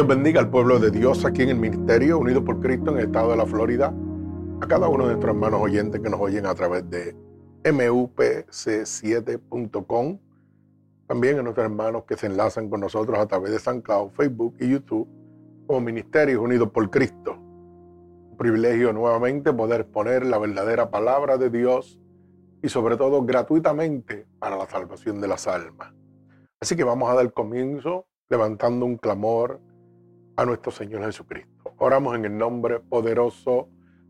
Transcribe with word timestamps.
Dios 0.00 0.08
bendiga 0.08 0.40
al 0.40 0.48
pueblo 0.48 0.78
de 0.78 0.90
Dios 0.90 1.26
aquí 1.26 1.42
en 1.42 1.50
el 1.50 1.58
ministerio, 1.58 2.18
unido 2.18 2.42
por 2.42 2.58
Cristo 2.58 2.90
en 2.90 2.96
el 2.96 3.04
estado 3.04 3.32
de 3.32 3.36
la 3.36 3.44
Florida, 3.44 3.92
a 4.62 4.66
cada 4.66 4.88
uno 4.88 5.04
de 5.04 5.10
nuestros 5.10 5.34
hermanos 5.34 5.60
oyentes 5.60 6.00
que 6.00 6.08
nos 6.08 6.18
oyen 6.18 6.46
a 6.46 6.54
través 6.54 6.88
de 6.88 7.14
mupc7.com, 7.64 10.18
también 11.06 11.38
a 11.38 11.42
nuestros 11.42 11.66
hermanos 11.66 12.04
que 12.08 12.16
se 12.16 12.28
enlazan 12.28 12.70
con 12.70 12.80
nosotros 12.80 13.18
a 13.18 13.26
través 13.26 13.52
de 13.52 13.58
San 13.58 13.82
Cloud, 13.82 14.12
Facebook 14.12 14.54
y 14.58 14.70
YouTube, 14.70 15.06
como 15.66 15.82
Ministerios 15.82 16.42
Unidos 16.42 16.70
por 16.70 16.88
Cristo. 16.88 17.36
Un 17.36 18.38
privilegio 18.38 18.94
nuevamente 18.94 19.52
poder 19.52 19.86
poner 19.86 20.24
la 20.24 20.38
verdadera 20.38 20.90
palabra 20.90 21.36
de 21.36 21.50
Dios 21.50 22.00
y 22.62 22.70
sobre 22.70 22.96
todo 22.96 23.22
gratuitamente 23.22 24.26
para 24.38 24.56
la 24.56 24.66
salvación 24.66 25.20
de 25.20 25.28
las 25.28 25.46
almas. 25.46 25.92
Así 26.58 26.74
que 26.74 26.84
vamos 26.84 27.10
a 27.10 27.16
dar 27.16 27.30
comienzo 27.34 28.06
levantando 28.30 28.86
un 28.86 28.96
clamor 28.96 29.60
a 30.36 30.44
nuestro 30.44 30.70
Señor 30.70 31.04
Jesucristo. 31.04 31.74
Oramos 31.78 32.14
en 32.16 32.24
el 32.24 32.36
nombre 32.36 32.80
poderoso 32.80 33.68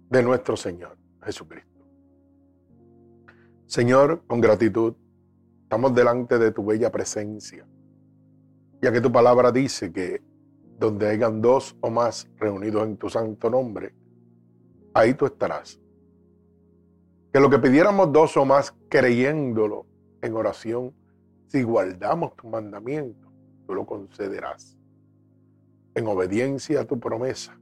de 0.08 0.22
nuestro 0.22 0.56
Señor 0.56 0.96
Jesucristo. 1.22 1.70
Señor, 3.66 4.24
con 4.26 4.40
gratitud, 4.40 4.94
estamos 5.62 5.94
delante 5.94 6.38
de 6.38 6.50
tu 6.50 6.64
bella 6.64 6.90
presencia, 6.90 7.66
ya 8.82 8.90
que 8.90 9.00
tu 9.00 9.12
palabra 9.12 9.52
dice 9.52 9.92
que 9.92 10.22
donde 10.78 11.08
hayan 11.08 11.40
dos 11.40 11.76
o 11.80 11.90
más 11.90 12.28
reunidos 12.36 12.84
en 12.84 12.96
tu 12.96 13.08
santo 13.08 13.50
nombre, 13.50 13.94
ahí 14.94 15.14
tú 15.14 15.26
estarás. 15.26 15.80
Que 17.32 17.38
lo 17.38 17.48
que 17.48 17.58
pidiéramos 17.58 18.12
dos 18.12 18.36
o 18.36 18.44
más 18.44 18.74
creyéndolo 18.88 19.86
en 20.22 20.34
oración, 20.34 20.92
si 21.46 21.62
guardamos 21.62 22.34
tu 22.34 22.48
mandamiento, 22.48 23.30
tú 23.66 23.74
lo 23.74 23.86
concederás. 23.86 24.79
En 25.94 26.06
obediencia 26.06 26.80
a 26.80 26.84
tu 26.84 27.00
promesa, 27.00 27.58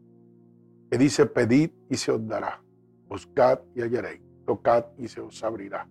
que 0.90 0.98
dice, 0.98 1.26
pedid 1.26 1.70
y 1.88 1.96
se 1.96 2.12
os 2.12 2.26
dará, 2.26 2.62
buscad 3.08 3.60
y 3.74 3.80
hallaréis, 3.80 4.22
tocad 4.46 4.86
y 4.98 5.08
se 5.08 5.20
os 5.20 5.42
abrirá. 5.42 5.88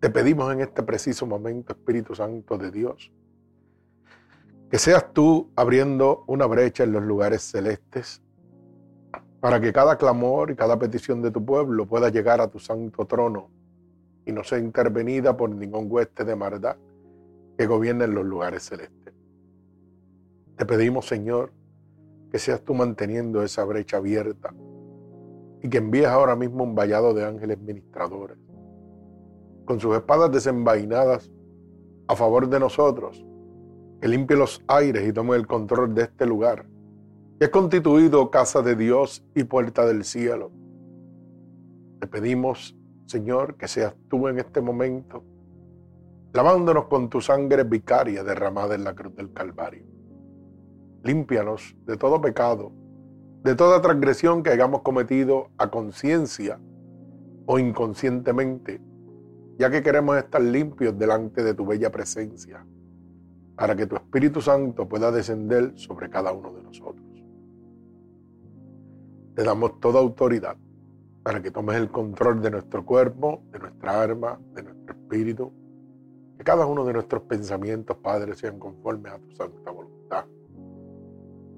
Te 0.00 0.10
pedimos 0.10 0.52
en 0.52 0.60
este 0.60 0.82
preciso 0.82 1.26
momento, 1.26 1.72
Espíritu 1.72 2.14
Santo 2.14 2.58
de 2.58 2.70
Dios, 2.70 3.12
que 4.70 4.78
seas 4.78 5.12
tú 5.12 5.50
abriendo 5.56 6.24
una 6.26 6.46
brecha 6.46 6.84
en 6.84 6.92
los 6.92 7.02
lugares 7.02 7.42
celestes 7.42 8.22
para 9.40 9.60
que 9.60 9.72
cada 9.72 9.96
clamor 9.96 10.50
y 10.50 10.56
cada 10.56 10.78
petición 10.78 11.22
de 11.22 11.30
tu 11.30 11.44
pueblo 11.44 11.86
pueda 11.86 12.08
llegar 12.08 12.40
a 12.40 12.48
tu 12.48 12.58
santo 12.58 13.04
trono 13.04 13.48
y 14.24 14.32
no 14.32 14.42
sea 14.42 14.58
intervenida 14.58 15.36
por 15.36 15.50
ningún 15.50 15.86
hueste 15.88 16.24
de 16.24 16.34
maldad 16.34 16.76
que 17.56 17.66
gobierne 17.66 18.04
en 18.04 18.14
los 18.14 18.24
lugares 18.24 18.64
celestes. 18.64 19.05
Te 20.56 20.66
pedimos, 20.66 21.06
Señor, 21.06 21.52
que 22.30 22.38
seas 22.38 22.62
tú 22.62 22.74
manteniendo 22.74 23.42
esa 23.42 23.64
brecha 23.64 23.98
abierta 23.98 24.54
y 25.62 25.68
que 25.68 25.78
envíes 25.78 26.06
ahora 26.06 26.36
mismo 26.36 26.64
un 26.64 26.74
vallado 26.74 27.14
de 27.14 27.24
ángeles 27.24 27.58
ministradores 27.58 28.38
con 29.64 29.80
sus 29.80 29.96
espadas 29.96 30.30
desenvainadas 30.30 31.30
a 32.08 32.14
favor 32.14 32.48
de 32.48 32.60
nosotros, 32.60 33.24
que 34.00 34.08
limpie 34.08 34.36
los 34.36 34.62
aires 34.68 35.06
y 35.08 35.12
tome 35.12 35.34
el 35.36 35.46
control 35.46 35.92
de 35.94 36.02
este 36.02 36.24
lugar 36.24 36.66
que 37.38 37.44
es 37.44 37.50
constituido 37.50 38.30
casa 38.30 38.62
de 38.62 38.74
Dios 38.76 39.22
y 39.34 39.44
puerta 39.44 39.84
del 39.84 40.04
cielo. 40.04 40.50
Te 42.00 42.06
pedimos, 42.06 42.74
Señor, 43.06 43.56
que 43.56 43.68
seas 43.68 43.94
tú 44.08 44.28
en 44.28 44.38
este 44.38 44.62
momento, 44.62 45.22
lavándonos 46.32 46.86
con 46.86 47.10
tu 47.10 47.20
sangre 47.20 47.64
vicaria 47.64 48.24
derramada 48.24 48.74
en 48.74 48.84
la 48.84 48.94
cruz 48.94 49.14
del 49.14 49.32
Calvario. 49.34 49.84
Límpianos 51.06 51.76
de 51.86 51.96
todo 51.96 52.20
pecado, 52.20 52.72
de 53.44 53.54
toda 53.54 53.80
transgresión 53.80 54.42
que 54.42 54.50
hayamos 54.50 54.82
cometido 54.82 55.50
a 55.56 55.70
conciencia 55.70 56.58
o 57.46 57.60
inconscientemente, 57.60 58.80
ya 59.56 59.70
que 59.70 59.84
queremos 59.84 60.16
estar 60.16 60.42
limpios 60.42 60.98
delante 60.98 61.44
de 61.44 61.54
tu 61.54 61.64
bella 61.64 61.92
presencia, 61.92 62.66
para 63.54 63.76
que 63.76 63.86
tu 63.86 63.94
Espíritu 63.94 64.40
Santo 64.40 64.88
pueda 64.88 65.12
descender 65.12 65.78
sobre 65.78 66.10
cada 66.10 66.32
uno 66.32 66.52
de 66.52 66.64
nosotros. 66.64 67.06
Te 69.36 69.44
damos 69.44 69.78
toda 69.78 70.00
autoridad 70.00 70.56
para 71.22 71.40
que 71.40 71.52
tomes 71.52 71.76
el 71.76 71.88
control 71.88 72.42
de 72.42 72.50
nuestro 72.50 72.84
cuerpo, 72.84 73.44
de 73.52 73.60
nuestra 73.60 74.02
alma, 74.02 74.40
de 74.54 74.64
nuestro 74.64 74.92
espíritu. 74.96 75.52
Que 76.36 76.42
cada 76.42 76.66
uno 76.66 76.84
de 76.84 76.94
nuestros 76.94 77.22
pensamientos, 77.22 77.96
Padre, 77.98 78.34
sean 78.34 78.58
conformes 78.58 79.12
a 79.12 79.18
tu 79.20 79.30
santa 79.36 79.70
voluntad. 79.70 80.24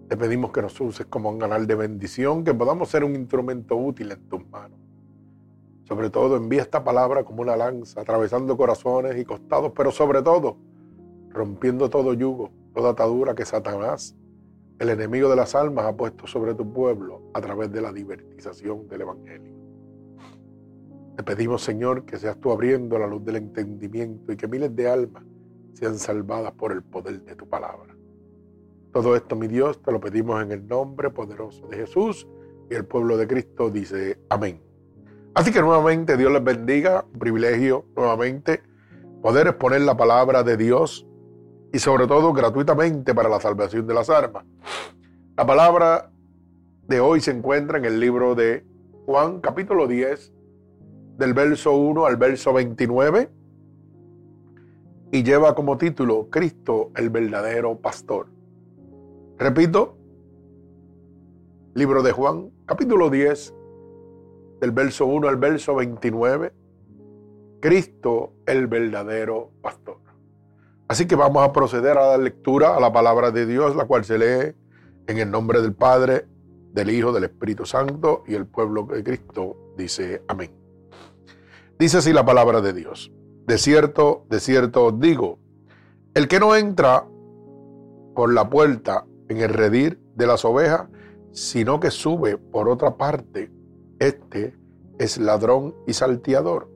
Te 0.09 0.17
pedimos 0.17 0.53
que 0.53 0.63
nos 0.63 0.81
uses 0.81 1.07
como 1.07 1.31
un 1.31 1.39
canal 1.39 1.67
de 1.67 1.75
bendición, 1.75 2.45
que 2.45 2.55
podamos 2.55 2.89
ser 2.89 3.05
un 3.05 3.15
instrumento 3.15 3.77
útil 3.77 4.13
en 4.13 4.29
tus 4.29 4.47
manos. 4.49 4.79
Sobre 5.85 6.11
todo, 6.11 6.37
envía 6.37 6.63
esta 6.63 6.83
palabra 6.83 7.25
como 7.25 7.43
una 7.43 7.57
lanza, 7.57 8.01
atravesando 8.01 8.57
corazones 8.57 9.19
y 9.19 9.25
costados, 9.25 9.73
pero 9.77 9.91
sobre 9.91 10.23
todo, 10.23 10.57
rompiendo 11.31 11.91
todo 11.91 12.15
yugo, 12.15 12.51
toda 12.75 12.91
atadura 12.91 13.35
que 13.35 13.45
Satanás 13.45 14.17
el 14.79 14.91
enemigo 14.91 15.29
de 15.29 15.35
las 15.35 15.57
almas 15.57 15.87
ha 15.87 15.97
puesto 15.97 16.29
sobre 16.29 16.55
tu 16.55 16.73
pueblo 16.73 17.23
a 17.35 17.41
través 17.41 17.73
de 17.73 17.81
la 17.81 17.93
divertización 17.93 18.89
del 18.89 19.01
Evangelio. 19.01 19.53
Te 21.17 21.25
pedimos, 21.25 21.63
Señor, 21.63 22.05
que 22.05 22.17
seas 22.17 22.39
tú 22.39 22.53
abriendo 22.53 22.97
la 22.97 23.09
luz 23.09 23.25
del 23.25 23.37
entendimiento 23.37 24.33
y 24.33 24.37
que 24.37 24.47
miles 24.47 24.75
de 24.77 24.89
almas 24.89 25.25
sean 25.73 25.99
salvadas 25.99 26.53
por 26.53 26.71
el 26.71 26.85
poder 26.85 27.23
de 27.25 27.35
tu 27.35 27.49
palabra. 27.49 27.98
Todo 28.99 29.15
esto, 29.15 29.37
mi 29.37 29.47
Dios, 29.47 29.81
te 29.81 29.93
lo 29.93 30.01
pedimos 30.01 30.43
en 30.43 30.51
el 30.51 30.67
nombre 30.67 31.11
poderoso 31.11 31.69
de 31.69 31.77
Jesús 31.77 32.27
y 32.69 32.75
el 32.75 32.85
pueblo 32.85 33.17
de 33.17 33.29
Cristo 33.29 33.71
dice 33.71 34.19
amén. 34.29 34.61
Así 35.35 35.53
que 35.53 35.61
nuevamente 35.61 36.17
Dios 36.17 36.33
les 36.33 36.43
bendiga, 36.43 37.05
un 37.13 37.21
privilegio 37.21 37.85
nuevamente 37.95 38.61
poder 39.23 39.47
exponer 39.47 39.83
la 39.83 39.97
palabra 39.97 40.43
de 40.43 40.57
Dios 40.57 41.07
y 41.73 41.79
sobre 41.79 42.09
todo 42.09 42.33
gratuitamente 42.33 43.15
para 43.15 43.29
la 43.29 43.41
salvación 43.41 43.87
de 43.87 43.95
las 43.95 44.11
armas. 44.11 44.45
La 45.37 45.47
palabra 45.47 46.11
de 46.89 46.99
hoy 46.99 47.21
se 47.21 47.31
encuentra 47.31 47.79
en 47.79 47.85
el 47.85 48.01
libro 48.01 48.35
de 48.35 48.67
Juan 49.07 49.41
capítulo 49.41 49.87
10, 49.87 50.33
del 51.19 51.35
verso 51.35 51.73
1 51.77 52.05
al 52.05 52.17
verso 52.17 52.53
29, 52.53 53.31
y 55.13 55.23
lleva 55.23 55.55
como 55.55 55.79
título 55.79 56.27
Cristo 56.31 56.91
el 56.97 57.11
verdadero 57.11 57.79
pastor. 57.79 58.37
Repito, 59.39 59.97
libro 61.75 62.03
de 62.03 62.11
Juan 62.11 62.51
capítulo 62.67 63.09
10, 63.09 63.55
del 64.61 64.73
verso 64.73 65.07
1 65.07 65.29
al 65.29 65.37
verso 65.37 65.77
29, 65.77 66.53
Cristo 67.61 68.33
el 68.47 68.67
verdadero 68.67 69.53
pastor. 69.63 69.99
Así 70.89 71.07
que 71.07 71.15
vamos 71.15 71.45
a 71.45 71.53
proceder 71.53 71.99
a 71.99 72.17
la 72.17 72.19
lectura 72.19 72.77
a 72.77 72.81
la 72.81 72.93
palabra 72.93 73.31
de 73.31 73.47
Dios, 73.47 73.77
la 73.77 73.85
cual 73.85 74.05
se 74.05 74.19
lee 74.19 74.57
en 75.07 75.19
el 75.19 75.31
nombre 75.31 75.63
del 75.63 75.73
Padre, 75.73 76.27
del 76.73 76.91
Hijo, 76.91 77.13
del 77.13 77.25
Espíritu 77.25 77.65
Santo 77.65 78.25
y 78.27 78.35
el 78.35 78.47
pueblo 78.47 78.83
de 78.85 79.05
Cristo 79.05 79.57
dice 79.77 80.25
amén. 80.27 80.51
Dice 81.79 81.99
así 81.99 82.13
la 82.13 82.27
palabra 82.27 82.61
de 82.61 82.73
Dios. 82.73 83.13
De 83.47 83.57
cierto, 83.57 84.27
de 84.31 84.41
cierto 84.41 84.87
os 84.87 84.99
digo, 84.99 85.39
el 86.15 86.27
que 86.27 86.41
no 86.41 86.57
entra 86.57 87.07
por 88.17 88.35
la 88.35 88.51
puerta 88.51 89.05
en 89.29 89.39
el 89.39 89.51
redir 89.51 90.01
de 90.15 90.27
las 90.27 90.45
ovejas, 90.45 90.89
sino 91.33 91.81
que 91.81 91.91
sube 91.91 92.39
por 92.39 92.69
otra 92.69 92.97
parte, 92.97 93.51
este 93.99 94.57
es 94.99 95.19
ladrón 95.19 95.75
y 95.87 95.93
salteador. 95.93 96.71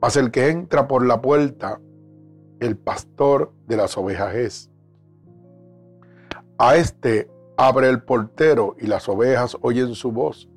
Mas 0.00 0.16
el 0.16 0.30
que 0.30 0.48
entra 0.48 0.86
por 0.86 1.04
la 1.04 1.20
puerta 1.20 1.80
el 2.60 2.76
pastor 2.76 3.52
de 3.66 3.76
las 3.76 3.96
ovejas 3.96 4.34
es. 4.34 4.70
A 6.58 6.76
este 6.76 7.30
abre 7.56 7.88
el 7.88 8.02
portero 8.02 8.76
y 8.78 8.86
las 8.86 9.08
ovejas 9.08 9.56
oyen 9.60 9.94
su 9.94 10.12
voz. 10.12 10.48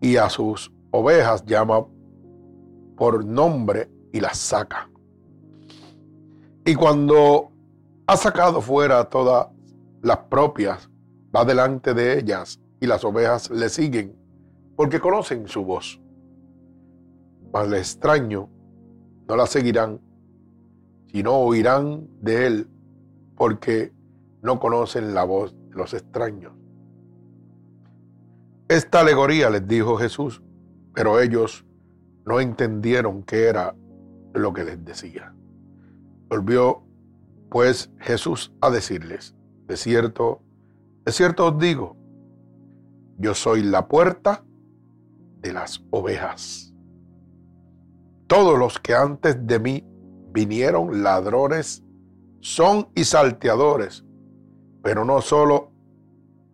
Y 0.00 0.16
a 0.16 0.28
sus 0.28 0.72
ovejas 0.90 1.44
llama 1.44 1.86
por 2.96 3.24
nombre 3.24 3.90
y 4.12 4.20
las 4.20 4.38
saca. 4.38 4.90
Y 6.64 6.74
cuando 6.74 7.50
ha 8.06 8.16
sacado 8.16 8.60
fuera 8.60 9.08
todas 9.08 9.48
las 10.02 10.18
propias, 10.18 10.90
va 11.34 11.44
delante 11.44 11.94
de 11.94 12.18
ellas 12.18 12.60
y 12.80 12.86
las 12.86 13.04
ovejas 13.04 13.50
le 13.50 13.68
siguen 13.68 14.16
porque 14.76 15.00
conocen 15.00 15.48
su 15.48 15.64
voz. 15.64 16.00
Mas 17.52 17.68
el 17.68 17.74
extraño 17.74 18.48
no 19.28 19.36
la 19.36 19.46
seguirán 19.46 20.00
y 21.12 21.22
no 21.22 21.36
oirán 21.36 22.08
de 22.20 22.46
él 22.46 22.68
porque 23.36 23.92
no 24.42 24.58
conocen 24.58 25.14
la 25.14 25.24
voz 25.24 25.54
de 25.68 25.76
los 25.76 25.94
extraños. 25.94 26.52
Esta 28.68 29.00
alegoría 29.00 29.50
les 29.50 29.66
dijo 29.66 29.96
Jesús, 29.96 30.42
pero 30.94 31.20
ellos 31.20 31.64
no 32.24 32.40
entendieron 32.40 33.22
qué 33.22 33.46
era 33.48 33.74
lo 34.34 34.52
que 34.52 34.64
les 34.64 34.84
decía. 34.84 35.34
Volvió 36.28 36.82
pues 37.50 37.90
Jesús 37.98 38.52
a 38.62 38.70
decirles, 38.70 39.36
De 39.66 39.76
cierto, 39.76 40.42
de 41.04 41.12
cierto 41.12 41.46
os 41.46 41.58
digo, 41.58 41.96
yo 43.18 43.34
soy 43.34 43.62
la 43.62 43.88
puerta 43.88 44.44
de 45.40 45.52
las 45.52 45.84
ovejas. 45.90 46.74
Todos 48.26 48.58
los 48.58 48.78
que 48.78 48.94
antes 48.94 49.46
de 49.46 49.58
mí 49.58 49.84
vinieron 50.32 51.02
ladrones 51.02 51.84
son 52.40 52.88
y 52.94 53.04
salteadores, 53.04 54.04
pero 54.82 55.04
no 55.04 55.20
solo 55.20 55.70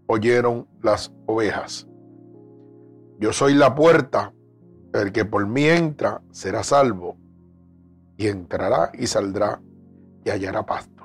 oyeron 0.06 0.66
las 0.82 1.12
ovejas. 1.26 1.86
Yo 3.20 3.32
soy 3.32 3.54
la 3.54 3.74
puerta, 3.74 4.32
el 4.92 5.12
que 5.12 5.24
por 5.24 5.46
mí 5.46 5.64
entra 5.64 6.22
será 6.30 6.62
salvo, 6.62 7.16
y 8.16 8.26
entrará 8.26 8.90
y 8.98 9.06
saldrá 9.06 9.60
y 10.24 10.30
hallará 10.30 10.66
pasto. 10.66 10.97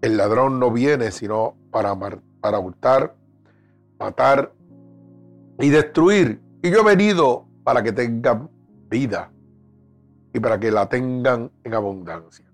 El 0.00 0.16
ladrón 0.16 0.60
no 0.60 0.70
viene 0.70 1.10
sino 1.10 1.56
para, 1.70 1.96
para 2.40 2.58
hurtar, 2.58 3.14
matar 3.98 4.52
y 5.58 5.68
destruir. 5.70 6.40
Y 6.62 6.70
yo 6.70 6.80
he 6.80 6.84
venido 6.84 7.46
para 7.64 7.82
que 7.82 7.92
tengan 7.92 8.50
vida 8.88 9.30
y 10.32 10.40
para 10.40 10.58
que 10.58 10.70
la 10.70 10.88
tengan 10.88 11.50
en 11.64 11.74
abundancia. 11.74 12.46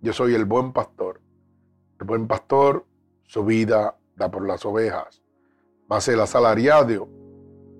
Yo 0.00 0.12
soy 0.12 0.34
el 0.34 0.44
buen 0.44 0.72
pastor. 0.72 1.20
El 2.00 2.06
buen 2.06 2.26
pastor 2.26 2.86
su 3.32 3.44
vida 3.44 3.96
da 4.16 4.30
por 4.30 4.46
las 4.46 4.64
ovejas. 4.64 5.22
Mas 5.88 6.08
el 6.08 6.20
asalariado, 6.20 7.08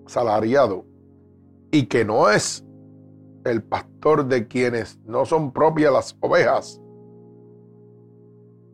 salariado, 0.06 0.84
y 1.70 1.86
que 1.86 2.04
no 2.04 2.30
es 2.30 2.64
el 3.44 3.62
pastor 3.62 4.26
de 4.26 4.46
quienes 4.46 4.98
no 5.04 5.24
son 5.24 5.52
propias 5.52 5.92
las 5.92 6.16
ovejas, 6.20 6.80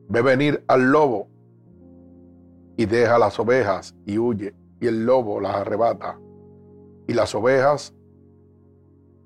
ve 0.08 0.22
venir 0.22 0.64
al 0.68 0.90
lobo 0.90 1.28
y 2.76 2.86
deja 2.86 3.18
las 3.18 3.38
ovejas 3.38 3.94
y 4.06 4.18
huye, 4.18 4.54
y 4.80 4.86
el 4.86 5.04
lobo 5.04 5.40
las 5.40 5.56
arrebata, 5.56 6.18
y 7.06 7.12
las 7.12 7.34
ovejas 7.34 7.94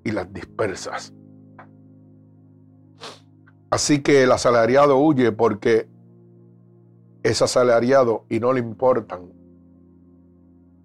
y 0.05 0.11
las 0.11 0.33
dispersas. 0.33 1.13
Así 3.71 4.03
que 4.03 4.23
el 4.23 4.33
asalariado 4.33 4.99
huye 4.99 5.33
porque 5.33 5.89
es 7.23 7.41
asalariado 7.41 8.25
y 8.29 8.41
no 8.41 8.53
le 8.53 8.61
importan 8.61 9.33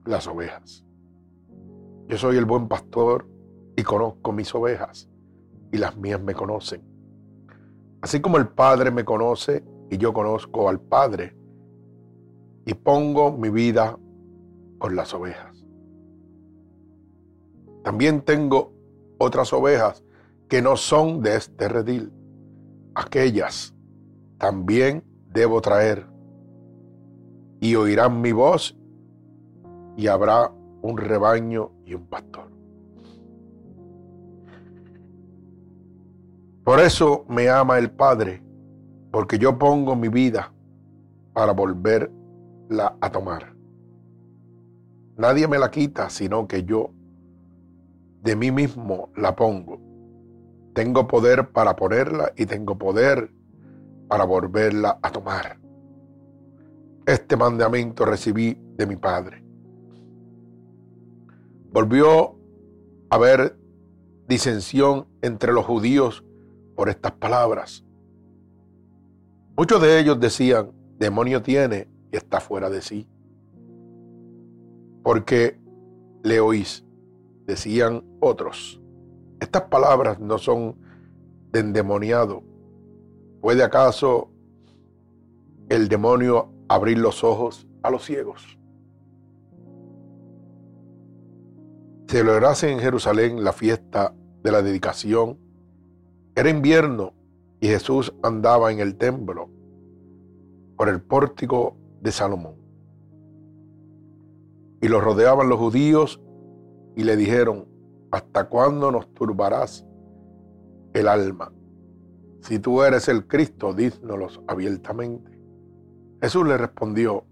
las 0.05 0.27
ovejas. 0.27 0.85
Yo 2.07 2.17
soy 2.17 2.37
el 2.37 2.45
buen 2.45 2.67
pastor 2.67 3.27
y 3.75 3.83
conozco 3.83 4.31
mis 4.31 4.53
ovejas 4.55 5.09
y 5.71 5.77
las 5.77 5.97
mías 5.97 6.21
me 6.21 6.33
conocen. 6.33 6.81
Así 8.01 8.21
como 8.21 8.37
el 8.37 8.47
Padre 8.47 8.91
me 8.91 9.03
conoce 9.03 9.63
y 9.89 9.97
yo 9.97 10.13
conozco 10.13 10.69
al 10.69 10.79
Padre 10.79 11.35
y 12.65 12.73
pongo 12.73 13.31
mi 13.31 13.49
vida 13.49 13.97
por 14.79 14.93
las 14.93 15.13
ovejas. 15.13 15.65
También 17.83 18.21
tengo 18.21 18.73
otras 19.17 19.53
ovejas 19.53 20.03
que 20.49 20.61
no 20.61 20.75
son 20.75 21.21
de 21.21 21.37
este 21.37 21.69
redil. 21.69 22.11
Aquellas 22.95 23.73
también 24.37 25.03
debo 25.31 25.61
traer 25.61 26.05
y 27.59 27.75
oirán 27.75 28.21
mi 28.21 28.31
voz 28.31 28.75
y 29.95 30.07
habrá 30.07 30.51
un 30.81 30.97
rebaño 30.97 31.71
y 31.85 31.93
un 31.93 32.05
pastor. 32.07 32.49
Por 36.63 36.81
eso 36.81 37.25
me 37.29 37.49
ama 37.49 37.79
el 37.79 37.89
Padre, 37.89 38.43
porque 39.17 39.39
yo 39.39 39.57
pongo 39.57 39.95
mi 39.95 40.09
vida 40.09 40.53
para 41.33 41.51
volverla 41.51 42.97
a 43.01 43.11
tomar. 43.11 43.51
Nadie 45.17 45.47
me 45.47 45.57
la 45.57 45.71
quita, 45.71 46.11
sino 46.11 46.47
que 46.47 46.65
yo 46.65 46.91
de 48.21 48.35
mí 48.35 48.51
mismo 48.51 49.09
la 49.15 49.35
pongo. 49.35 49.81
Tengo 50.75 51.07
poder 51.07 51.51
para 51.51 51.75
ponerla 51.75 52.31
y 52.35 52.45
tengo 52.45 52.77
poder 52.77 53.33
para 54.07 54.23
volverla 54.23 54.99
a 55.01 55.11
tomar. 55.11 55.57
Este 57.07 57.35
mandamiento 57.35 58.05
recibí 58.05 58.55
de 58.75 58.85
mi 58.85 58.97
Padre. 58.97 59.43
Volvió 61.71 62.35
a 63.09 63.15
haber 63.15 63.57
disensión 64.27 65.07
entre 65.23 65.53
los 65.53 65.65
judíos 65.65 66.23
por 66.75 66.87
estas 66.87 67.13
palabras. 67.13 67.86
Muchos 69.57 69.81
de 69.81 69.99
ellos 69.99 70.19
decían, 70.19 70.71
demonio 70.99 71.41
tiene 71.41 71.89
y 72.11 72.17
está 72.17 72.39
fuera 72.39 72.69
de 72.69 72.81
sí. 72.81 73.09
Porque 75.03 75.59
le 76.23 76.39
oís, 76.39 76.85
decían 77.45 78.03
otros. 78.19 78.81
Estas 79.39 79.63
palabras 79.63 80.19
no 80.19 80.37
son 80.37 80.77
de 81.51 81.59
endemoniado. 81.59 82.43
¿Puede 83.41 83.63
acaso 83.63 84.29
el 85.69 85.89
demonio 85.89 86.49
abrir 86.69 86.97
los 86.97 87.23
ojos 87.23 87.67
a 87.83 87.89
los 87.89 88.05
ciegos. 88.05 88.57
Celebrase 92.07 92.71
en 92.71 92.79
Jerusalén 92.79 93.43
la 93.43 93.51
fiesta 93.51 94.13
de 94.43 94.51
la 94.51 94.61
dedicación. 94.61 95.37
Era 96.35 96.49
invierno 96.49 97.13
y 97.59 97.67
Jesús 97.67 98.13
andaba 98.23 98.71
en 98.71 98.79
el 98.79 98.97
templo 98.97 99.49
por 100.75 100.89
el 100.89 101.01
pórtico 101.01 101.75
de 102.01 102.11
Salomón. 102.11 102.55
Y 104.81 104.87
lo 104.87 105.01
rodeaban 105.01 105.49
los 105.49 105.57
judíos 105.57 106.21
y 106.95 107.03
le 107.03 107.15
dijeron, 107.15 107.67
¿hasta 108.11 108.47
cuándo 108.47 108.91
nos 108.91 109.11
turbarás 109.13 109.85
el 110.93 111.07
alma? 111.07 111.51
Si 112.41 112.59
tú 112.59 112.83
eres 112.83 113.07
el 113.07 113.27
Cristo, 113.27 113.73
dísnoslo 113.73 114.27
abiertamente. 114.47 115.37
Jesús 116.21 116.47
le 116.47 116.57
respondió, 116.57 117.25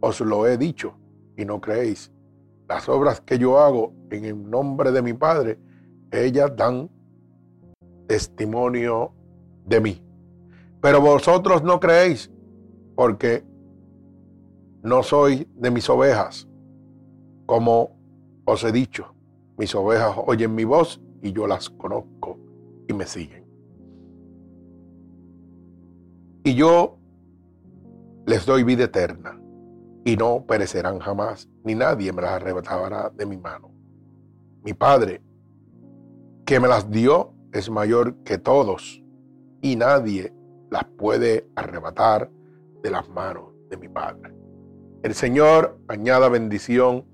os 0.00 0.20
lo 0.20 0.46
he 0.46 0.56
dicho 0.56 0.94
y 1.36 1.44
no 1.44 1.60
creéis. 1.60 2.10
Las 2.68 2.88
obras 2.88 3.20
que 3.20 3.38
yo 3.38 3.58
hago 3.58 3.92
en 4.10 4.24
el 4.24 4.50
nombre 4.50 4.90
de 4.92 5.02
mi 5.02 5.12
Padre, 5.12 5.58
ellas 6.10 6.54
dan 6.56 6.90
testimonio 8.06 9.12
de 9.66 9.80
mí. 9.80 10.02
Pero 10.80 11.00
vosotros 11.00 11.62
no 11.62 11.78
creéis 11.78 12.30
porque 12.94 13.44
no 14.82 15.02
soy 15.02 15.46
de 15.54 15.70
mis 15.70 15.88
ovejas, 15.90 16.48
como 17.46 17.90
os 18.44 18.64
he 18.64 18.72
dicho. 18.72 19.14
Mis 19.56 19.74
ovejas 19.74 20.16
oyen 20.26 20.54
mi 20.54 20.64
voz 20.64 21.00
y 21.22 21.32
yo 21.32 21.46
las 21.46 21.68
conozco 21.68 22.38
y 22.88 22.94
me 22.94 23.06
siguen. 23.06 23.44
Y 26.44 26.54
yo 26.54 26.96
les 28.26 28.46
doy 28.46 28.64
vida 28.64 28.84
eterna 28.84 29.38
y 30.04 30.16
no 30.16 30.44
perecerán 30.46 30.98
jamás, 30.98 31.48
ni 31.62 31.74
nadie 31.74 32.12
me 32.12 32.22
las 32.22 32.32
arrebatará 32.32 33.10
de 33.10 33.26
mi 33.26 33.36
mano. 33.36 33.70
Mi 34.62 34.72
Padre, 34.72 35.22
que 36.46 36.58
me 36.58 36.68
las 36.68 36.90
dio, 36.90 37.34
es 37.52 37.68
mayor 37.68 38.14
que 38.24 38.38
todos 38.38 38.99
y 39.62 39.76
nadie 39.76 40.32
las 40.70 40.84
puede 40.84 41.48
arrebatar 41.54 42.30
de 42.82 42.90
las 42.90 43.08
manos 43.08 43.52
de 43.68 43.76
mi 43.76 43.88
Padre. 43.88 44.34
El 45.02 45.14
Señor 45.14 45.78
añada 45.88 46.28
bendición 46.28 47.04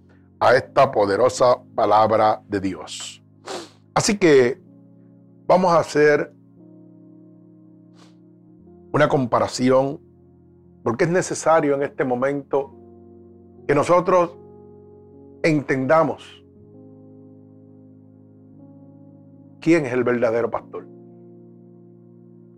a 0.40 0.54
esta 0.54 0.90
poderosa 0.90 1.62
palabra 1.74 2.42
de 2.48 2.60
Dios. 2.60 3.22
Así 3.94 4.18
que 4.18 4.60
vamos 5.46 5.72
a 5.72 5.80
hacer 5.80 6.32
una 8.92 9.08
comparación 9.08 10.00
porque 10.82 11.04
es 11.04 11.10
necesario 11.10 11.74
en 11.74 11.82
este 11.82 12.04
momento 12.04 12.72
que 13.66 13.74
nosotros 13.74 14.36
entendamos 15.42 16.44
quién 19.60 19.86
es 19.86 19.92
el 19.92 20.04
verdadero 20.04 20.50
pastor. 20.50 20.95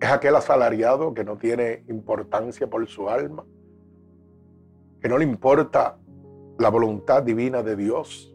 Es 0.01 0.09
aquel 0.11 0.37
asalariado 0.37 1.13
que 1.13 1.25
no 1.25 1.37
tiene 1.37 1.85
importancia 1.89 2.69
por 2.69 2.87
su 2.87 3.09
alma, 3.09 3.45
que 5.01 5.09
no 5.09 5.19
le 5.19 5.25
importa 5.25 5.99
la 6.59 6.69
voluntad 6.69 7.23
divina 7.23 7.63
de 7.63 7.77
Dios. 7.77 8.35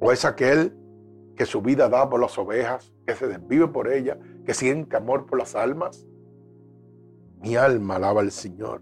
O 0.00 0.12
es 0.12 0.24
aquel 0.24 0.76
que 1.36 1.46
su 1.46 1.60
vida 1.60 1.88
da 1.88 2.08
por 2.08 2.20
las 2.20 2.38
ovejas, 2.38 2.92
que 3.06 3.14
se 3.14 3.26
desvive 3.26 3.68
por 3.68 3.92
ellas, 3.92 4.18
que 4.44 4.54
siente 4.54 4.96
amor 4.96 5.26
por 5.26 5.38
las 5.38 5.54
almas. 5.54 6.06
Mi 7.40 7.56
alma 7.56 7.96
alaba 7.96 8.20
al 8.20 8.30
Señor. 8.30 8.80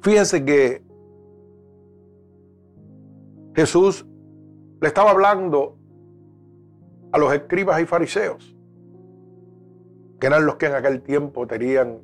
Fíjense 0.00 0.44
que 0.44 0.84
Jesús 3.54 4.06
le 4.80 4.88
estaba 4.88 5.10
hablando 5.10 5.78
a 7.14 7.18
los 7.18 7.32
escribas 7.32 7.80
y 7.80 7.86
fariseos 7.86 8.56
que 10.18 10.26
eran 10.26 10.44
los 10.46 10.56
que 10.56 10.66
en 10.66 10.74
aquel 10.74 11.00
tiempo 11.00 11.46
tenían 11.46 12.00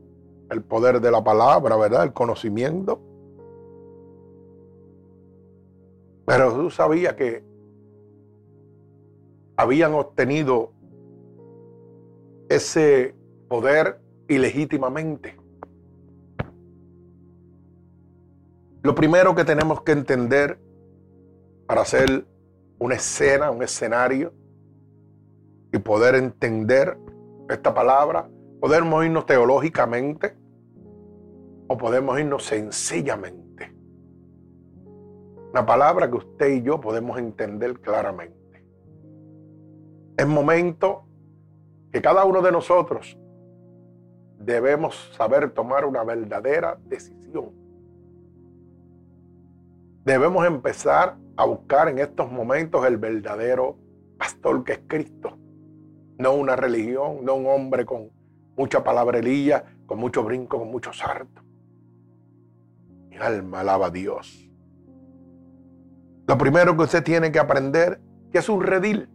el 0.50 0.62
poder 0.62 1.00
de 1.00 1.10
la 1.10 1.24
palabra, 1.24 1.76
¿verdad? 1.76 2.04
El 2.04 2.12
conocimiento. 2.12 3.00
Pero 6.26 6.50
Jesús 6.50 6.76
sabía 6.76 7.16
que 7.16 7.42
habían 9.56 9.94
obtenido 9.94 10.70
ese 12.48 13.16
poder 13.48 13.98
ilegítimamente. 14.28 15.36
Lo 18.82 18.94
primero 18.94 19.34
que 19.34 19.44
tenemos 19.44 19.82
que 19.82 19.90
entender 19.90 20.60
para 21.66 21.80
hacer 21.80 22.24
una 22.78 22.94
escena, 22.94 23.50
un 23.50 23.64
escenario, 23.64 24.32
y 25.72 25.78
poder 25.78 26.14
entender 26.14 26.98
esta 27.48 27.74
palabra, 27.74 28.28
podemos 28.60 29.04
irnos 29.04 29.26
teológicamente 29.26 30.36
o 31.68 31.76
podemos 31.76 32.18
irnos 32.18 32.44
sencillamente. 32.44 33.72
Una 35.52 35.66
palabra 35.66 36.08
que 36.08 36.16
usted 36.16 36.48
y 36.50 36.62
yo 36.62 36.80
podemos 36.80 37.18
entender 37.18 37.80
claramente. 37.80 38.64
Es 40.16 40.26
momento 40.26 41.06
que 41.92 42.00
cada 42.00 42.24
uno 42.24 42.40
de 42.42 42.52
nosotros 42.52 43.18
debemos 44.38 45.12
saber 45.16 45.50
tomar 45.50 45.84
una 45.84 46.04
verdadera 46.04 46.78
decisión. 46.84 47.50
Debemos 50.04 50.46
empezar 50.46 51.16
a 51.36 51.44
buscar 51.44 51.88
en 51.88 51.98
estos 51.98 52.30
momentos 52.30 52.84
el 52.86 52.96
verdadero 52.96 53.76
pastor 54.18 54.64
que 54.64 54.72
es 54.72 54.80
Cristo. 54.86 55.39
No 56.20 56.34
una 56.34 56.54
religión, 56.54 57.24
no 57.24 57.34
un 57.34 57.46
hombre 57.46 57.86
con 57.86 58.10
mucha 58.54 58.84
palabrería, 58.84 59.64
con 59.86 59.98
mucho 59.98 60.22
brinco, 60.22 60.58
con 60.58 60.70
mucho 60.70 60.92
sarto. 60.92 61.40
Mi 63.08 63.16
alma 63.16 63.60
alaba 63.60 63.86
a 63.86 63.90
Dios. 63.90 64.46
Lo 66.26 66.36
primero 66.36 66.76
que 66.76 66.82
usted 66.82 67.02
tiene 67.02 67.32
que 67.32 67.38
aprender 67.38 68.02
que 68.30 68.36
es 68.36 68.50
un 68.50 68.62
redil. 68.62 69.08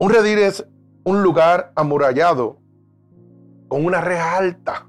Un 0.00 0.10
redil 0.10 0.40
es 0.40 0.66
un 1.04 1.22
lugar 1.22 1.70
amurallado 1.76 2.58
con 3.68 3.86
una 3.86 4.00
reja 4.00 4.36
alta 4.36 4.88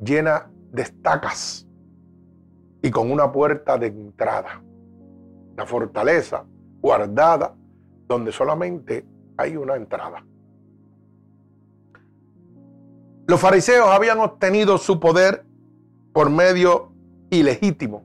llena 0.00 0.52
de 0.70 0.82
estacas 0.82 1.66
y 2.80 2.92
con 2.92 3.10
una 3.10 3.32
puerta 3.32 3.76
de 3.76 3.88
entrada. 3.88 4.62
La 5.56 5.66
fortaleza 5.66 6.44
guardada 6.80 7.56
donde 8.12 8.30
solamente 8.30 9.06
hay 9.38 9.56
una 9.56 9.74
entrada. 9.74 10.24
Los 13.26 13.40
fariseos 13.40 13.88
habían 13.88 14.18
obtenido 14.20 14.76
su 14.76 15.00
poder 15.00 15.44
por 16.12 16.28
medio 16.28 16.92
ilegítimo. 17.30 18.04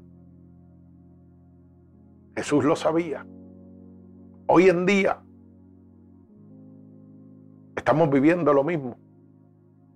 Jesús 2.36 2.64
lo 2.64 2.76
sabía. 2.76 3.26
Hoy 4.48 4.70
en 4.70 4.86
día 4.86 5.22
estamos 7.76 8.10
viviendo 8.10 8.54
lo 8.54 8.64
mismo. 8.64 8.98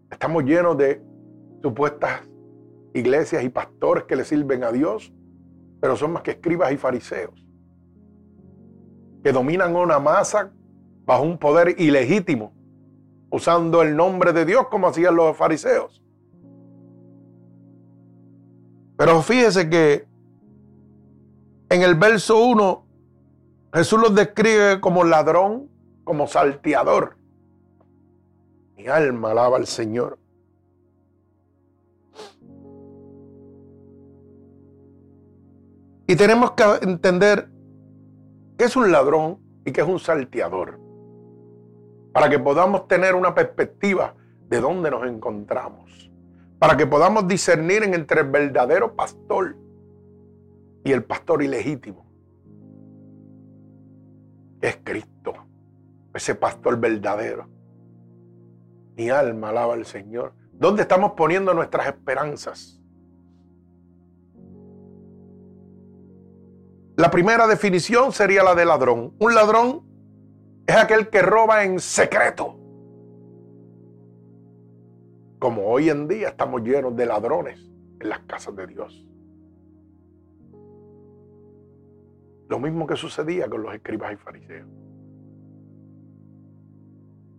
Estamos 0.09 0.43
llenos 0.43 0.77
de 0.77 1.01
supuestas 1.61 2.21
iglesias 2.93 3.43
y 3.43 3.49
pastores 3.49 4.03
que 4.03 4.17
le 4.17 4.25
sirven 4.25 4.65
a 4.65 4.71
Dios, 4.73 5.13
pero 5.79 5.95
son 5.95 6.11
más 6.11 6.23
que 6.23 6.31
escribas 6.31 6.73
y 6.73 6.77
fariseos, 6.77 7.45
que 9.23 9.31
dominan 9.31 9.75
una 9.75 9.99
masa 9.99 10.51
bajo 11.05 11.23
un 11.23 11.37
poder 11.37 11.79
ilegítimo, 11.79 12.53
usando 13.29 13.81
el 13.81 13.95
nombre 13.95 14.33
de 14.33 14.45
Dios 14.45 14.67
como 14.69 14.87
hacían 14.87 15.15
los 15.15 15.35
fariseos. 15.35 16.01
Pero 18.97 19.21
fíjese 19.21 19.69
que 19.69 20.07
en 21.69 21.81
el 21.81 21.95
verso 21.95 22.43
1 22.43 22.85
Jesús 23.73 23.99
los 23.99 24.13
describe 24.13 24.81
como 24.81 25.03
ladrón, 25.03 25.69
como 26.03 26.27
salteador. 26.27 27.15
Mi 28.75 28.87
alma 28.87 29.31
alaba 29.31 29.57
al 29.57 29.67
Señor. 29.67 30.17
Y 36.07 36.15
tenemos 36.15 36.51
que 36.51 36.63
entender 36.81 37.50
qué 38.61 38.65
es 38.65 38.75
un 38.75 38.91
ladrón 38.91 39.39
y 39.65 39.71
qué 39.71 39.81
es 39.81 39.87
un 39.87 39.97
salteador. 39.97 40.79
Para 42.13 42.29
que 42.29 42.37
podamos 42.37 42.87
tener 42.87 43.15
una 43.15 43.33
perspectiva 43.33 44.13
de 44.47 44.61
dónde 44.61 44.91
nos 44.91 45.03
encontramos. 45.07 46.11
Para 46.59 46.77
que 46.77 46.85
podamos 46.85 47.27
discernir 47.27 47.81
entre 47.81 48.21
el 48.21 48.29
verdadero 48.29 48.95
pastor 48.95 49.55
y 50.83 50.91
el 50.91 51.03
pastor 51.03 51.41
ilegítimo. 51.41 52.05
Es 54.61 54.77
Cristo, 54.83 55.33
ese 56.13 56.35
pastor 56.35 56.79
verdadero. 56.79 57.49
Mi 58.95 59.09
alma 59.09 59.49
alaba 59.49 59.73
al 59.73 59.87
Señor. 59.87 60.33
¿Dónde 60.51 60.83
estamos 60.83 61.13
poniendo 61.13 61.51
nuestras 61.55 61.87
esperanzas? 61.87 62.79
La 67.01 67.09
primera 67.09 67.47
definición 67.47 68.11
sería 68.11 68.43
la 68.43 68.53
de 68.53 68.63
ladrón. 68.63 69.15
Un 69.17 69.33
ladrón 69.33 69.81
es 70.67 70.75
aquel 70.75 71.09
que 71.09 71.23
roba 71.23 71.63
en 71.63 71.79
secreto. 71.79 72.55
Como 75.39 75.63
hoy 75.63 75.89
en 75.89 76.07
día 76.07 76.29
estamos 76.29 76.61
llenos 76.61 76.95
de 76.95 77.07
ladrones 77.07 77.59
en 77.99 78.07
las 78.07 78.19
casas 78.19 78.55
de 78.55 78.67
Dios. 78.67 79.03
Lo 82.47 82.59
mismo 82.59 82.85
que 82.85 82.95
sucedía 82.95 83.49
con 83.49 83.63
los 83.63 83.73
escribas 83.73 84.13
y 84.13 84.17
fariseos. 84.17 84.69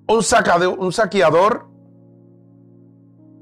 Un, 0.08 0.22
sacador, 0.24 0.76
un 0.76 0.90
saqueador 0.90 1.68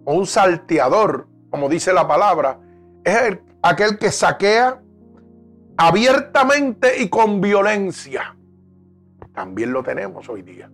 o 0.04 0.12
un 0.12 0.26
salteador, 0.26 1.28
como 1.48 1.70
dice 1.70 1.94
la 1.94 2.06
palabra, 2.06 2.60
es 3.04 3.38
aquel 3.62 3.96
que 3.96 4.12
saquea 4.12 4.82
abiertamente 5.76 7.02
y 7.02 7.08
con 7.08 7.40
violencia. 7.40 8.36
También 9.32 9.72
lo 9.72 9.82
tenemos 9.82 10.28
hoy 10.28 10.42
día. 10.42 10.70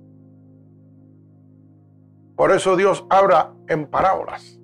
Por 2.37 2.53
eso 2.53 2.77
Dios 2.77 3.07
habla 3.09 3.55
en 3.69 3.87
parábolas 3.87 4.61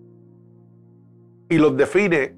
y 1.48 1.56
los 1.58 1.76
define 1.76 2.36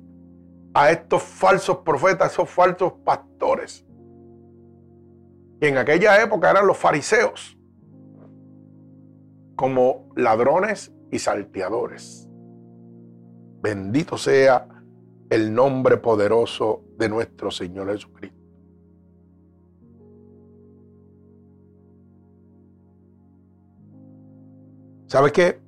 a 0.74 0.90
estos 0.90 1.22
falsos 1.22 1.78
profetas, 1.78 2.32
esos 2.32 2.50
falsos 2.50 2.92
pastores, 3.04 3.84
que 5.60 5.68
en 5.68 5.78
aquella 5.78 6.20
época 6.22 6.50
eran 6.50 6.66
los 6.66 6.76
fariseos, 6.76 7.56
como 9.56 10.10
ladrones 10.16 10.92
y 11.10 11.18
salteadores. 11.18 12.28
Bendito 13.62 14.18
sea 14.18 14.68
el 15.30 15.54
nombre 15.54 15.96
poderoso 15.96 16.83
de 16.98 17.08
nuestro 17.08 17.50
Señor 17.50 17.92
Jesucristo. 17.92 18.38
¿Sabes 25.06 25.32
qué? 25.32 25.60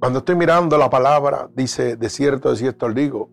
Cuando 0.00 0.18
estoy 0.18 0.34
mirando 0.34 0.76
la 0.76 0.90
palabra, 0.90 1.48
dice, 1.54 1.96
de 1.96 2.08
cierto, 2.08 2.50
de 2.50 2.56
cierto 2.56 2.86
os 2.86 2.94
digo, 2.94 3.30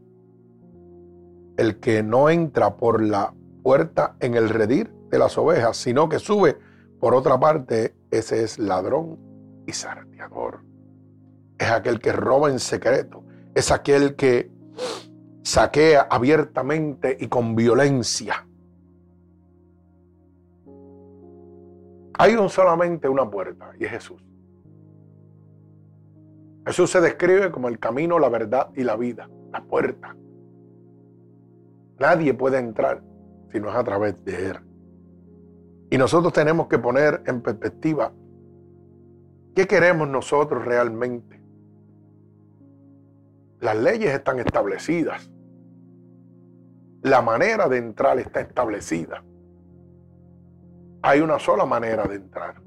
el 1.57 1.79
que 1.79 2.03
no 2.03 2.29
entra 2.29 2.77
por 2.77 3.01
la 3.01 3.33
puerta 3.63 4.15
en 4.19 4.35
el 4.35 4.49
redir 4.49 4.93
de 5.09 5.17
las 5.17 5.37
ovejas, 5.37 5.77
sino 5.77 6.07
que 6.07 6.19
sube 6.19 6.59
por 6.99 7.15
otra 7.15 7.39
parte, 7.39 7.95
ese 8.11 8.43
es 8.43 8.59
ladrón 8.59 9.17
y 9.65 9.71
sarteador. 9.71 10.61
Es 11.57 11.71
aquel 11.71 11.99
que 11.99 12.11
roba 12.13 12.51
en 12.51 12.59
secreto, 12.59 13.23
es 13.55 13.71
aquel 13.71 14.15
que 14.15 14.51
saquea 15.43 16.07
abiertamente 16.09 17.17
y 17.19 17.27
con 17.27 17.55
violencia. 17.55 18.45
Hay 22.13 22.35
un 22.35 22.49
solamente 22.49 23.07
una 23.07 23.29
puerta 23.29 23.71
y 23.79 23.85
es 23.85 23.91
Jesús. 23.91 24.21
Jesús 26.65 26.91
se 26.91 27.01
describe 27.01 27.51
como 27.51 27.69
el 27.69 27.79
camino, 27.79 28.19
la 28.19 28.29
verdad 28.29 28.69
y 28.75 28.83
la 28.83 28.95
vida, 28.95 29.29
la 29.51 29.63
puerta. 29.63 30.15
Nadie 31.97 32.33
puede 32.33 32.59
entrar 32.59 33.01
si 33.51 33.59
no 33.59 33.69
es 33.69 33.75
a 33.75 33.83
través 33.83 34.23
de 34.23 34.49
Él. 34.49 34.59
Y 35.89 35.97
nosotros 35.97 36.31
tenemos 36.33 36.67
que 36.67 36.77
poner 36.77 37.23
en 37.25 37.41
perspectiva 37.41 38.11
qué 39.55 39.65
queremos 39.65 40.07
nosotros 40.07 40.63
realmente. 40.63 41.38
Las 43.59 43.75
leyes 43.75 44.13
están 44.13 44.39
establecidas. 44.39 45.29
La 47.01 47.21
manera 47.21 47.67
de 47.67 47.77
entrar 47.77 48.19
está 48.19 48.41
establecida. 48.41 49.23
hay 51.01 51.21
una 51.21 51.39
sola 51.39 51.65
manera 51.65 52.03
de 52.03 52.15
entrar. 52.15 52.61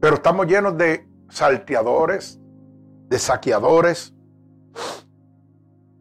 Pero 0.00 0.16
estamos 0.16 0.46
llenos 0.46 0.76
de 0.76 1.08
salteadores, 1.30 2.38
de 3.08 3.18
saqueadores. 3.18 4.14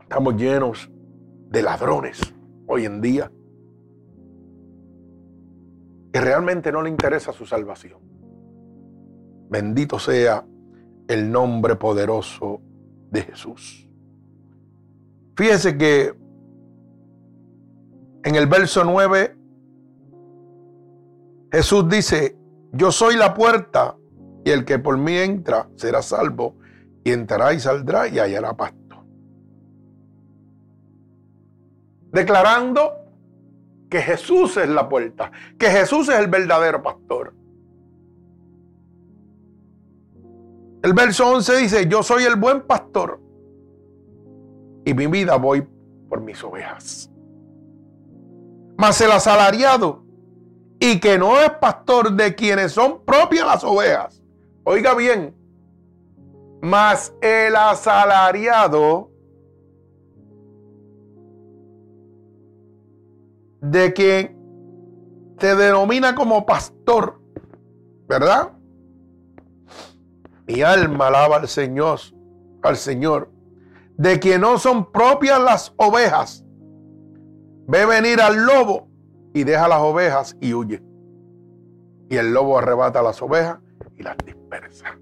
Estamos 0.02 0.36
llenos 0.36 0.92
de 1.50 1.62
ladrones 1.62 2.20
hoy 2.68 2.86
en 2.86 3.00
día 3.00 3.32
que 6.12 6.22
realmente 6.22 6.72
no 6.72 6.82
le 6.82 6.90
interesa 6.90 7.32
su 7.32 7.46
salvación. 7.46 8.00
Bendito 9.50 9.98
sea 9.98 10.46
el 11.08 11.32
nombre 11.32 11.76
poderoso 11.76 12.62
de 13.14 13.22
Jesús. 13.22 13.88
Fíjese 15.38 15.78
que 15.78 16.14
en 18.24 18.36
el 18.36 18.48
verso 18.48 18.84
9 18.84 19.38
Jesús 21.52 21.88
dice, 21.88 22.36
yo 22.72 22.92
soy 22.92 23.16
la 23.16 23.36
puerta 23.36 23.96
y 24.44 24.50
el 24.50 24.66
que 24.66 24.80
por 24.80 24.98
mí 24.98 25.16
entra 25.16 25.70
será 25.76 26.02
salvo 26.02 26.58
y 27.04 27.12
entrará 27.12 27.54
y 27.54 27.60
saldrá 27.60 28.08
y 28.08 28.18
hallará 28.18 28.58
pasto. 28.58 29.06
Declarando 32.12 32.94
que 33.90 34.02
Jesús 34.02 34.58
es 34.58 34.70
la 34.70 34.90
puerta, 34.90 35.32
que 35.60 35.68
Jesús 35.68 36.10
es 36.10 36.18
el 36.18 36.28
verdadero 36.28 36.82
pastor. 36.82 37.36
El 40.84 40.94
verso 40.94 41.30
11 41.30 41.58
dice, 41.58 41.88
yo 41.88 42.04
soy 42.04 42.24
el 42.24 42.36
buen 42.36 42.62
pastor 42.62 43.22
y 44.86 44.94
mi 44.94 45.08
vida 45.08 45.38
voy 45.38 45.66
por 46.10 46.20
mis 46.20 46.44
ovejas. 46.44 47.10
Mas 48.78 49.00
el 49.00 49.12
asalariado 49.12 50.04
y 50.82 51.00
que 51.00 51.18
no 51.18 51.40
es 51.40 51.50
pastor 51.52 52.12
de 52.12 52.36
quienes 52.36 52.74
son 52.74 53.06
propias 53.06 53.48
las 53.48 53.64
ovejas. 53.64 54.22
Oiga 54.66 54.94
bien, 54.94 55.34
mas 56.62 57.14
el 57.22 57.56
asalariado 57.56 59.10
de 63.62 63.94
quien 63.94 64.38
te 65.38 65.56
denomina 65.56 66.14
como 66.14 66.46
pastor, 66.46 67.22
¿verdad? 68.10 68.52
Mi 70.48 70.62
alma 70.62 71.08
alaba 71.08 71.38
al 71.38 71.48
Señor, 71.48 72.00
al 72.62 72.76
Señor, 72.76 73.30
de 73.98 74.20
quien 74.20 74.42
no 74.42 74.58
son 74.58 74.92
propias 74.92 75.42
las 75.42 75.74
ovejas. 75.78 76.44
Ve 77.68 77.86
venir 77.86 78.20
al 78.20 78.46
lobo 78.46 78.88
y 79.34 79.44
deja 79.44 79.68
las 79.68 79.80
ovejas 79.80 80.36
y 80.42 80.54
huye. 80.54 80.84
Y 82.10 82.18
el 82.18 82.34
lobo 82.34 82.58
arrebata 82.58 83.02
las 83.02 83.22
ovejas 83.22 83.60
y 83.96 84.04
las 84.04 84.18
dispersa. 84.18 84.98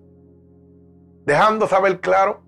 Dejando 1.26 1.68
saber 1.68 2.00
claro 2.02 2.44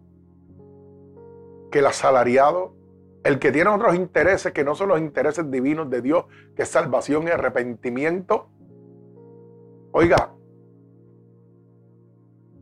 que 1.71 1.79
el 1.79 1.87
asalariado, 1.87 2.75
el 3.23 3.39
que 3.39 3.51
tiene 3.51 3.69
otros 3.71 3.95
intereses 3.95 4.51
que 4.51 4.63
no 4.63 4.75
son 4.75 4.89
los 4.89 4.99
intereses 4.99 5.49
divinos 5.49 5.89
de 5.89 6.01
Dios, 6.01 6.25
que 6.55 6.63
es 6.63 6.69
salvación 6.69 7.27
y 7.27 7.31
arrepentimiento, 7.31 8.49
oiga, 9.91 10.33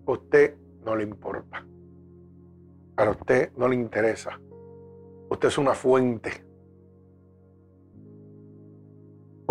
usted 0.06 0.56
no 0.84 0.96
le 0.96 1.04
importa. 1.04 1.66
Para 2.96 3.12
usted 3.12 3.52
no 3.58 3.68
le 3.68 3.76
interesa. 3.76 4.40
Usted 5.30 5.48
es 5.48 5.58
una 5.58 5.74
fuente 5.74 6.52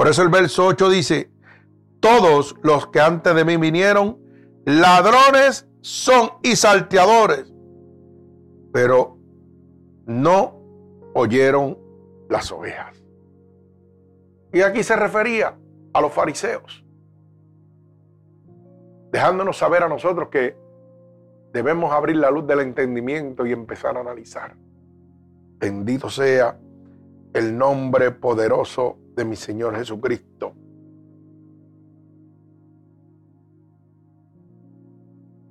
por 0.00 0.08
eso 0.08 0.22
el 0.22 0.30
verso 0.30 0.64
8 0.64 0.88
dice, 0.88 1.30
todos 2.00 2.56
los 2.62 2.86
que 2.86 3.00
antes 3.00 3.34
de 3.34 3.44
mí 3.44 3.58
vinieron, 3.58 4.18
ladrones 4.64 5.68
son 5.82 6.30
y 6.42 6.56
salteadores, 6.56 7.52
pero 8.72 9.18
no 10.06 10.58
oyeron 11.12 11.78
las 12.30 12.50
ovejas. 12.50 12.96
Y 14.54 14.62
aquí 14.62 14.82
se 14.82 14.96
refería 14.96 15.58
a 15.92 16.00
los 16.00 16.14
fariseos, 16.14 16.79
dejándonos 19.10 19.56
saber 19.58 19.82
a 19.82 19.88
nosotros 19.88 20.28
que 20.28 20.56
debemos 21.52 21.92
abrir 21.92 22.16
la 22.16 22.30
luz 22.30 22.46
del 22.46 22.60
entendimiento 22.60 23.44
y 23.46 23.52
empezar 23.52 23.96
a 23.96 24.00
analizar. 24.00 24.56
Bendito 25.58 26.08
sea 26.08 26.58
el 27.32 27.56
nombre 27.56 28.10
poderoso 28.10 28.98
de 29.14 29.24
mi 29.24 29.36
Señor 29.36 29.76
Jesucristo. 29.76 30.54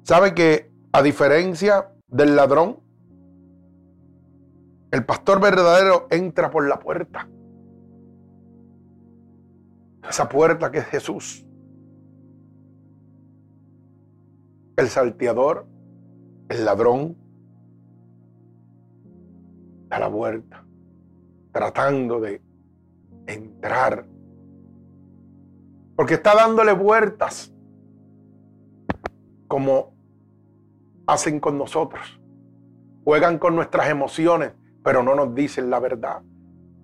¿Sabe 0.03 0.33
que 0.33 0.71
a 0.91 1.03
diferencia 1.03 1.91
del 2.07 2.35
ladrón, 2.35 2.79
el 4.91 5.05
pastor 5.05 5.39
verdadero 5.39 6.07
entra 6.09 6.49
por 6.49 6.67
la 6.67 6.79
puerta? 6.79 7.29
Esa 10.09 10.27
puerta 10.27 10.71
que 10.71 10.79
es 10.79 10.85
Jesús. 10.85 11.45
El 14.79 14.87
salteador, 14.87 15.65
el 16.47 16.63
ladrón, 16.63 17.17
a 19.89 19.99
la 19.99 20.09
puerta, 20.09 20.63
tratando 21.51 22.21
de 22.21 22.41
entrar. 23.27 24.05
Porque 25.97 26.13
está 26.13 26.33
dándole 26.33 26.71
vueltas 26.71 27.53
como 29.49 29.91
hacen 31.07 31.41
con 31.41 31.57
nosotros. 31.57 32.17
Juegan 33.03 33.37
con 33.37 33.57
nuestras 33.57 33.89
emociones, 33.89 34.53
pero 34.81 35.03
no 35.03 35.13
nos 35.13 35.35
dicen 35.35 35.69
la 35.69 35.81
verdad. 35.81 36.21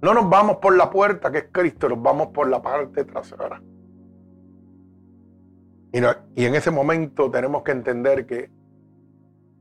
No 0.02 0.14
nos 0.14 0.30
vamos 0.30 0.58
por 0.58 0.76
la 0.76 0.90
puerta 0.90 1.32
que 1.32 1.38
es 1.38 1.48
Cristo, 1.50 1.88
nos 1.88 2.02
vamos 2.02 2.28
por 2.34 2.50
la 2.50 2.62
parte 2.62 3.06
trasera. 3.06 3.62
Y, 6.36 6.44
en 6.44 6.56
ese 6.56 6.72
momento 6.72 7.32
tenemos 7.32 7.64
que 7.64 7.72
entender 7.72 8.26
que 8.26 8.52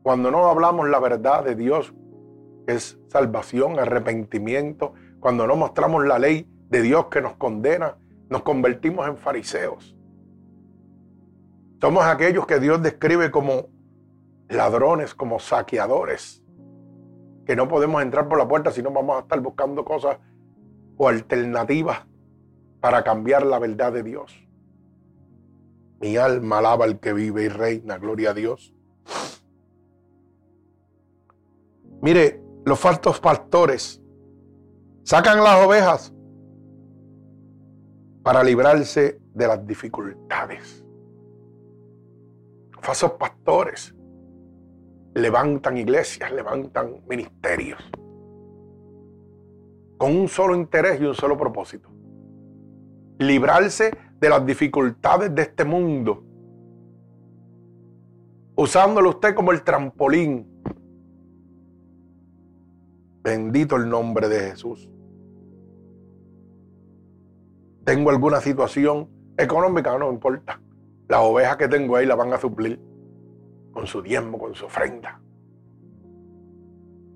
cuando 0.03 0.33
no 0.33 0.49
hablamos 0.49 0.89
la 0.89 0.99
verdad 0.99 1.45
de 1.45 1.55
Dios, 1.55 1.95
es 2.67 2.99
salvación, 3.07 3.79
arrepentimiento, 3.79 4.95
cuando 5.21 5.47
no 5.47 5.55
mostramos 5.55 6.05
la 6.05 6.19
ley 6.19 6.49
de 6.71 6.83
Dios 6.83 7.07
que 7.07 7.21
nos 7.21 7.37
condena, 7.37 7.99
nos 8.29 8.43
convertimos 8.43 9.07
en 9.07 9.17
fariseos. 9.17 9.97
Somos 11.81 12.05
aquellos 12.05 12.49
que 12.49 12.59
Dios 12.59 12.83
describe 12.83 13.31
como 13.31 13.69
ladrones, 14.49 15.15
como 15.15 15.39
saqueadores, 15.39 16.43
que 17.47 17.55
no 17.55 17.69
podemos 17.69 18.03
entrar 18.03 18.29
por 18.29 18.39
la 18.39 18.49
puerta 18.49 18.73
si 18.73 18.83
no 18.83 18.91
vamos 18.91 19.19
a 19.19 19.21
estar 19.21 19.39
buscando 19.39 19.85
cosas 19.85 20.19
o 20.97 21.09
alternativas 21.09 22.05
para 22.81 23.05
cambiar 23.05 23.47
la 23.47 23.61
verdad 23.61 23.93
de 23.93 24.03
Dios. 24.03 24.44
Mi 26.05 26.19
alma 26.19 26.59
alaba 26.59 26.85
al 26.85 27.01
que 27.01 27.15
vive 27.15 27.45
y 27.45 27.49
reina, 27.49 27.97
gloria 27.97 28.33
a 28.33 28.35
Dios. 28.35 28.75
Mire, 32.03 32.43
los 32.67 32.79
falsos 32.79 33.19
pastores 33.21 34.03
sacan 35.03 35.43
las 35.43 35.65
ovejas 35.65 36.15
para 38.23 38.45
librarse 38.45 39.19
de 39.33 39.47
las 39.47 39.67
dificultades. 39.67 40.85
Falsos 42.83 43.13
pastores 43.13 43.95
levantan 45.15 45.79
iglesias, 45.79 46.31
levantan 46.33 47.03
ministerios 47.09 47.83
con 49.97 50.15
un 50.15 50.29
solo 50.29 50.55
interés 50.55 51.01
y 51.01 51.07
un 51.07 51.15
solo 51.15 51.39
propósito. 51.39 51.89
Librarse 53.21 53.91
de 54.21 54.29
las 54.29 54.45
dificultades 54.45 55.35
de 55.35 55.43
este 55.43 55.65
mundo, 55.65 56.25
usándolo 58.57 59.11
usted 59.11 59.35
como 59.35 59.53
el 59.53 59.63
trampolín. 59.63 60.51
Bendito 63.23 63.77
el 63.77 63.89
nombre 63.89 64.29
de 64.29 64.51
Jesús 64.51 64.89
tengo 67.85 68.11
alguna 68.11 68.41
situación 68.41 69.09
económica, 69.37 69.97
no 69.99 70.11
importa. 70.11 70.61
Las 71.09 71.21
ovejas 71.21 71.57
que 71.57 71.69
tengo 71.69 71.97
ahí 71.97 72.07
las 72.07 72.17
van 72.17 72.33
a 72.33 72.39
suplir 72.39 72.81
con 73.73 73.87
su 73.87 74.01
diezmo, 74.01 74.39
con 74.39 74.55
su 74.55 74.65
ofrenda. 74.65 75.21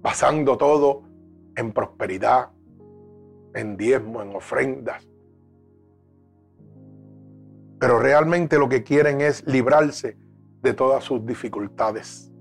Basando 0.02 0.56
todo 0.58 1.02
en 1.56 1.72
prosperidad, 1.72 2.50
en 3.54 3.76
diezmo, 3.76 4.22
en 4.22 4.36
ofrendas. 4.36 5.07
Pero 7.78 7.98
realmente 7.98 8.58
lo 8.58 8.68
que 8.68 8.82
quieren 8.82 9.20
es 9.20 9.46
librarse 9.46 10.16
de 10.62 10.74
todas 10.74 11.04
sus 11.04 11.24
dificultades. 11.24 12.32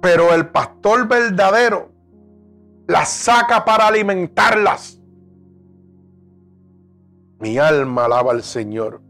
Pero 0.00 0.34
el 0.34 0.48
pastor 0.48 1.08
verdadero 1.08 1.90
las 2.86 3.08
saca 3.08 3.64
para 3.64 3.86
alimentarlas 3.86 5.00
Mi 7.40 7.58
alma 7.58 8.04
alaba 8.04 8.32
al 8.32 8.42
Señor. 8.42 9.02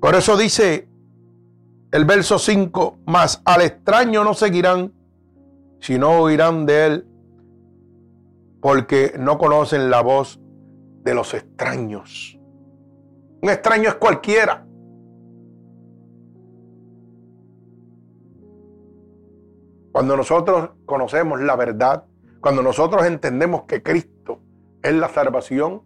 Por 0.00 0.14
eso 0.14 0.36
dice 0.36 0.88
el 1.90 2.04
verso 2.04 2.38
5, 2.38 2.98
más 3.06 3.42
al 3.44 3.62
extraño 3.62 4.22
no 4.24 4.34
seguirán, 4.34 4.92
sino 5.80 6.20
oirán 6.20 6.66
de 6.66 6.86
él, 6.86 7.06
porque 8.60 9.14
no 9.18 9.38
conocen 9.38 9.90
la 9.90 10.02
voz 10.02 10.40
de 11.02 11.14
los 11.14 11.34
extraños. 11.34 12.38
Un 13.42 13.50
extraño 13.50 13.88
es 13.88 13.94
cualquiera. 13.96 14.66
Cuando 19.92 20.16
nosotros 20.16 20.70
conocemos 20.84 21.40
la 21.40 21.56
verdad, 21.56 22.04
cuando 22.40 22.62
nosotros 22.62 23.04
entendemos 23.06 23.62
que 23.64 23.82
Cristo 23.82 24.40
es 24.82 24.94
la 24.94 25.08
salvación, 25.08 25.82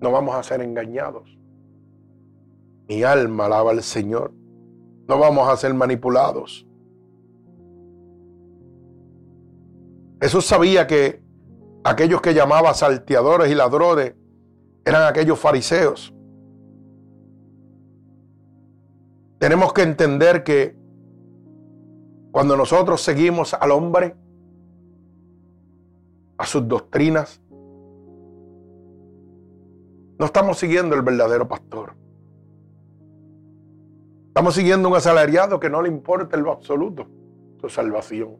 no 0.00 0.10
vamos 0.10 0.34
a 0.34 0.42
ser 0.42 0.60
engañados. 0.60 1.38
Mi 2.88 3.02
alma 3.02 3.46
alaba 3.46 3.70
al 3.70 3.82
Señor. 3.82 4.32
No 5.08 5.18
vamos 5.18 5.48
a 5.48 5.56
ser 5.56 5.72
manipulados. 5.74 6.66
Jesús 10.20 10.44
sabía 10.46 10.86
que 10.86 11.23
aquellos 11.84 12.20
que 12.20 12.34
llamaba 12.34 12.74
salteadores 12.74 13.50
y 13.50 13.54
ladrones 13.54 14.14
eran 14.84 15.04
aquellos 15.04 15.38
fariseos. 15.38 16.14
Tenemos 19.38 19.72
que 19.72 19.82
entender 19.82 20.42
que 20.42 20.76
cuando 22.32 22.56
nosotros 22.56 23.00
seguimos 23.00 23.54
al 23.54 23.70
hombre, 23.70 24.16
a 26.36 26.46
sus 26.46 26.66
doctrinas. 26.66 27.40
No 30.18 30.26
estamos 30.26 30.58
siguiendo 30.58 30.94
el 30.94 31.02
verdadero 31.02 31.46
pastor. 31.48 31.94
Estamos 34.28 34.54
siguiendo 34.54 34.88
un 34.88 34.96
asalariado 34.96 35.60
que 35.60 35.70
no 35.70 35.80
le 35.82 35.88
importa 35.88 36.36
en 36.36 36.42
lo 36.42 36.52
absoluto 36.52 37.06
su 37.60 37.68
salvación. 37.68 38.36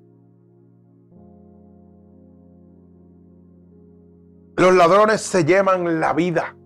Los 4.56 4.74
ladrones 4.74 5.20
se 5.20 5.44
llevan 5.44 6.00
la 6.00 6.12
vida 6.12 6.56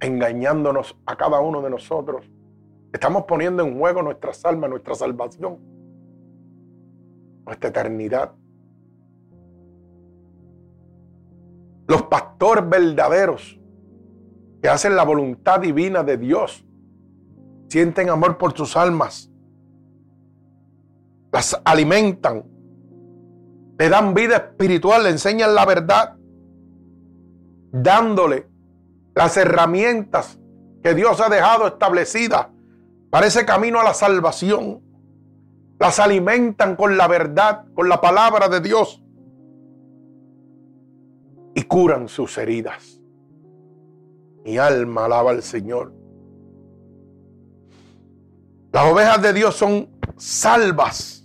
engañándonos 0.00 0.96
a 1.06 1.16
cada 1.16 1.40
uno 1.40 1.60
de 1.60 1.70
nosotros. 1.70 2.30
Estamos 2.92 3.24
poniendo 3.24 3.64
en 3.64 3.78
juego 3.78 4.02
nuestras 4.02 4.44
almas, 4.44 4.70
nuestra 4.70 4.94
salvación, 4.94 5.58
nuestra 7.44 7.70
eternidad. 7.70 8.32
Los 11.88 12.02
pastores 12.02 12.68
verdaderos 12.68 13.58
que 14.62 14.68
hacen 14.68 14.94
la 14.94 15.04
voluntad 15.04 15.60
divina 15.60 16.04
de 16.04 16.16
Dios 16.16 16.64
sienten 17.68 18.08
amor 18.08 18.38
por 18.38 18.56
sus 18.56 18.76
almas, 18.76 19.30
las 21.32 21.60
alimentan, 21.64 22.44
le 23.78 23.88
dan 23.88 24.14
vida 24.14 24.36
espiritual, 24.36 25.04
le 25.04 25.10
enseñan 25.10 25.54
la 25.54 25.66
verdad, 25.66 26.17
dándole 27.72 28.46
las 29.14 29.36
herramientas 29.36 30.38
que 30.82 30.94
Dios 30.94 31.20
ha 31.20 31.28
dejado 31.28 31.66
establecidas 31.66 32.48
para 33.10 33.26
ese 33.26 33.44
camino 33.44 33.80
a 33.80 33.84
la 33.84 33.94
salvación. 33.94 34.82
Las 35.78 35.98
alimentan 36.00 36.76
con 36.76 36.96
la 36.96 37.06
verdad, 37.06 37.64
con 37.74 37.88
la 37.88 38.00
palabra 38.00 38.48
de 38.48 38.60
Dios 38.60 39.02
y 41.54 41.62
curan 41.62 42.08
sus 42.08 42.36
heridas. 42.38 43.00
Mi 44.44 44.58
alma 44.58 45.06
alaba 45.06 45.30
al 45.30 45.42
Señor. 45.42 45.92
Las 48.72 48.92
ovejas 48.92 49.22
de 49.22 49.32
Dios 49.32 49.56
son 49.56 49.88
salvas. 50.16 51.24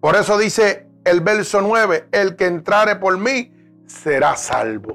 Por 0.00 0.16
eso 0.16 0.36
dice 0.36 0.88
el 1.04 1.20
verso 1.20 1.60
9, 1.60 2.08
el 2.12 2.36
que 2.36 2.46
entrare 2.46 2.96
por 2.96 3.16
mí 3.18 3.52
será 3.86 4.36
salvo. 4.36 4.94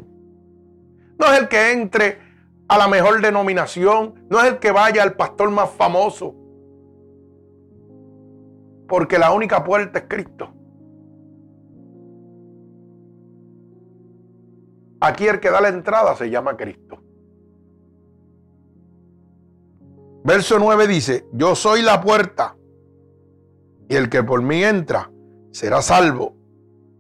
No 1.20 1.26
es 1.32 1.40
el 1.40 1.48
que 1.48 1.72
entre 1.72 2.20
a 2.68 2.78
la 2.78 2.88
mejor 2.88 3.22
denominación, 3.22 4.26
no 4.30 4.40
es 4.40 4.46
el 4.46 4.60
que 4.60 4.72
vaya 4.72 5.04
al 5.04 5.16
pastor 5.16 5.50
más 5.50 5.70
famoso, 5.72 6.36
porque 8.88 9.18
la 9.18 9.32
única 9.32 9.64
puerta 9.64 10.00
es 10.00 10.06
Cristo. 10.08 10.54
Aquí 15.00 15.28
el 15.28 15.40
que 15.40 15.50
da 15.50 15.62
la 15.62 15.70
entrada 15.70 16.16
se 16.16 16.30
llama 16.30 16.58
Cristo. 16.58 16.98
Verso 20.24 20.60
9 20.60 20.88
dice, 20.88 21.26
yo 21.32 21.56
soy 21.56 21.82
la 21.82 22.02
puerta 22.02 22.58
y 23.88 23.96
el 23.96 24.10
que 24.10 24.24
por 24.24 24.42
mí 24.42 24.64
entra 24.64 25.10
será 25.52 25.82
salvo 25.82 26.36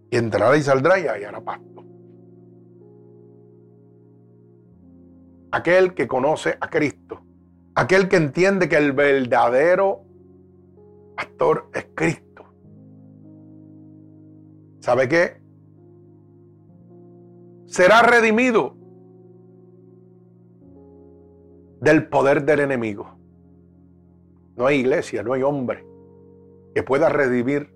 y 0.09 0.17
entrará 0.17 0.55
y 0.55 0.61
saldrá 0.61 0.99
y 0.99 1.07
hallará 1.07 1.41
pasto. 1.41 1.76
Aquel 5.51 5.93
que 5.93 6.07
conoce 6.07 6.57
a 6.59 6.69
Cristo, 6.69 7.21
aquel 7.75 8.09
que 8.09 8.17
entiende 8.17 8.67
que 8.67 8.77
el 8.77 8.91
verdadero 8.91 10.01
pastor 11.15 11.69
es 11.73 11.87
Cristo. 11.95 12.45
¿Sabe 14.79 15.07
qué? 15.07 15.47
será 17.67 18.01
redimido 18.01 18.75
del 21.81 22.07
poder 22.09 22.43
del 22.43 22.61
enemigo. 22.61 23.07
No 24.55 24.65
hay 24.65 24.79
iglesia, 24.79 25.21
no 25.21 25.33
hay 25.33 25.43
hombre 25.43 25.85
que 26.73 26.81
pueda 26.81 27.09
redimir 27.09 27.69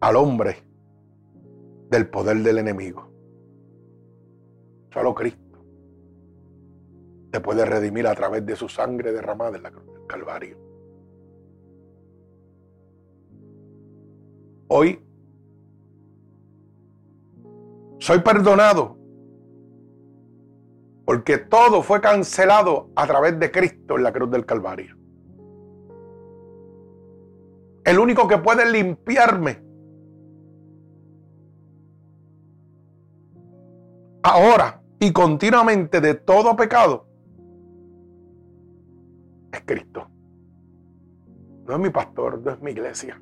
al 0.00 0.16
hombre 0.16 0.58
del 1.90 2.08
poder 2.08 2.36
del 2.38 2.58
enemigo. 2.58 3.07
Solo 4.92 5.14
Cristo 5.14 5.58
te 7.30 7.40
puede 7.40 7.64
redimir 7.64 8.06
a 8.06 8.14
través 8.14 8.44
de 8.46 8.56
su 8.56 8.68
sangre 8.68 9.12
derramada 9.12 9.56
en 9.56 9.62
la 9.62 9.70
cruz 9.70 9.86
del 9.86 10.06
Calvario. 10.06 10.56
Hoy 14.68 15.02
soy 17.98 18.20
perdonado 18.20 18.96
porque 21.04 21.38
todo 21.38 21.82
fue 21.82 22.00
cancelado 22.00 22.90
a 22.94 23.06
través 23.06 23.38
de 23.38 23.50
Cristo 23.50 23.96
en 23.96 24.02
la 24.02 24.12
cruz 24.12 24.30
del 24.30 24.44
Calvario. 24.44 24.96
El 27.84 27.98
único 27.98 28.28
que 28.28 28.36
puede 28.36 28.70
limpiarme 28.70 29.62
ahora 34.22 34.77
y 35.00 35.12
continuamente 35.12 36.00
de 36.00 36.14
todo 36.14 36.56
pecado 36.56 37.06
es 39.52 39.62
Cristo. 39.64 40.08
No 41.66 41.74
es 41.74 41.80
mi 41.80 41.90
pastor, 41.90 42.40
no 42.40 42.50
es 42.50 42.60
mi 42.60 42.70
iglesia, 42.70 43.20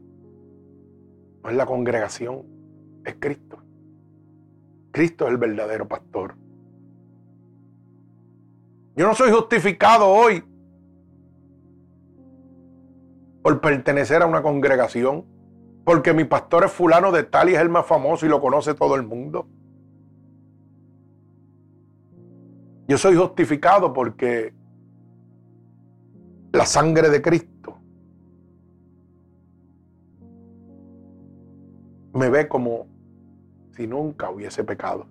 no 1.43 1.51
es 1.51 1.57
la 1.57 1.67
congregación, 1.67 2.45
es 3.05 3.17
Cristo. 3.19 3.59
Cristo 4.93 5.27
es 5.27 5.33
el 5.33 5.37
verdadero 5.37 5.87
pastor. 5.87 6.37
Yo 8.95 9.07
no 9.07 9.15
soy 9.15 9.31
justificado 9.31 10.09
hoy 10.09 10.43
por 13.43 13.61
pertenecer 13.61 14.23
a 14.23 14.27
una 14.27 14.43
congregación, 14.43 15.25
porque 15.85 16.15
mi 16.15 16.25
pastor 16.25 16.65
es 16.65 16.73
fulano 16.73 17.13
de 17.13 17.23
tal 17.23 17.51
y 17.51 17.55
es 17.55 17.61
el 17.61 17.69
más 17.69 17.87
famoso 17.87 18.25
y 18.25 18.29
lo 18.29 18.41
conoce 18.41 18.75
todo 18.75 18.95
el 18.95 19.03
mundo. 19.03 19.47
Yo 22.89 22.97
soy 22.97 23.17
justificado 23.17 23.93
porque 23.93 24.55
la 26.53 26.65
sangre 26.65 27.11
de 27.11 27.21
Cristo 27.21 27.77
me 32.15 32.31
ve 32.31 32.49
como 32.49 32.87
si 33.73 33.87
nunca 33.87 34.31
hubiese 34.31 34.63
pecado. 34.63 35.07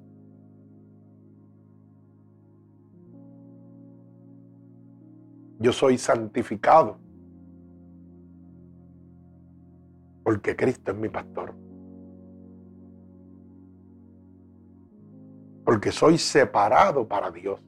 Yo 5.60 5.72
soy 5.72 5.98
santificado 5.98 6.98
porque 10.24 10.56
Cristo 10.56 10.92
es 10.92 10.98
mi 10.98 11.10
pastor. 11.10 11.65
Porque 15.66 15.92
soy 15.92 16.18
separado 16.18 17.08
para 17.08 17.32
Dios. 17.32 17.60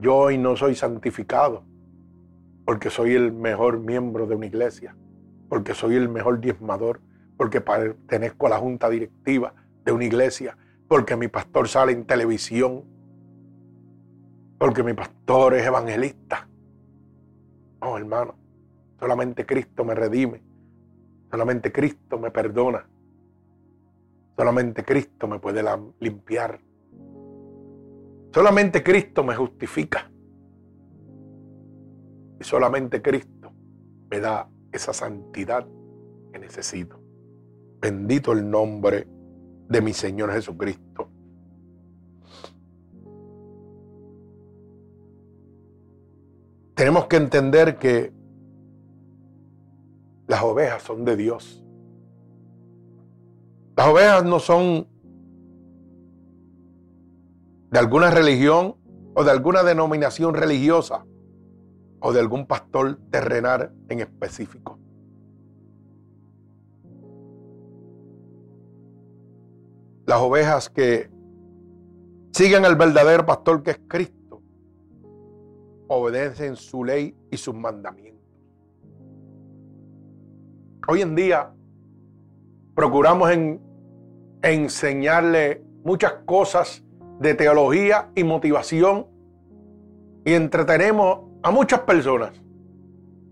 Yo 0.00 0.16
hoy 0.16 0.36
no 0.36 0.56
soy 0.56 0.74
santificado 0.74 1.64
porque 2.68 2.90
soy 2.90 3.14
el 3.14 3.32
mejor 3.32 3.80
miembro 3.80 4.26
de 4.26 4.34
una 4.34 4.44
iglesia, 4.44 4.94
porque 5.48 5.72
soy 5.72 5.96
el 5.96 6.10
mejor 6.10 6.38
diezmador, 6.38 7.00
porque 7.38 7.62
pertenezco 7.62 8.46
a 8.46 8.50
la 8.50 8.58
junta 8.58 8.90
directiva 8.90 9.54
de 9.86 9.92
una 9.92 10.04
iglesia, 10.04 10.54
porque 10.86 11.16
mi 11.16 11.28
pastor 11.28 11.66
sale 11.66 11.92
en 11.92 12.04
televisión, 12.04 12.84
porque 14.58 14.82
mi 14.82 14.92
pastor 14.92 15.54
es 15.54 15.66
evangelista. 15.66 16.46
No, 17.80 17.96
hermano, 17.96 18.34
solamente 19.00 19.46
Cristo 19.46 19.82
me 19.82 19.94
redime, 19.94 20.42
solamente 21.30 21.72
Cristo 21.72 22.18
me 22.18 22.30
perdona, 22.30 22.88
solamente 24.36 24.84
Cristo 24.84 25.26
me 25.26 25.38
puede 25.38 25.62
limpiar, 26.00 26.60
solamente 28.32 28.82
Cristo 28.82 29.24
me 29.24 29.34
justifica 29.34 30.10
y 32.40 32.44
solamente 32.44 33.02
Cristo 33.02 33.52
me 34.10 34.20
da 34.20 34.48
esa 34.72 34.92
santidad 34.92 35.66
que 36.32 36.38
necesito. 36.38 37.00
Bendito 37.80 38.32
el 38.32 38.48
nombre 38.48 39.06
de 39.68 39.80
mi 39.80 39.92
Señor 39.92 40.32
Jesucristo. 40.32 41.08
Tenemos 46.74 47.06
que 47.06 47.16
entender 47.16 47.76
que 47.76 48.12
las 50.28 50.42
ovejas 50.42 50.82
son 50.82 51.04
de 51.04 51.16
Dios. 51.16 51.64
Las 53.76 53.88
ovejas 53.88 54.24
no 54.24 54.38
son 54.38 54.86
de 57.70 57.78
alguna 57.78 58.10
religión 58.10 58.76
o 59.14 59.24
de 59.24 59.30
alguna 59.30 59.62
denominación 59.62 60.34
religiosa 60.34 61.06
o 62.00 62.12
de 62.12 62.20
algún 62.20 62.46
pastor 62.46 62.98
terrenal 63.10 63.74
en 63.88 64.00
específico. 64.00 64.78
Las 70.06 70.20
ovejas 70.20 70.68
que 70.68 71.10
siguen 72.32 72.64
al 72.66 72.76
verdadero 72.76 73.24
pastor 73.24 73.62
que 73.62 73.72
es 73.72 73.80
Cristo, 73.88 74.42
obedecen 75.88 76.54
su 76.56 76.84
ley 76.84 77.16
y 77.30 77.36
sus 77.38 77.54
mandamientos. 77.54 78.17
Hoy 80.90 81.02
en 81.02 81.14
día 81.14 81.50
procuramos 82.74 83.30
en, 83.30 83.60
enseñarle 84.40 85.62
muchas 85.84 86.14
cosas 86.24 86.82
de 87.20 87.34
teología 87.34 88.08
y 88.14 88.24
motivación 88.24 89.06
y 90.24 90.32
entretenemos 90.32 91.26
a 91.42 91.50
muchas 91.50 91.80
personas. 91.80 92.32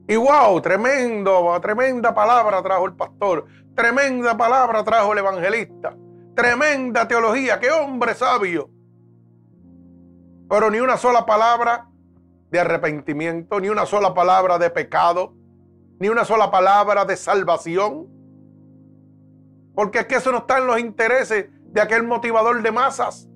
Y 0.07 0.16
wow, 0.16 0.61
tremendo, 0.61 1.59
tremenda 1.62 2.14
palabra 2.14 2.62
trajo 2.62 2.85
el 2.85 2.92
pastor, 2.92 3.47
tremenda 3.75 4.37
palabra 4.37 4.85
trajo 4.85 5.14
el 5.14 5.21
evangelista, 5.21 5.97
tremenda 6.35 7.09
teología, 7.09 7.59
qué 7.59 7.71
hombre 7.71 8.12
sabio. 8.12 8.69
Pero 10.47 10.71
ni 10.71 10.81
una 10.81 10.99
sola 10.99 11.25
palabra 11.25 11.88
de 12.51 12.61
arrepentimiento, 12.61 13.59
ni 13.61 13.71
una 13.71 13.87
sola 13.87 14.12
palabra 14.12 14.59
de 14.59 14.69
pecado, 14.69 15.33
ni 15.98 16.09
una 16.09 16.24
sola 16.24 16.50
palabra 16.50 17.04
de 17.04 17.16
salvación. 17.16 18.09
Porque 19.74 20.00
es 20.00 20.06
que 20.06 20.16
eso 20.16 20.32
no 20.32 20.38
está 20.38 20.59
en 20.59 20.66
los 20.66 20.78
intereses 20.78 21.46
de 21.72 21.80
aquel 21.80 22.04
motivador 22.04 22.62
de 22.62 22.72
masas, 22.72 23.28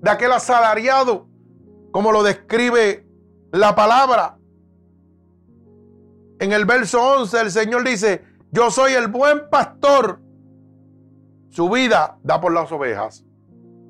de 0.00 0.10
aquel 0.10 0.32
asalariado, 0.32 1.26
como 1.92 2.12
lo 2.12 2.22
describe 2.22 3.06
la 3.52 3.74
palabra. 3.74 4.38
En 6.38 6.52
el 6.52 6.64
verso 6.64 7.02
11 7.18 7.40
el 7.40 7.50
Señor 7.50 7.84
dice, 7.84 8.24
yo 8.50 8.70
soy 8.70 8.94
el 8.94 9.08
buen 9.08 9.50
pastor. 9.50 10.20
Su 11.50 11.68
vida 11.68 12.18
da 12.22 12.40
por 12.40 12.52
las 12.52 12.72
ovejas. 12.72 13.24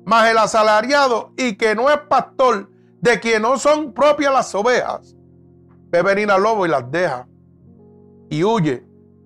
Mas 0.05 0.29
el 0.29 0.37
asalariado 0.37 1.31
y 1.37 1.55
que 1.55 1.75
no 1.75 1.89
es 1.89 1.97
pastor, 2.09 2.69
de 2.99 3.19
quien 3.19 3.41
no 3.41 3.57
son 3.57 3.93
propias 3.93 4.33
las 4.33 4.53
ovejas, 4.53 5.15
ve 5.89 6.01
venir 6.01 6.29
al 6.29 6.43
lobo 6.43 6.65
y 6.65 6.69
las 6.69 6.89
deja. 6.91 7.27
Y 8.31 8.45
huye. 8.45 8.83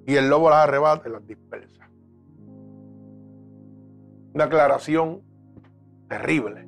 Y 0.08 0.16
el 0.16 0.30
lobo 0.30 0.50
las 0.50 0.68
arrebata 0.68 1.08
y 1.08 1.12
las 1.12 1.26
dispersa. 1.26 1.90
Una 4.34 4.46
aclaración 4.46 5.22
terrible. 6.10 6.68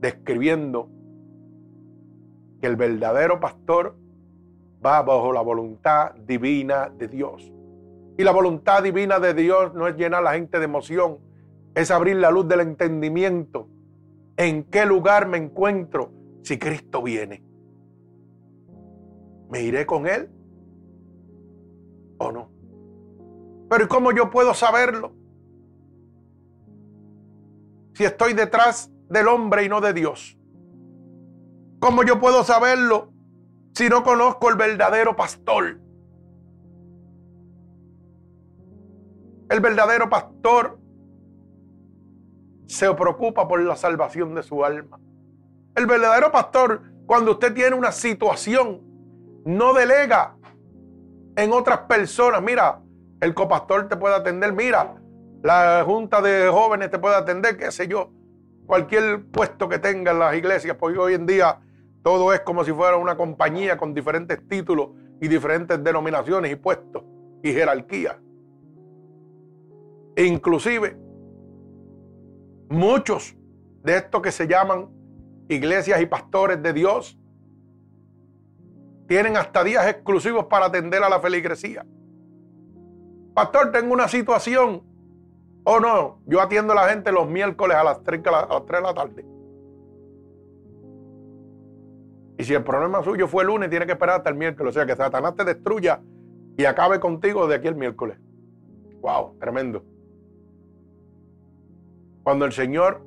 Describiendo 0.00 0.90
que 2.60 2.66
el 2.66 2.76
verdadero 2.76 3.38
pastor 3.38 3.96
va 4.84 5.02
bajo 5.02 5.32
la 5.32 5.40
voluntad 5.40 6.14
divina 6.26 6.90
de 6.90 7.06
Dios. 7.06 7.52
Y 8.18 8.24
la 8.24 8.32
voluntad 8.32 8.82
divina 8.82 9.20
de 9.20 9.32
Dios 9.32 9.72
no 9.74 9.86
es 9.86 9.96
llenar 9.96 10.20
a 10.20 10.24
la 10.24 10.32
gente 10.32 10.58
de 10.58 10.64
emoción, 10.64 11.18
es 11.74 11.92
abrir 11.92 12.16
la 12.16 12.30
luz 12.32 12.48
del 12.48 12.60
entendimiento. 12.60 13.68
¿En 14.36 14.64
qué 14.64 14.84
lugar 14.84 15.28
me 15.28 15.38
encuentro 15.38 16.12
si 16.42 16.58
Cristo 16.58 17.02
viene? 17.02 17.42
¿Me 19.48 19.62
iré 19.62 19.86
con 19.86 20.06
Él 20.06 20.28
o 22.20 22.30
no? 22.30 22.50
Pero 23.68 23.84
¿y 23.84 23.88
cómo 23.88 24.12
yo 24.12 24.30
puedo 24.30 24.54
saberlo? 24.54 25.12
Si 27.94 28.04
estoy 28.04 28.34
detrás 28.34 28.92
del 29.08 29.26
hombre 29.26 29.64
y 29.64 29.68
no 29.68 29.80
de 29.80 29.92
Dios. 29.92 30.38
¿Cómo 31.80 32.04
yo 32.04 32.20
puedo 32.20 32.44
saberlo 32.44 33.12
si 33.74 33.88
no 33.88 34.04
conozco 34.04 34.50
el 34.50 34.56
verdadero 34.56 35.16
pastor? 35.16 35.80
El 39.48 39.60
verdadero 39.60 40.08
pastor 40.08 40.78
se 42.66 42.92
preocupa 42.94 43.48
por 43.48 43.60
la 43.62 43.76
salvación 43.76 44.34
de 44.34 44.42
su 44.42 44.64
alma. 44.64 45.00
El 45.74 45.86
verdadero 45.86 46.30
pastor, 46.30 46.82
cuando 47.06 47.32
usted 47.32 47.52
tiene 47.54 47.74
una 47.74 47.90
situación, 47.90 48.82
no 49.44 49.72
delega 49.72 50.36
en 51.36 51.52
otras 51.52 51.80
personas. 51.80 52.42
Mira, 52.42 52.80
el 53.20 53.34
copastor 53.34 53.88
te 53.88 53.96
puede 53.96 54.14
atender. 54.14 54.52
Mira, 54.52 54.94
la 55.42 55.82
junta 55.84 56.20
de 56.20 56.48
jóvenes 56.48 56.90
te 56.90 56.98
puede 56.98 57.16
atender, 57.16 57.56
qué 57.56 57.70
sé 57.70 57.88
yo. 57.88 58.10
Cualquier 58.66 59.24
puesto 59.30 59.68
que 59.68 59.78
tenga 59.78 60.12
en 60.12 60.18
las 60.18 60.34
iglesias, 60.34 60.76
porque 60.78 60.98
hoy 60.98 61.14
en 61.14 61.26
día 61.26 61.60
todo 62.02 62.32
es 62.32 62.40
como 62.40 62.64
si 62.64 62.72
fuera 62.72 62.96
una 62.96 63.16
compañía 63.16 63.76
con 63.76 63.94
diferentes 63.94 64.46
títulos 64.48 64.90
y 65.20 65.28
diferentes 65.28 65.82
denominaciones 65.82 66.50
y 66.50 66.56
puestos 66.56 67.02
y 67.42 67.52
jerarquía. 67.52 68.18
E 70.16 70.24
inclusive, 70.24 70.96
muchos 72.68 73.36
de 73.82 73.96
estos 73.96 74.22
que 74.22 74.32
se 74.32 74.46
llaman 74.46 74.88
iglesias 75.48 76.00
y 76.00 76.06
pastores 76.06 76.62
de 76.62 76.72
Dios 76.72 77.19
tienen 79.10 79.36
hasta 79.36 79.64
días 79.64 79.88
exclusivos 79.88 80.44
para 80.44 80.66
atender 80.66 81.02
a 81.02 81.08
la 81.08 81.18
feligresía. 81.18 81.84
Pastor, 83.34 83.72
tengo 83.72 83.92
una 83.92 84.06
situación. 84.06 84.84
O 85.64 85.72
oh, 85.72 85.80
no, 85.80 86.20
yo 86.26 86.40
atiendo 86.40 86.74
a 86.74 86.76
la 86.76 86.88
gente 86.88 87.10
los 87.10 87.28
miércoles 87.28 87.76
a 87.76 87.82
las 87.82 88.04
3, 88.04 88.24
a 88.26 88.30
las 88.30 88.66
3 88.66 88.80
de 88.80 88.86
la 88.86 88.94
tarde. 88.94 89.26
Y 92.38 92.44
si 92.44 92.54
el 92.54 92.62
problema 92.62 93.02
suyo 93.02 93.26
fue 93.26 93.42
el 93.42 93.48
lunes, 93.48 93.68
tiene 93.68 93.84
que 93.84 93.92
esperar 93.92 94.18
hasta 94.18 94.30
el 94.30 94.36
miércoles. 94.36 94.70
O 94.70 94.78
sea, 94.78 94.86
que 94.86 94.94
Satanás 94.94 95.34
te 95.34 95.44
destruya 95.44 96.00
y 96.56 96.64
acabe 96.64 97.00
contigo 97.00 97.48
de 97.48 97.56
aquí 97.56 97.66
el 97.66 97.74
miércoles. 97.74 98.16
Wow, 99.00 99.36
tremendo. 99.40 99.82
Cuando 102.22 102.44
el 102.44 102.52
Señor 102.52 103.02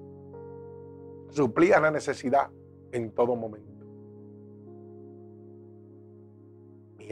suplía 1.30 1.80
la 1.80 1.92
necesidad 1.92 2.50
en 2.92 3.10
todo 3.12 3.38
momento. 3.38 3.73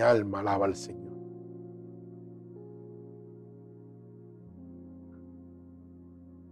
Alma 0.01 0.39
alaba 0.39 0.65
al 0.65 0.75
Señor. 0.75 1.11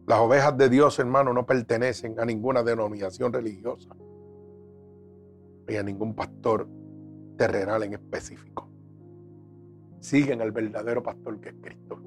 Las 0.09 0.19
ovejas 0.21 0.57
de 0.57 0.69
Dios, 0.69 0.97
hermano, 0.97 1.33
no 1.33 1.45
pertenecen 1.45 2.19
a 2.19 2.25
ninguna 2.25 2.63
denominación 2.63 3.31
religiosa 3.31 3.95
ni 5.67 5.75
a 5.75 5.83
ningún 5.83 6.15
pastor 6.15 6.67
terrenal 7.37 7.83
en 7.83 7.93
específico. 7.93 8.67
Siguen 9.99 10.41
al 10.41 10.51
verdadero 10.51 11.03
pastor 11.03 11.39
que 11.39 11.49
es 11.49 11.55
Cristo. 11.61 12.01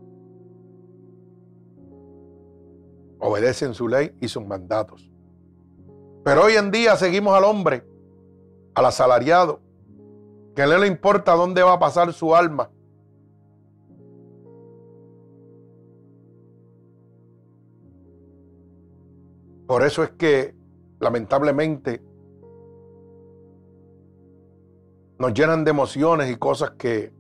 Obedecen 3.21 3.73
su 3.73 3.87
ley 3.87 4.17
y 4.21 4.27
sus 4.27 4.45
mandatos. 4.45 5.13
Pero 6.25 6.43
hoy 6.43 6.55
en 6.55 6.73
día 6.73 6.97
seguimos 6.97 7.35
al 7.35 7.45
hombre, 7.45 7.85
al 8.75 8.87
asalariado, 8.87 9.61
que 10.55 10.67
no 10.67 10.79
le 10.79 10.87
importa 10.87 11.35
dónde 11.35 11.63
va 11.63 11.75
a 11.75 11.79
pasar 11.79 12.13
su 12.13 12.35
alma. 12.35 12.71
Por 19.67 19.83
eso 19.83 20.03
es 20.03 20.11
que, 20.11 20.55
lamentablemente, 21.01 22.03
nos 25.19 25.33
llenan 25.33 25.65
de 25.65 25.71
emociones 25.71 26.31
y 26.31 26.37
cosas 26.37 26.73
que 26.73 27.13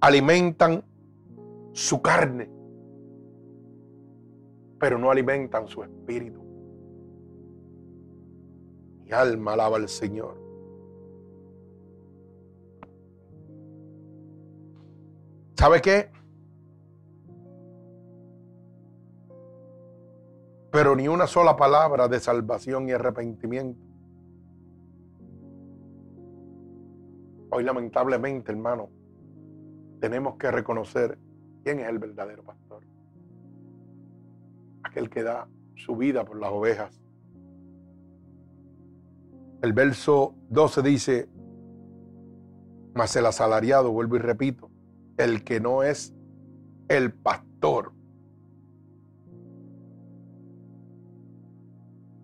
alimentan 0.00 0.84
su 1.72 2.00
carne, 2.00 2.48
pero 4.78 4.98
no 4.98 5.10
alimentan 5.10 5.66
su 5.66 5.82
espíritu. 5.82 6.40
Mi 9.02 9.10
alma 9.10 9.54
alaba 9.54 9.78
al 9.78 9.88
Señor. 9.88 10.49
¿Sabe 15.60 15.82
qué? 15.82 16.08
Pero 20.72 20.96
ni 20.96 21.06
una 21.06 21.26
sola 21.26 21.54
palabra 21.54 22.08
de 22.08 22.18
salvación 22.18 22.88
y 22.88 22.92
arrepentimiento. 22.92 23.78
Hoy 27.50 27.62
lamentablemente, 27.62 28.52
hermano, 28.52 28.88
tenemos 30.00 30.36
que 30.36 30.50
reconocer 30.50 31.18
quién 31.62 31.80
es 31.80 31.90
el 31.90 31.98
verdadero 31.98 32.42
pastor. 32.42 32.82
Aquel 34.82 35.10
que 35.10 35.22
da 35.22 35.46
su 35.76 35.94
vida 35.94 36.24
por 36.24 36.40
las 36.40 36.52
ovejas. 36.52 36.98
El 39.60 39.74
verso 39.74 40.34
12 40.48 40.80
dice, 40.80 41.28
mas 42.94 43.14
el 43.14 43.26
asalariado, 43.26 43.92
vuelvo 43.92 44.16
y 44.16 44.20
repito, 44.20 44.69
el 45.20 45.44
que 45.44 45.60
no 45.60 45.82
es 45.82 46.14
el 46.88 47.12
pastor, 47.12 47.92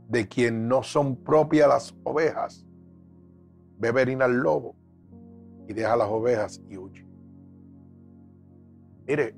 de 0.08 0.26
quien 0.28 0.68
no 0.68 0.82
son 0.82 1.16
propias 1.16 1.68
las 1.68 1.96
ovejas, 2.04 2.66
ve 3.78 3.92
venir 3.92 4.22
al 4.22 4.36
lobo 4.36 4.74
y 5.68 5.72
deja 5.72 5.96
las 5.96 6.08
ovejas 6.08 6.62
y 6.68 6.76
huye. 6.76 7.06
Mire, 9.06 9.34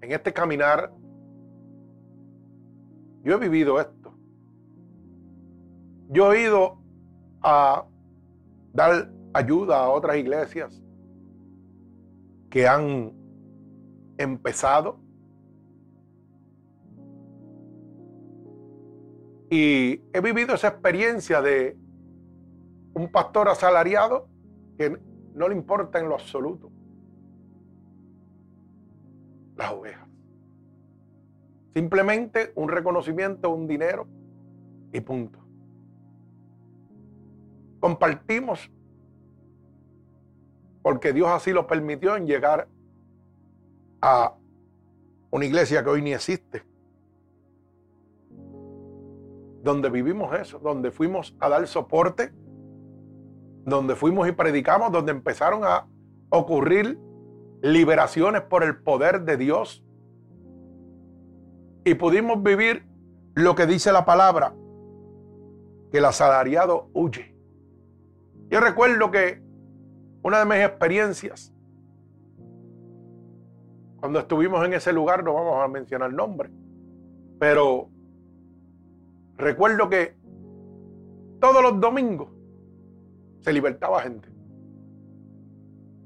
en 0.00 0.12
este 0.12 0.32
caminar, 0.32 0.92
yo 3.22 3.34
he 3.34 3.38
vivido 3.38 3.80
esto. 3.80 4.14
Yo 6.10 6.32
he 6.32 6.42
ido 6.42 6.78
a 7.42 7.86
dar 8.72 9.13
ayuda 9.34 9.80
a 9.80 9.90
otras 9.90 10.16
iglesias 10.16 10.80
que 12.48 12.68
han 12.68 13.12
empezado 14.16 15.00
y 19.50 20.00
he 20.12 20.20
vivido 20.22 20.54
esa 20.54 20.68
experiencia 20.68 21.42
de 21.42 21.76
un 22.94 23.10
pastor 23.10 23.48
asalariado 23.48 24.28
que 24.78 24.98
no 25.34 25.48
le 25.48 25.56
importa 25.56 25.98
en 25.98 26.08
lo 26.08 26.14
absoluto 26.14 26.70
las 29.56 29.72
ovejas. 29.72 30.08
Simplemente 31.74 32.52
un 32.54 32.68
reconocimiento, 32.68 33.50
un 33.50 33.66
dinero 33.66 34.06
y 34.92 35.00
punto. 35.00 35.40
Compartimos 37.80 38.70
porque 40.84 41.14
Dios 41.14 41.28
así 41.30 41.50
lo 41.50 41.66
permitió 41.66 42.14
en 42.14 42.26
llegar 42.26 42.68
a 44.02 44.34
una 45.30 45.46
iglesia 45.46 45.82
que 45.82 45.88
hoy 45.88 46.02
ni 46.02 46.12
existe, 46.12 46.62
donde 49.62 49.88
vivimos 49.88 50.38
eso, 50.38 50.58
donde 50.58 50.90
fuimos 50.90 51.34
a 51.40 51.48
dar 51.48 51.66
soporte, 51.66 52.32
donde 53.64 53.96
fuimos 53.96 54.28
y 54.28 54.32
predicamos, 54.32 54.92
donde 54.92 55.12
empezaron 55.12 55.64
a 55.64 55.86
ocurrir 56.28 56.98
liberaciones 57.62 58.42
por 58.42 58.62
el 58.62 58.76
poder 58.76 59.22
de 59.22 59.38
Dios. 59.38 59.82
Y 61.86 61.94
pudimos 61.94 62.42
vivir 62.42 62.86
lo 63.32 63.54
que 63.54 63.66
dice 63.66 63.90
la 63.90 64.04
palabra, 64.04 64.54
que 65.90 65.96
el 65.96 66.04
asalariado 66.04 66.90
huye. 66.92 67.34
Yo 68.50 68.60
recuerdo 68.60 69.10
que 69.10 69.43
una 70.24 70.38
de 70.38 70.46
mis 70.46 70.56
experiencias, 70.56 71.52
cuando 74.00 74.20
estuvimos 74.20 74.64
en 74.64 74.72
ese 74.72 74.90
lugar, 74.90 75.22
no 75.22 75.34
vamos 75.34 75.62
a 75.62 75.68
mencionar 75.68 76.12
nombre, 76.14 76.50
pero 77.38 77.90
recuerdo 79.36 79.90
que 79.90 80.16
todos 81.40 81.62
los 81.62 81.78
domingos 81.78 82.30
se 83.42 83.52
libertaba 83.52 84.00
gente. 84.00 84.26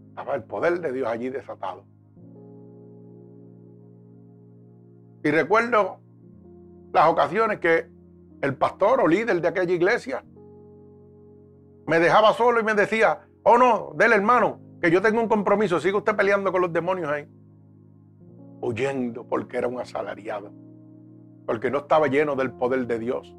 Estaba 0.09 0.35
el 0.35 0.43
poder 0.43 0.81
de 0.81 0.93
Dios 0.93 1.07
allí 1.07 1.29
desatado. 1.29 1.85
Y 5.23 5.31
recuerdo 5.31 6.01
las 6.93 7.09
ocasiones 7.09 7.61
que 7.61 7.89
el 8.41 8.57
pastor 8.57 9.01
o 9.01 9.07
líder 9.07 9.41
de 9.41 9.47
aquella 9.47 9.75
iglesia 9.75 10.25
me 11.87 12.01
dejaba 12.01 12.33
solo 12.33 12.61
y 12.61 12.65
me 12.65 12.75
decía, 12.75 13.28
oh 13.49 13.59
no, 13.59 13.93
del 13.97 14.13
hermano, 14.13 14.61
que 14.81 14.91
yo 14.91 15.01
tengo 15.03 15.21
un 15.21 15.29
compromiso, 15.29 15.81
sigue 15.81 15.97
usted 15.97 16.17
peleando 16.17 16.53
con 16.53 16.63
los 16.63 16.73
demonios 16.73 17.11
ahí. 17.11 17.27
Huyendo 18.61 19.27
porque 19.27 19.59
era 19.59 19.69
un 19.69 19.81
asalariado, 19.81 20.53
porque 21.47 21.71
no 21.71 21.79
estaba 21.79 22.09
lleno 22.09 22.37
del 22.37 22.53
poder 22.53 22.87
de 22.87 22.99
Dios, 22.99 23.37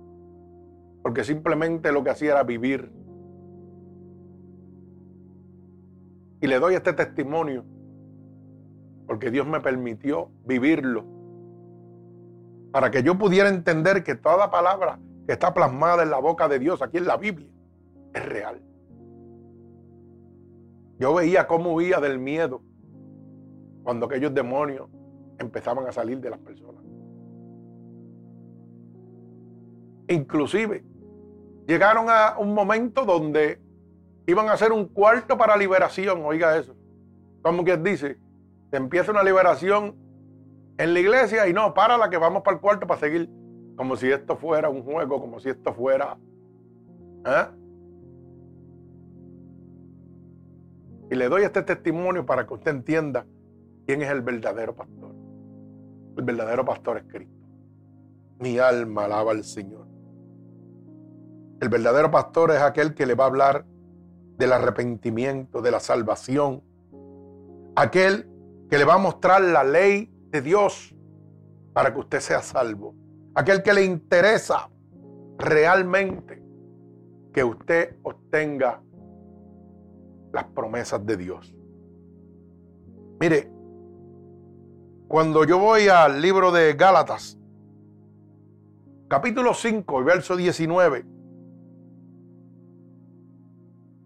porque 1.03 1.23
simplemente 1.23 1.91
lo 1.91 2.03
que 2.03 2.09
hacía 2.09 2.31
era 2.31 2.43
vivir 2.43 2.91
Y 6.41 6.47
le 6.47 6.59
doy 6.59 6.75
este 6.75 6.93
testimonio 6.93 7.65
porque 9.07 9.31
Dios 9.31 9.47
me 9.47 9.59
permitió 9.59 10.29
vivirlo. 10.45 11.03
Para 12.71 12.91
que 12.91 13.01
yo 13.01 13.17
pudiera 13.17 13.49
entender 13.49 14.03
que 14.03 14.15
toda 14.15 14.51
palabra 14.51 14.99
que 15.25 15.33
está 15.33 15.53
plasmada 15.53 16.03
en 16.03 16.11
la 16.11 16.19
boca 16.19 16.47
de 16.47 16.59
Dios 16.59 16.81
aquí 16.81 16.97
en 16.97 17.07
la 17.07 17.17
Biblia 17.17 17.49
es 18.13 18.25
real. 18.25 18.61
Yo 20.99 21.13
veía 21.13 21.47
cómo 21.47 21.73
huía 21.73 21.99
del 21.99 22.19
miedo 22.19 22.61
cuando 23.83 24.05
aquellos 24.05 24.33
demonios 24.33 24.89
empezaban 25.39 25.87
a 25.87 25.91
salir 25.93 26.19
de 26.19 26.29
las 26.29 26.39
personas. 26.39 26.83
Inclusive 30.09 30.83
llegaron 31.65 32.07
a 32.09 32.37
un 32.37 32.53
momento 32.53 33.05
donde 33.05 33.61
iban 34.27 34.49
a 34.49 34.53
hacer 34.53 34.73
un 34.73 34.87
cuarto 34.87 35.37
para 35.37 35.55
liberación, 35.55 36.21
oiga 36.25 36.57
eso. 36.57 36.75
Como 37.41 37.63
quien 37.63 37.81
dice, 37.81 38.17
se 38.69 38.77
empieza 38.77 39.11
una 39.11 39.23
liberación 39.23 39.95
en 40.77 40.93
la 40.93 40.99
iglesia 40.99 41.47
y 41.47 41.53
no, 41.53 41.73
para 41.73 41.97
la 41.97 42.09
que 42.09 42.17
vamos 42.17 42.43
para 42.43 42.55
el 42.55 42.61
cuarto 42.61 42.85
para 42.85 42.99
seguir. 42.99 43.29
Como 43.77 43.95
si 43.95 44.11
esto 44.11 44.35
fuera 44.35 44.67
un 44.67 44.83
juego, 44.83 45.21
como 45.21 45.39
si 45.39 45.49
esto 45.49 45.73
fuera. 45.73 46.17
¿eh? 47.25 47.58
Y 51.09 51.15
le 51.15 51.27
doy 51.29 51.43
este 51.43 51.63
testimonio 51.63 52.25
para 52.25 52.45
que 52.45 52.53
usted 52.53 52.71
entienda 52.71 53.25
quién 53.85 54.01
es 54.01 54.09
el 54.09 54.21
verdadero 54.21 54.75
pastor. 54.75 55.15
El 56.17 56.23
verdadero 56.23 56.63
pastor 56.65 56.97
es 56.97 57.03
Cristo. 57.05 57.33
Mi 58.39 58.59
alma 58.59 59.05
alaba 59.05 59.31
al 59.31 59.43
Señor. 59.43 59.87
El 61.59 61.69
verdadero 61.69 62.11
pastor 62.11 62.51
es 62.51 62.61
aquel 62.61 62.93
que 62.93 63.05
le 63.05 63.15
va 63.15 63.25
a 63.25 63.27
hablar 63.27 63.65
del 64.37 64.53
arrepentimiento, 64.53 65.61
de 65.61 65.71
la 65.71 65.79
salvación. 65.79 66.63
Aquel 67.75 68.29
que 68.69 68.77
le 68.77 68.85
va 68.85 68.93
a 68.95 68.97
mostrar 68.99 69.41
la 69.41 69.63
ley 69.63 70.13
de 70.29 70.41
Dios 70.41 70.95
para 71.73 71.93
que 71.93 71.99
usted 71.99 72.19
sea 72.19 72.41
salvo. 72.41 72.95
Aquel 73.35 73.63
que 73.63 73.73
le 73.73 73.83
interesa 73.83 74.69
realmente 75.37 76.41
que 77.33 77.43
usted 77.43 77.97
obtenga 78.03 78.81
las 80.31 80.45
promesas 80.45 81.05
de 81.05 81.17
Dios. 81.17 81.55
Mire, 83.19 83.51
cuando 85.07 85.43
yo 85.43 85.59
voy 85.59 85.87
al 85.87 86.21
libro 86.21 86.51
de 86.51 86.73
Gálatas, 86.73 87.39
capítulo 89.07 89.53
5, 89.53 90.03
verso 90.03 90.37
19, 90.37 91.05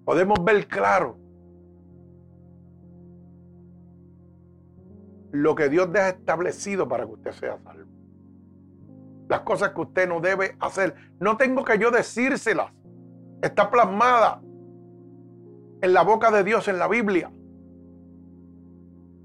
podemos 0.05 0.43
ver 0.43 0.67
claro 0.67 1.17
lo 5.31 5.55
que 5.55 5.67
Dios 5.67 5.91
deja 5.91 6.09
establecido 6.09 6.87
para 6.87 7.05
que 7.05 7.11
usted 7.11 7.31
sea 7.31 7.57
salvo. 7.63 7.91
Las 9.27 9.41
cosas 9.41 9.71
que 9.71 9.81
usted 9.81 10.07
no 10.07 10.19
debe 10.19 10.55
hacer. 10.59 10.93
No 11.19 11.37
tengo 11.37 11.63
que 11.63 11.79
yo 11.79 11.89
decírselas. 11.89 12.71
Está 13.41 13.71
plasmada 13.71 14.41
en 15.83 15.93
la 15.93 16.01
boca 16.01 16.31
de 16.31 16.45
Dios 16.45 16.69
en 16.69 16.79
la 16.79 16.87
Biblia. 16.87 17.29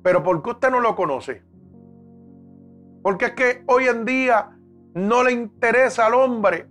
Pero 0.03 0.25
¿por 0.25 0.43
qué 0.43 0.51
usted 0.51 0.71
no 0.73 0.81
lo 0.81 0.97
conoce? 0.97 1.45
Porque 3.01 3.27
es 3.27 3.33
que 3.35 3.63
hoy 3.67 3.85
en 3.87 4.05
día 4.05 4.59
no 4.93 5.23
le 5.23 5.31
interesa 5.31 6.07
al 6.07 6.15
hombre 6.15 6.67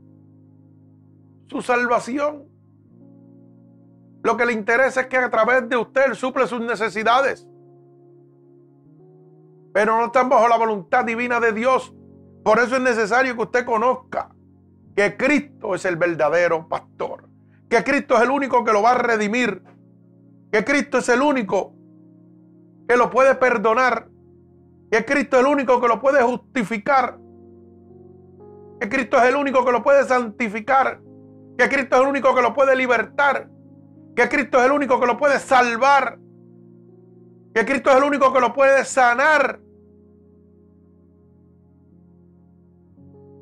su 1.48 1.62
salvación. 1.62 2.44
lo 4.24 4.36
que 4.36 4.46
le 4.46 4.52
interesa 4.52 5.02
es 5.02 5.08
que 5.08 5.16
a 5.16 5.30
través 5.30 5.70
de 5.70 5.78
usted 5.78 6.08
él 6.08 6.16
suple 6.18 6.48
sus 6.48 6.60
necesidades. 6.60 7.48
Pero 9.74 9.96
no 9.96 10.08
están 10.08 10.28
bajo 10.28 10.50
la 10.50 10.58
voluntad 10.58 11.06
divina 11.06 11.40
de 11.40 11.54
Dios. 11.54 11.96
Por 12.44 12.60
eso 12.60 12.76
es 12.76 12.82
necesario 12.82 13.38
que 13.38 13.44
usted 13.44 13.66
conozca 13.66 14.36
que 14.98 15.16
Cristo 15.16 15.76
es 15.76 15.86
el 15.86 15.96
verdadero 15.96 16.68
pastor. 16.68 17.30
Que 17.70 17.86
Cristo 17.86 18.18
es 18.18 18.24
el 18.24 18.32
único 18.32 18.66
que 18.66 18.74
lo 18.74 18.82
va 18.82 18.92
a 18.92 18.98
redimir. 18.98 19.77
Que 20.58 20.66
Cristo 20.66 20.98
es 20.98 21.10
el 21.10 21.22
único 21.22 21.76
que 22.88 22.98
lo 22.98 23.12
puede 23.12 23.36
perdonar. 23.36 24.10
Que 24.90 25.06
Cristo 25.06 25.38
es 25.38 25.44
el 25.44 25.52
único 25.52 25.80
que 25.80 25.88
lo 25.88 26.02
puede 26.02 26.24
justificar. 26.24 27.20
Que 28.80 28.90
Cristo 28.90 29.18
es 29.18 29.26
el 29.26 29.36
único 29.36 29.64
que 29.64 29.72
lo 29.72 29.84
puede 29.84 30.04
santificar. 30.06 31.00
Que 31.60 31.70
Cristo 31.70 31.98
es 31.98 32.02
el 32.02 32.08
único 32.08 32.34
que 32.34 32.42
lo 32.42 32.54
puede 32.56 32.76
libertar 32.76 33.50
que 34.18 34.28
Cristo 34.30 34.58
es 34.58 34.66
el 34.66 34.72
único 34.72 35.00
que 35.00 35.06
lo 35.06 35.16
puede 35.16 35.38
salvar, 35.38 36.18
que 37.54 37.64
Cristo 37.66 37.92
es 37.92 37.98
el 37.98 38.04
único 38.04 38.34
que 38.34 38.40
lo 38.40 38.52
puede 38.52 38.84
sanar. 38.84 39.60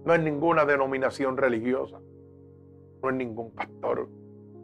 No 0.03 0.13
es 0.13 0.21
ninguna 0.21 0.65
denominación 0.65 1.37
religiosa, 1.37 1.97
no 3.01 3.09
es 3.09 3.15
ningún 3.15 3.51
pastor 3.51 4.09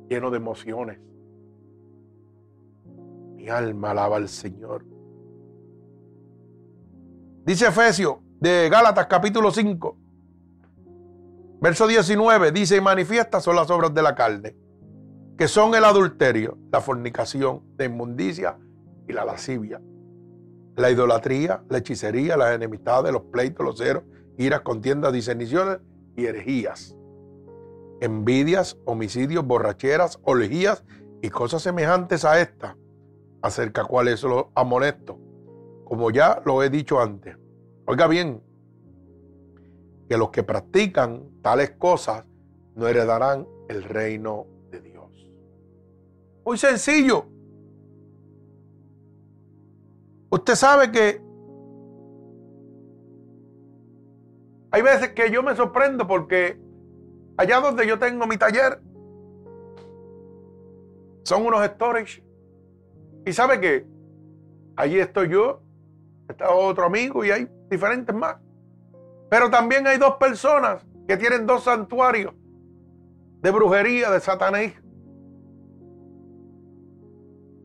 lleno 0.10 0.30
de 0.32 0.36
emociones. 0.38 1.00
Mi 3.42 3.50
alma 3.50 3.90
alaba 3.90 4.18
al 4.18 4.30
Señor. 4.30 4.86
Dice 7.44 7.68
Efesios 7.70 8.18
de 8.40 8.70
Gálatas 8.70 9.08
capítulo 9.08 9.50
5, 9.50 9.98
verso 11.60 11.88
19, 11.88 12.52
dice, 12.52 12.78
y 12.78 12.82
manifiestas 12.82 13.44
son 13.44 13.56
las 13.56 13.72
obras 13.72 13.96
de 13.96 14.04
la 14.04 14.14
carne 14.14 14.56
que 15.40 15.48
son 15.48 15.74
el 15.74 15.86
adulterio, 15.86 16.60
la 16.72 16.82
fornicación, 16.82 17.64
la 17.80 17.86
inmundicia 17.86 18.60
y 19.08 19.14
la 19.14 19.26
lascivia, 19.26 19.82
la 20.76 20.92
idolatría, 20.92 21.64
la 21.68 21.80
hechicería, 21.80 22.38
las 22.38 22.54
enemistades, 22.54 23.12
los 23.12 23.24
pleitos, 23.24 23.66
los 23.66 23.80
ceros, 23.80 24.04
iras, 24.38 24.62
contiendas, 24.62 25.14
diseniciones 25.14 25.80
y 26.16 26.28
herejías, 26.28 26.96
envidias, 28.02 28.78
homicidios, 28.86 29.44
borracheras, 29.44 30.20
orgías 30.22 30.84
y 31.24 31.30
cosas 31.30 31.64
semejantes 31.64 32.24
a 32.24 32.40
estas, 32.40 32.76
acerca 33.42 33.86
cuales 33.86 34.24
los 34.24 34.46
amonesto, 34.56 35.20
como 35.86 36.12
ya 36.12 36.42
lo 36.46 36.64
he 36.64 36.70
dicho 36.70 37.00
antes. 37.00 37.38
Oiga 37.86 38.08
bien, 38.08 38.42
que 40.08 40.18
los 40.18 40.30
que 40.30 40.44
practican 40.44 41.42
tales 41.42 41.72
cosas 41.72 42.26
no 42.76 42.88
heredarán 42.88 43.48
el 43.70 43.84
reino 43.84 44.48
muy 46.44 46.58
sencillo. 46.58 47.26
Usted 50.30 50.56
sabe 50.56 50.92
que 50.92 51.22
hay 54.72 54.82
veces 54.82 55.10
que 55.10 55.30
yo 55.30 55.44
me 55.44 55.56
sorprendo 55.56 56.08
porque 56.08 56.60
allá 57.38 57.60
donde 57.60 57.86
yo 57.86 58.00
tengo 58.00 58.26
mi 58.28 58.38
taller 58.38 58.82
son 61.24 61.46
unos 61.46 61.66
storage. 61.66 62.24
Y 63.26 63.34
sabe 63.34 63.60
que 63.60 63.86
allí 64.76 65.00
estoy 65.00 65.30
yo, 65.30 65.62
está 66.28 66.50
otro 66.52 66.86
amigo 66.86 67.24
y 67.24 67.32
hay 67.32 67.48
diferentes 67.70 68.16
más. 68.16 68.38
Pero 69.30 69.50
también 69.50 69.86
hay 69.88 69.98
dos 69.98 70.16
personas 70.16 70.86
que 71.08 71.18
tienen 71.18 71.46
dos 71.46 71.64
santuarios 71.64 72.34
de 73.42 73.52
brujería, 73.52 74.10
de 74.12 74.20
satanás. 74.20 74.74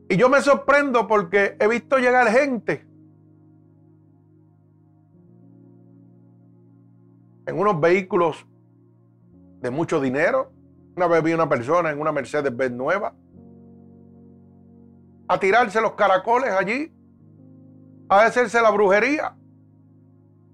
Y 0.09 0.17
yo 0.17 0.29
me 0.29 0.41
sorprendo 0.41 1.07
porque 1.07 1.57
he 1.59 1.67
visto 1.67 1.99
llegar 1.99 2.29
gente 2.29 2.87
en 7.47 7.59
unos 7.59 7.81
vehículos 7.81 8.47
de 9.61 9.71
mucho 9.71 10.01
dinero. 10.01 10.53
Una 10.97 11.07
vez 11.09 11.23
vi 11.23 11.33
una 11.33 11.49
persona 11.49 11.91
en 11.91 12.01
una 12.01 12.13
Mercedes 12.13 12.57
Benz 12.57 12.77
nueva 12.77 13.15
a 15.29 15.39
tirarse 15.39 15.81
los 15.81 15.93
caracoles 15.93 16.51
allí, 16.51 16.93
a 18.09 18.24
hacerse 18.24 18.61
la 18.61 18.70
brujería. 18.70 19.35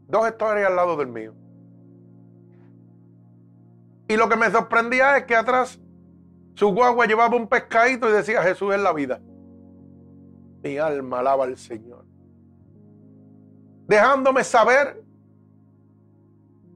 Dos 0.09 0.29
historias 0.29 0.69
al 0.69 0.77
lado 0.77 0.97
del 0.97 1.09
mío. 1.09 1.35
Y 4.09 4.17
lo 4.17 4.29
que 4.29 4.37
me 4.37 4.51
sorprendía 4.51 5.17
es 5.17 5.25
que 5.25 5.35
atrás 5.35 5.81
su 6.55 6.69
guagua 6.69 7.07
llevaba 7.07 7.37
un 7.37 7.49
pescadito 7.49 8.09
y 8.09 8.13
decía 8.13 8.43
Jesús 8.43 8.75
es 8.75 8.81
la 8.81 8.93
vida. 8.93 9.21
Mi 10.63 10.77
alma 10.77 11.21
alaba 11.21 11.45
al 11.45 11.57
Señor. 11.57 12.05
Dejándome 13.87 14.45
saber 14.45 15.03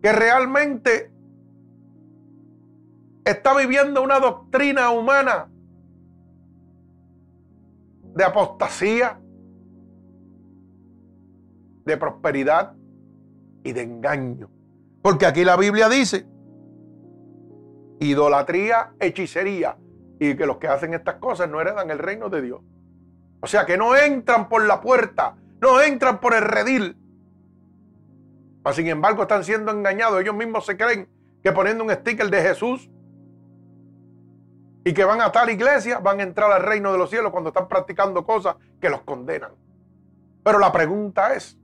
que 0.03 0.13
realmente 0.13 1.11
está 3.25 3.57
viviendo 3.57 4.03
una 4.03 4.19
doctrina 4.19 4.91
humana 4.91 5.49
de 8.17 8.25
apostasía, 8.25 9.21
de 11.85 11.97
prosperidad 11.99 12.73
y 13.63 13.73
de 13.73 13.83
engaño. 13.83 14.51
Porque 15.03 15.27
aquí 15.27 15.45
la 15.45 15.57
Biblia 15.57 15.91
dice, 15.91 16.27
idolatría, 18.01 18.95
hechicería, 18.99 19.77
y 20.19 20.35
que 20.35 20.47
los 20.47 20.57
que 20.57 20.67
hacen 20.67 20.95
estas 20.95 21.17
cosas 21.17 21.51
no 21.51 21.61
heredan 21.61 21.91
el 21.91 21.99
reino 21.99 22.31
de 22.31 22.41
Dios. 22.41 22.63
O 23.41 23.47
sea 23.47 23.67
que 23.67 23.77
no 23.77 23.95
entran 23.95 24.49
por 24.49 24.65
la 24.65 24.81
puerta, 24.81 25.37
no 25.61 25.83
entran 25.83 26.19
por 26.19 26.35
el 26.35 26.43
redil. 26.43 26.97
Sin 28.73 28.89
embargo 28.89 29.23
están 29.23 29.45
siendo 29.45 29.73
engañados. 29.73 30.21
Ellos 30.23 30.35
mismos 30.35 30.65
se 30.65 30.77
creen 30.77 31.07
que 31.43 31.53
poniendo 31.53 31.85
un 31.85 31.91
sticker 31.91 32.31
de 32.31 32.43
Jesús 32.43 32.91
y 34.87 34.95
que 34.95 35.05
van 35.05 35.21
a 35.21 35.31
tal 35.31 35.51
iglesia 35.51 35.99
van 35.99 36.21
a 36.21 36.23
entrar 36.23 36.51
al 36.51 36.63
reino 36.63 36.93
de 36.93 36.99
los 36.99 37.11
cielos 37.11 37.33
cuando 37.33 37.49
están 37.49 37.69
practicando 37.69 38.25
cosas 38.25 38.57
que 38.81 38.89
los 38.89 39.03
condenan. 39.03 39.51
Pero 40.43 40.59
la 40.59 40.73
pregunta 40.73 41.35
es, 41.35 41.59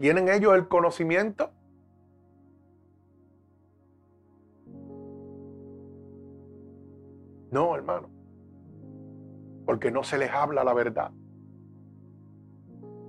¿tienen 0.00 0.28
ellos 0.28 0.54
el 0.54 0.66
conocimiento? 0.66 1.52
No, 7.50 7.76
hermano 7.76 8.18
porque 9.68 9.90
no 9.90 10.02
se 10.02 10.16
les 10.16 10.30
habla 10.30 10.64
la 10.64 10.72
verdad. 10.72 11.10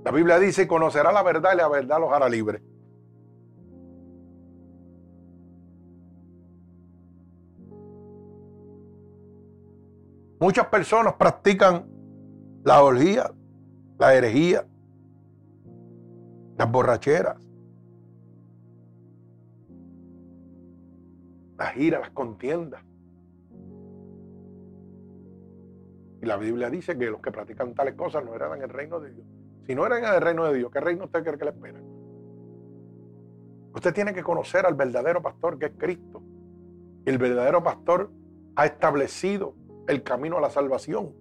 La 0.04 0.12
Biblia 0.12 0.38
dice, 0.40 0.68
conocerá 0.68 1.10
la 1.14 1.24
verdad 1.24 1.54
y 1.54 1.56
la 1.56 1.70
verdad 1.70 2.02
los 2.02 2.12
hará 2.12 2.28
libres. 2.28 2.62
Muchas 10.40 10.68
personas 10.68 11.14
practican 11.16 11.86
la 12.64 12.82
orgía, 12.82 13.32
la 13.98 14.16
herejía, 14.16 14.66
las 16.58 16.72
borracheras, 16.72 17.38
las 21.58 21.74
giras, 21.74 22.02
las 22.02 22.10
contiendas. 22.12 22.82
Y 26.22 26.26
la 26.26 26.38
Biblia 26.38 26.70
dice 26.70 26.98
que 26.98 27.10
los 27.10 27.22
que 27.22 27.32
practican 27.32 27.74
tales 27.74 27.96
cosas 27.96 28.24
no 28.24 28.34
eran 28.34 28.62
el 28.62 28.70
reino 28.70 29.00
de 29.02 29.12
Dios. 29.12 29.28
Si 29.68 29.76
no 29.76 29.86
eran 29.86 30.04
el 30.04 30.22
reino 30.22 30.46
de 30.46 30.58
Dios, 30.58 30.72
¿qué 30.72 30.80
reino 30.80 31.06
usted 31.06 31.22
cree 31.22 31.38
que 31.38 31.46
le 31.46 31.52
espera? 31.52 31.80
Usted 33.74 33.94
tiene 33.94 34.14
que 34.14 34.24
conocer 34.24 34.66
al 34.66 34.74
verdadero 34.74 35.22
pastor 35.22 35.60
que 35.60 35.68
es 35.68 35.74
Cristo. 35.78 36.22
El 37.06 37.18
verdadero 37.18 37.62
pastor 37.62 38.10
ha 38.56 38.66
establecido 38.66 39.54
el 39.90 40.04
camino 40.04 40.38
a 40.38 40.42
la 40.42 40.52
salvación. 40.52 41.12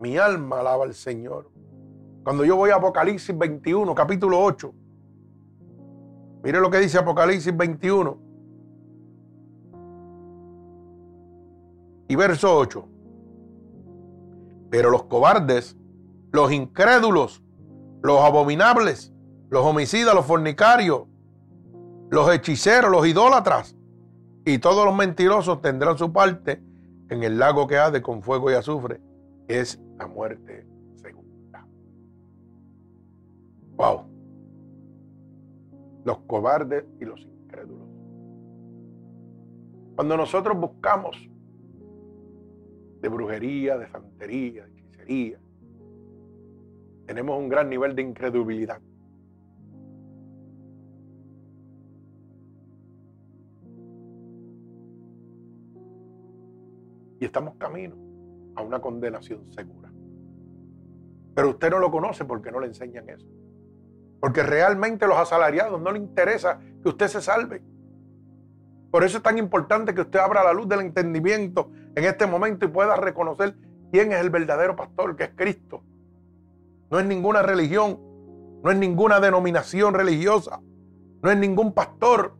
Mi 0.00 0.18
alma 0.18 0.60
alaba 0.60 0.84
al 0.84 0.92
Señor. 0.92 1.50
Cuando 2.22 2.44
yo 2.44 2.54
voy 2.54 2.68
a 2.70 2.76
Apocalipsis 2.76 3.36
21, 3.36 3.94
capítulo 3.94 4.38
8, 4.42 4.74
mire 6.44 6.60
lo 6.60 6.70
que 6.70 6.78
dice 6.78 6.98
Apocalipsis 6.98 7.56
21 7.56 8.18
y 12.08 12.16
verso 12.16 12.54
8. 12.58 12.86
Pero 14.68 14.90
los 14.90 15.04
cobardes, 15.04 15.74
los 16.32 16.52
incrédulos, 16.52 17.42
los 18.02 18.20
abominables, 18.20 19.14
los 19.48 19.64
homicidas, 19.64 20.14
los 20.14 20.26
fornicarios, 20.26 21.04
los 22.10 22.30
hechiceros, 22.30 22.90
los 22.90 23.06
idólatras 23.06 23.74
y 24.44 24.58
todos 24.58 24.84
los 24.84 24.94
mentirosos 24.94 25.62
tendrán 25.62 25.96
su 25.96 26.12
parte 26.12 26.65
en 27.08 27.22
el 27.22 27.38
lago 27.38 27.66
que 27.66 27.76
de 27.76 28.02
con 28.02 28.22
fuego 28.22 28.50
y 28.50 28.54
azufre, 28.54 29.00
es 29.48 29.80
la 29.98 30.06
muerte 30.06 30.66
segunda. 30.96 31.66
Wow. 33.76 34.04
Los 36.04 36.18
cobardes 36.26 36.84
y 37.00 37.04
los 37.04 37.20
incrédulos. 37.20 37.88
Cuando 39.94 40.16
nosotros 40.16 40.58
buscamos 40.58 41.16
de 43.00 43.08
brujería, 43.08 43.78
de 43.78 43.88
santería, 43.88 44.66
de 44.66 44.72
hechicería. 44.72 45.38
Tenemos 47.06 47.38
un 47.38 47.48
gran 47.48 47.68
nivel 47.70 47.94
de 47.94 48.02
incredulidad. 48.02 48.80
Y 57.20 57.24
estamos 57.24 57.56
camino 57.56 57.96
a 58.54 58.62
una 58.62 58.80
condenación 58.80 59.46
segura. 59.52 59.92
Pero 61.34 61.50
usted 61.50 61.70
no 61.70 61.78
lo 61.78 61.90
conoce 61.90 62.24
porque 62.24 62.50
no 62.50 62.60
le 62.60 62.68
enseñan 62.68 63.08
eso. 63.08 63.26
Porque 64.20 64.42
realmente 64.42 65.04
a 65.04 65.08
los 65.08 65.18
asalariados 65.18 65.80
no 65.80 65.92
le 65.92 65.98
interesa 65.98 66.58
que 66.82 66.88
usted 66.88 67.08
se 67.08 67.20
salve. 67.20 67.62
Por 68.90 69.04
eso 69.04 69.18
es 69.18 69.22
tan 69.22 69.36
importante 69.36 69.94
que 69.94 70.00
usted 70.00 70.18
abra 70.18 70.42
la 70.42 70.54
luz 70.54 70.66
del 70.68 70.80
entendimiento 70.80 71.70
en 71.94 72.04
este 72.04 72.26
momento 72.26 72.64
y 72.64 72.68
pueda 72.68 72.96
reconocer 72.96 73.54
quién 73.92 74.12
es 74.12 74.20
el 74.20 74.30
verdadero 74.30 74.74
pastor, 74.74 75.16
que 75.16 75.24
es 75.24 75.30
Cristo. 75.34 75.82
No 76.90 76.98
es 76.98 77.06
ninguna 77.06 77.42
religión, 77.42 78.00
no 78.62 78.70
es 78.70 78.76
ninguna 78.78 79.20
denominación 79.20 79.92
religiosa, 79.92 80.60
no 81.22 81.30
es 81.30 81.36
ningún 81.36 81.72
pastor. 81.74 82.34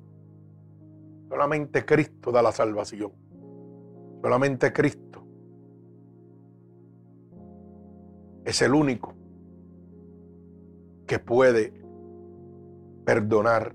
Solamente 1.28 1.84
Cristo 1.84 2.32
da 2.32 2.40
la 2.40 2.52
salvación. 2.52 3.12
Solamente 4.22 4.72
Cristo 4.72 5.24
es 8.44 8.62
el 8.62 8.74
único 8.74 9.14
que 11.06 11.18
puede 11.18 11.72
perdonar, 13.04 13.74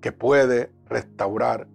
que 0.00 0.12
puede 0.12 0.70
restaurar. 0.86 1.68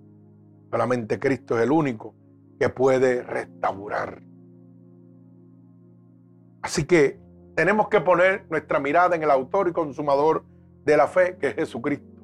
Solamente 0.69 1.19
Cristo 1.19 1.57
es 1.57 1.63
el 1.63 1.71
único 1.71 2.13
que 2.59 2.69
puede 2.69 3.23
restaurar. 3.23 4.21
Así 6.61 6.85
que 6.85 7.19
tenemos 7.55 7.89
que 7.89 8.01
poner 8.01 8.45
nuestra 8.49 8.79
mirada 8.79 9.15
en 9.15 9.23
el 9.23 9.31
autor 9.31 9.67
y 9.67 9.73
consumador 9.73 10.45
de 10.85 10.97
la 10.97 11.07
fe, 11.07 11.37
que 11.37 11.47
es 11.47 11.55
Jesucristo, 11.55 12.21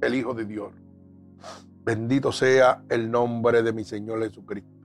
el 0.00 0.14
Hijo 0.14 0.34
de 0.34 0.44
Dios. 0.44 0.72
Bendito 1.84 2.32
sea 2.32 2.82
el 2.88 3.10
nombre 3.10 3.62
de 3.62 3.72
mi 3.72 3.84
Señor 3.84 4.22
Jesucristo. 4.22 4.79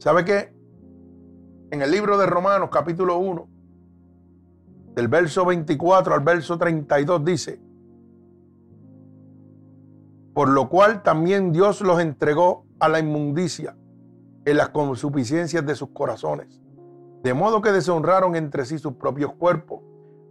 ¿Sabe 0.00 0.24
qué? 0.24 0.50
En 1.70 1.82
el 1.82 1.90
libro 1.90 2.16
de 2.16 2.24
Romanos 2.24 2.70
capítulo 2.72 3.18
1, 3.18 3.48
del 4.94 5.08
verso 5.08 5.44
24 5.44 6.14
al 6.14 6.20
verso 6.20 6.56
32 6.56 7.22
dice, 7.22 7.60
por 10.32 10.48
lo 10.48 10.70
cual 10.70 11.02
también 11.02 11.52
Dios 11.52 11.82
los 11.82 12.00
entregó 12.00 12.64
a 12.78 12.88
la 12.88 12.98
inmundicia 12.98 13.76
en 14.46 14.56
las 14.56 14.70
consuficiencias 14.70 15.66
de 15.66 15.74
sus 15.74 15.90
corazones, 15.90 16.62
de 17.22 17.34
modo 17.34 17.60
que 17.60 17.70
deshonraron 17.70 18.36
entre 18.36 18.64
sí 18.64 18.78
sus 18.78 18.94
propios 18.94 19.34
cuerpos, 19.34 19.82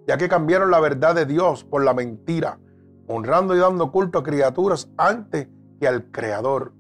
ya 0.08 0.18
que 0.18 0.28
cambiaron 0.28 0.72
la 0.72 0.80
verdad 0.80 1.14
de 1.14 1.28
Dios 1.28 1.64
por 1.64 1.84
la 1.84 1.94
mentira, 1.94 2.58
honrando 3.08 3.56
y 3.56 3.60
dando 3.60 3.92
culto 3.92 4.18
a 4.18 4.24
criaturas 4.24 4.90
antes 4.98 5.48
que 5.80 5.88
al 5.88 6.10
Creador 6.10 6.74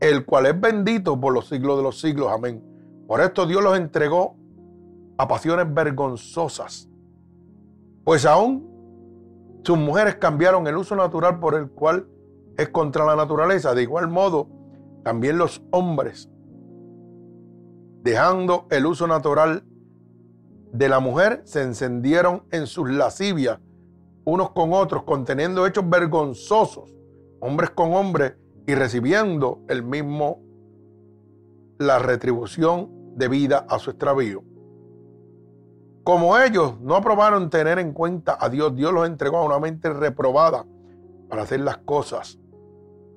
el 0.00 0.24
cual 0.24 0.46
es 0.46 0.60
bendito 0.60 1.18
por 1.20 1.32
los 1.32 1.48
siglos 1.48 1.76
de 1.76 1.82
los 1.82 2.00
siglos. 2.00 2.30
Amén. 2.30 2.62
Por 3.06 3.20
esto 3.20 3.46
Dios 3.46 3.62
los 3.62 3.76
entregó 3.76 4.36
a 5.18 5.28
pasiones 5.28 5.72
vergonzosas, 5.72 6.88
pues 8.04 8.26
aún 8.26 8.74
sus 9.62 9.78
mujeres 9.78 10.16
cambiaron 10.16 10.66
el 10.66 10.76
uso 10.76 10.96
natural 10.96 11.38
por 11.38 11.54
el 11.54 11.70
cual 11.70 12.06
es 12.56 12.68
contra 12.68 13.04
la 13.04 13.16
naturaleza. 13.16 13.74
De 13.74 13.82
igual 13.82 14.08
modo, 14.08 14.48
también 15.02 15.38
los 15.38 15.62
hombres, 15.70 16.30
dejando 18.02 18.66
el 18.70 18.86
uso 18.86 19.06
natural 19.06 19.64
de 20.72 20.88
la 20.88 21.00
mujer, 21.00 21.42
se 21.44 21.62
encendieron 21.62 22.42
en 22.50 22.66
sus 22.66 22.90
lascivias 22.90 23.60
unos 24.24 24.50
con 24.50 24.72
otros, 24.72 25.04
conteniendo 25.04 25.66
hechos 25.66 25.88
vergonzosos, 25.88 26.94
hombres 27.40 27.70
con 27.70 27.92
hombres, 27.92 28.34
y 28.66 28.74
recibiendo 28.74 29.60
el 29.68 29.82
mismo 29.82 30.40
la 31.78 31.98
retribución 31.98 32.90
debida 33.16 33.66
a 33.68 33.78
su 33.78 33.90
extravío. 33.90 34.42
Como 36.02 36.36
ellos 36.38 36.80
no 36.80 36.96
aprobaron 36.96 37.50
tener 37.50 37.78
en 37.78 37.92
cuenta 37.92 38.36
a 38.38 38.48
Dios, 38.48 38.74
Dios 38.74 38.92
los 38.92 39.06
entregó 39.06 39.38
a 39.38 39.44
una 39.44 39.58
mente 39.58 39.90
reprobada 39.90 40.66
para 41.28 41.42
hacer 41.42 41.60
las 41.60 41.78
cosas 41.78 42.38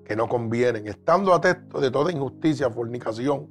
que 0.05 0.15
no 0.15 0.29
convienen, 0.29 0.87
estando 0.87 1.33
atentos 1.33 1.81
de 1.81 1.91
toda 1.91 2.13
injusticia, 2.13 2.69
fornicación, 2.69 3.47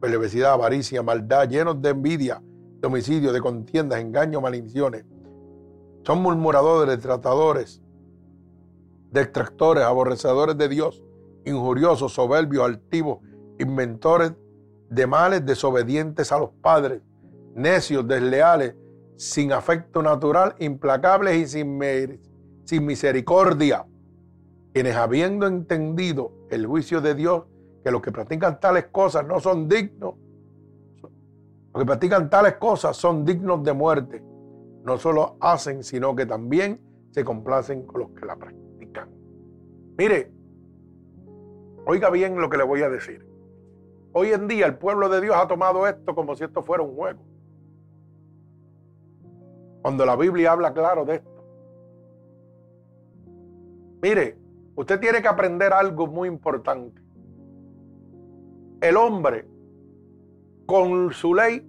perversidad, 0.00 0.52
avaricia, 0.52 1.02
maldad, 1.02 1.48
llenos 1.48 1.82
de 1.82 1.88
envidia, 1.88 2.40
de 2.80 2.86
homicidio, 2.86 3.32
de 3.32 3.40
contiendas, 3.40 4.00
engaños, 4.00 4.40
maldiciones. 4.40 5.04
Son 6.04 6.22
murmuradores, 6.22 7.00
tratadores, 7.00 7.82
detractores, 9.10 9.82
aborrecedores 9.82 10.56
de 10.56 10.68
Dios, 10.68 11.02
injuriosos, 11.48 12.12
soberbios, 12.12 12.64
altivos, 12.64 13.18
inventores 13.58 14.32
de 14.90 15.06
males, 15.06 15.44
desobedientes 15.44 16.32
a 16.32 16.38
los 16.38 16.50
padres, 16.62 17.02
necios, 17.54 18.06
desleales, 18.06 18.74
sin 19.16 19.52
afecto 19.52 20.02
natural, 20.02 20.54
implacables 20.60 21.36
y 21.36 21.46
sin, 21.46 21.80
sin 22.64 22.86
misericordia, 22.86 23.84
quienes 24.72 24.94
habiendo 24.94 25.46
entendido 25.46 26.32
el 26.50 26.66
juicio 26.66 27.00
de 27.00 27.14
Dios, 27.14 27.44
que 27.82 27.90
los 27.90 28.00
que 28.00 28.12
practican 28.12 28.60
tales 28.60 28.86
cosas 28.86 29.26
no 29.26 29.40
son 29.40 29.68
dignos, 29.68 30.14
los 31.72 31.82
que 31.82 31.86
practican 31.86 32.30
tales 32.30 32.54
cosas 32.56 32.96
son 32.96 33.24
dignos 33.24 33.62
de 33.64 33.72
muerte, 33.72 34.22
no 34.84 34.98
solo 34.98 35.36
hacen, 35.40 35.82
sino 35.82 36.14
que 36.14 36.24
también 36.24 36.80
se 37.10 37.24
complacen 37.24 37.84
con 37.86 38.00
los 38.02 38.10
que 38.10 38.24
la 38.24 38.36
practican. 38.36 39.10
Mire, 39.96 40.32
Oiga 41.90 42.10
bien 42.10 42.38
lo 42.38 42.50
que 42.50 42.58
le 42.58 42.64
voy 42.64 42.82
a 42.82 42.90
decir. 42.90 43.26
Hoy 44.12 44.28
en 44.32 44.46
día 44.46 44.66
el 44.66 44.76
pueblo 44.76 45.08
de 45.08 45.22
Dios 45.22 45.34
ha 45.34 45.48
tomado 45.48 45.86
esto 45.86 46.14
como 46.14 46.36
si 46.36 46.44
esto 46.44 46.62
fuera 46.62 46.82
un 46.82 46.94
juego. 46.94 47.20
Cuando 49.80 50.04
la 50.04 50.14
Biblia 50.14 50.52
habla 50.52 50.74
claro 50.74 51.06
de 51.06 51.14
esto. 51.14 51.44
Mire, 54.02 54.36
usted 54.76 55.00
tiene 55.00 55.22
que 55.22 55.28
aprender 55.28 55.72
algo 55.72 56.06
muy 56.06 56.28
importante. 56.28 57.00
El 58.82 58.94
hombre 58.98 59.48
con 60.66 61.10
su 61.14 61.34
ley 61.34 61.66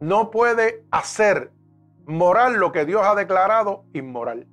no 0.00 0.30
puede 0.30 0.84
hacer 0.90 1.50
moral 2.04 2.56
lo 2.56 2.72
que 2.72 2.84
Dios 2.84 3.00
ha 3.02 3.14
declarado 3.14 3.86
inmoral. 3.94 4.46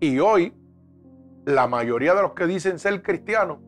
Y 0.00 0.18
hoy 0.18 0.52
la 1.44 1.66
mayoría 1.66 2.14
de 2.14 2.22
los 2.22 2.32
que 2.32 2.46
dicen 2.46 2.78
ser 2.78 3.02
cristianos, 3.02 3.58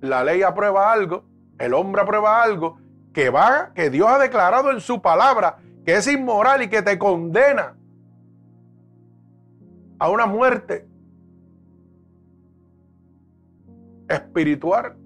la 0.00 0.22
ley 0.22 0.42
aprueba 0.42 0.92
algo, 0.92 1.24
el 1.58 1.72
hombre 1.74 2.02
aprueba 2.02 2.42
algo 2.42 2.78
que 3.12 3.30
va, 3.30 3.72
que 3.74 3.90
Dios 3.90 4.08
ha 4.08 4.18
declarado 4.18 4.70
en 4.70 4.80
su 4.80 5.00
palabra 5.00 5.58
que 5.84 5.96
es 5.96 6.06
inmoral 6.06 6.62
y 6.62 6.68
que 6.68 6.82
te 6.82 6.98
condena 6.98 7.76
a 9.98 10.10
una 10.10 10.26
muerte 10.26 10.86
espiritual 14.08 14.96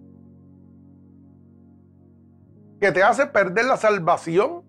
que 2.80 2.92
te 2.92 3.03
hace 3.03 3.26
perder 3.26 3.64
la 3.64 3.76
salvación 3.76 4.62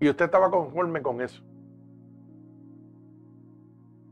y 0.00 0.08
usted 0.08 0.26
estaba 0.26 0.50
conforme 0.50 1.02
con 1.02 1.20
eso. 1.20 1.42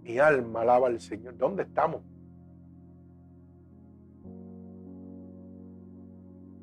Mi 0.03 0.19
alma 0.19 0.63
alaba 0.63 0.89
al 0.89 1.01
Señor. 1.01 1.37
¿Dónde 1.37 1.63
estamos? 1.63 2.03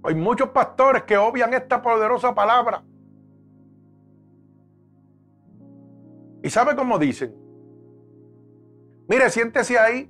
Hay 0.04 0.16
muchos 0.16 0.50
pastores 0.50 1.04
que 1.04 1.18
obvian 1.18 1.54
esta 1.54 1.82
poderosa 1.82 2.34
palabra. 2.34 2.84
¿Y 6.42 6.50
sabe 6.50 6.76
cómo 6.76 6.98
dicen? 6.98 7.36
Mire, 9.08 9.30
siéntese 9.30 9.78
ahí 9.78 10.10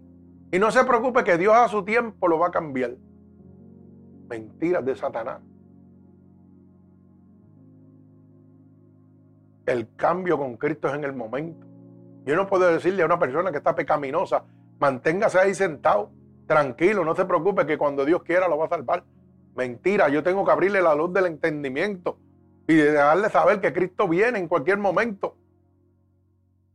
y 0.51 0.59
no 0.59 0.71
se 0.71 0.83
preocupe 0.83 1.23
que 1.23 1.37
Dios 1.37 1.55
a 1.55 1.67
su 1.67 1.83
tiempo 1.83 2.27
lo 2.27 2.37
va 2.39 2.47
a 2.47 2.51
cambiar. 2.51 2.95
Mentiras 4.27 4.85
de 4.85 4.95
Satanás. 4.95 5.41
El 9.65 9.95
cambio 9.95 10.37
con 10.37 10.57
Cristo 10.57 10.87
es 10.87 10.95
en 10.95 11.03
el 11.03 11.13
momento. 11.13 11.68
Yo 12.29 12.35
no 12.35 12.45
puedo 12.45 12.71
decirle 12.71 13.01
a 13.01 13.07
una 13.07 13.17
persona 13.17 13.51
que 13.51 13.57
está 13.57 13.73
pecaminosa, 13.73 14.43
manténgase 14.77 15.39
ahí 15.39 15.55
sentado, 15.55 16.11
tranquilo, 16.45 17.03
no 17.03 17.15
se 17.15 17.25
preocupe 17.25 17.65
que 17.65 17.75
cuando 17.75 18.05
Dios 18.05 18.21
quiera 18.21 18.47
lo 18.47 18.55
va 18.55 18.65
a 18.65 18.69
salvar. 18.69 19.03
Mentira, 19.55 20.09
yo 20.09 20.21
tengo 20.21 20.45
que 20.45 20.51
abrirle 20.51 20.79
la 20.79 20.93
luz 20.93 21.11
del 21.11 21.25
entendimiento 21.25 22.19
y 22.67 22.75
dejarle 22.75 23.31
saber 23.31 23.59
que 23.59 23.73
Cristo 23.73 24.07
viene 24.07 24.37
en 24.37 24.47
cualquier 24.47 24.77
momento. 24.77 25.37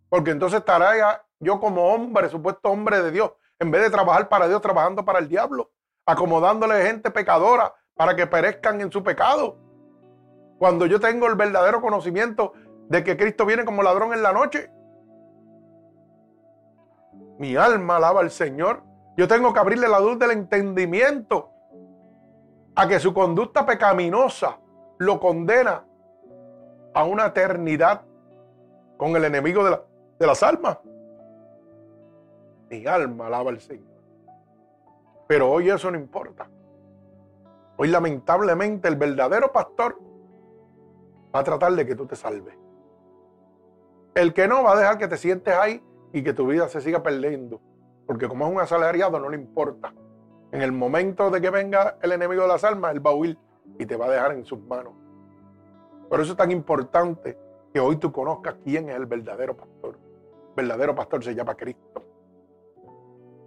Porque 0.09 0.33
entonces 0.33 0.59
estará 0.59 1.25
yo 1.39 1.61
como 1.61 1.85
hombre, 1.95 2.29
supuesto 2.31 2.71
hombre 2.71 3.01
de 3.01 3.13
Dios, 3.13 3.31
en 3.61 3.71
vez 3.71 3.83
de 3.83 3.91
trabajar 3.91 4.29
para 4.29 4.49
Dios, 4.49 4.61
trabajando 4.61 5.05
para 5.05 5.21
el 5.21 5.29
diablo, 5.29 5.71
acomodándole 6.05 6.83
gente 6.83 7.13
pecadora 7.13 7.73
para 7.95 8.17
que 8.17 8.27
perezcan 8.27 8.81
en 8.81 8.91
su 8.91 9.05
pecado. 9.05 9.57
Cuando 10.59 10.87
yo 10.87 10.99
tengo 10.99 11.29
el 11.29 11.37
verdadero 11.37 11.81
conocimiento 11.81 12.55
de 12.89 13.05
que 13.05 13.17
Cristo 13.17 13.47
viene 13.47 13.65
como 13.65 13.85
ladrón 13.85 14.13
en 14.13 14.21
la 14.21 14.33
noche. 14.33 14.69
Mi 17.39 17.57
alma 17.57 17.97
alaba 17.97 18.21
al 18.21 18.31
Señor. 18.31 18.83
Yo 19.17 19.29
tengo 19.29 19.53
que 19.53 19.61
abrirle 19.61 19.89
la 19.89 20.01
luz 20.01 20.19
del 20.19 20.33
entendimiento 20.33 21.51
a 22.75 22.89
que 22.89 22.99
su 22.99 23.15
conducta 23.15 23.65
pecaminosa 23.65 24.59
lo 24.99 25.21
condena 25.21 25.85
a 26.93 27.05
una 27.05 27.27
eternidad 27.27 28.03
con 28.97 29.15
el 29.17 29.25
enemigo 29.25 29.65
de, 29.65 29.79
de 30.19 30.27
las 30.27 30.43
almas. 30.43 30.79
Mi 32.71 32.87
alma 32.87 33.27
alaba 33.27 33.51
al 33.51 33.61
Señor. 33.61 33.95
Pero 35.27 35.51
hoy 35.51 35.71
eso 35.71 35.91
no 35.91 35.99
importa. 35.99 36.49
Hoy 37.77 37.89
lamentablemente 37.89 38.89
el 38.89 38.97
verdadero 38.97 39.53
pastor 39.53 39.99
va 41.35 41.41
a 41.41 41.45
tratar 41.45 41.73
de 41.73 41.87
que 41.87 41.95
tú 41.95 42.07
te 42.07 42.17
salves. 42.17 42.57
El 44.15 44.33
que 44.33 44.47
no 44.47 44.63
va 44.63 44.73
a 44.73 44.77
dejar 44.77 44.99
que 44.99 45.09
te 45.09 45.17
sientes 45.17 45.55
ahí 45.55 45.83
y 46.15 46.23
que 46.23 46.33
tu 46.33 46.47
vida 46.47 46.69
se 46.69 46.81
siga 46.81 47.03
perdiendo. 47.03 47.61
Porque 48.07 48.29
como 48.29 48.47
es 48.47 48.53
un 48.53 48.61
asalariado 48.61 49.19
no 49.19 49.29
le 49.29 49.37
importa. 49.37 49.93
En 50.53 50.63
el 50.63 50.71
momento 50.71 51.29
de 51.29 51.41
que 51.41 51.51
venga 51.51 51.99
el 52.01 52.13
enemigo 52.13 52.43
de 52.43 52.49
las 52.49 52.63
almas, 52.63 52.95
él 52.95 53.05
va 53.05 53.11
a 53.11 53.15
huir 53.15 53.37
y 53.81 53.85
te 53.85 53.97
va 53.97 54.07
a 54.07 54.11
dejar 54.11 54.33
en 54.33 54.45
sus 54.45 54.61
manos. 54.61 54.93
Por 56.09 56.21
eso 56.21 56.33
es 56.33 56.39
tan 56.39 56.53
importante 56.53 57.37
que 57.73 57.81
hoy 57.81 57.97
tú 57.97 58.13
conozcas 58.13 58.55
quién 58.63 58.89
es 58.89 58.97
el 58.97 59.07
verdadero 59.07 59.57
pastor. 59.57 59.99
El 60.51 60.55
verdadero 60.55 60.95
pastor 60.95 61.25
se 61.25 61.35
llama 61.35 61.57
Cristo. 61.57 62.05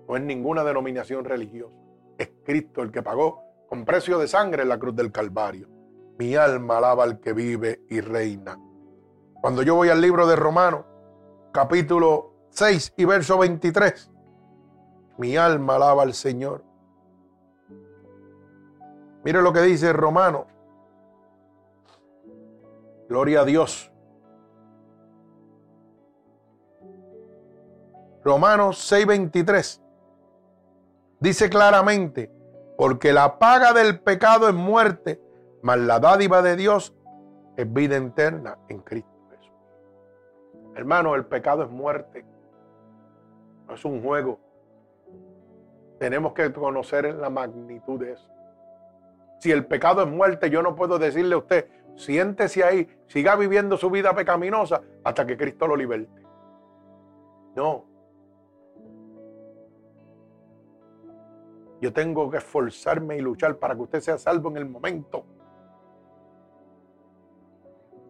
No 0.10 0.18
es 0.18 0.22
ninguna 0.22 0.66
denominación 0.66 1.24
religiosa. 1.24 1.74
Es 2.18 2.32
Cristo 2.44 2.82
el 2.82 2.92
que 2.92 3.02
pagó 3.02 3.44
con 3.70 3.86
precio 3.86 4.20
de 4.20 4.28
sangre 4.28 4.64
en 4.64 4.70
la 4.70 4.78
cruz 4.78 4.94
del 4.94 5.14
Calvario. 5.14 5.70
Mi 6.20 6.36
alma 6.36 6.80
alaba 6.80 7.06
al 7.06 7.22
que 7.22 7.32
vive 7.32 7.84
y 7.88 8.02
reina. 8.02 8.60
Cuando 9.40 9.62
yo 9.62 9.76
voy 9.76 9.88
al 9.88 10.02
libro 10.02 10.28
de 10.28 10.36
Romanos, 10.36 10.84
capítulo 11.54 12.37
6 12.50 12.94
y 12.98 13.06
verso 13.06 13.38
23, 13.38 14.12
mi 15.18 15.38
alma 15.38 15.76
alaba 15.76 16.04
al 16.04 16.14
Señor. 16.14 16.64
Mire 19.24 19.42
lo 19.42 19.52
que 19.52 19.62
dice 19.62 19.92
Romano. 19.94 20.48
Gloria 23.10 23.42
a 23.42 23.46
Dios. 23.46 23.92
Romanos 28.24 28.78
6:23 28.92 29.82
dice 31.20 31.50
claramente, 31.50 32.32
porque 32.78 33.14
la 33.14 33.40
paga 33.40 33.74
del 33.74 34.02
pecado 34.02 34.50
es 34.50 34.54
muerte, 34.54 35.22
mas 35.62 35.80
la 35.80 36.00
dádiva 36.00 36.42
de 36.42 36.58
Dios 36.58 36.94
es 37.56 37.72
vida 37.72 37.98
eterna 37.98 38.58
en 38.68 38.80
Cristo 38.80 39.10
Jesús. 39.32 39.52
Hermano, 40.76 41.16
el 41.16 41.26
pecado 41.26 41.64
es 41.64 41.70
muerte. 41.70 42.26
No 43.68 43.76
es 43.76 43.86
un 43.86 44.02
juego. 44.02 44.40
Tenemos 46.00 46.34
que 46.34 46.52
conocer 46.54 47.14
la 47.16 47.30
magnitud 47.30 48.00
de 48.00 48.14
eso. 48.14 48.30
Si 49.40 49.52
el 49.52 49.66
pecado 49.66 50.02
es 50.02 50.08
muerte, 50.08 50.50
yo 50.50 50.62
no 50.62 50.76
puedo 50.76 50.98
decirle 50.98 51.36
a 51.36 51.40
usted, 51.40 51.68
siéntese 51.96 52.64
ahí, 52.64 52.88
siga 53.08 53.36
viviendo 53.36 53.78
su 53.78 53.90
vida 53.90 54.16
pecaminosa 54.16 54.82
hasta 55.04 55.26
que 55.26 55.38
Cristo 55.38 55.68
lo 55.68 55.76
liberte. 55.76 56.24
No, 57.56 57.86
Yo 61.80 61.94
tengo 61.94 62.30
que 62.30 62.38
esforzarme 62.38 63.18
y 63.18 63.22
luchar 63.22 63.58
para 63.58 63.76
que 63.76 63.82
usted 63.82 64.02
sea 64.02 64.18
salvo 64.18 64.50
en 64.50 64.58
el 64.58 64.66
momento. 64.66 65.26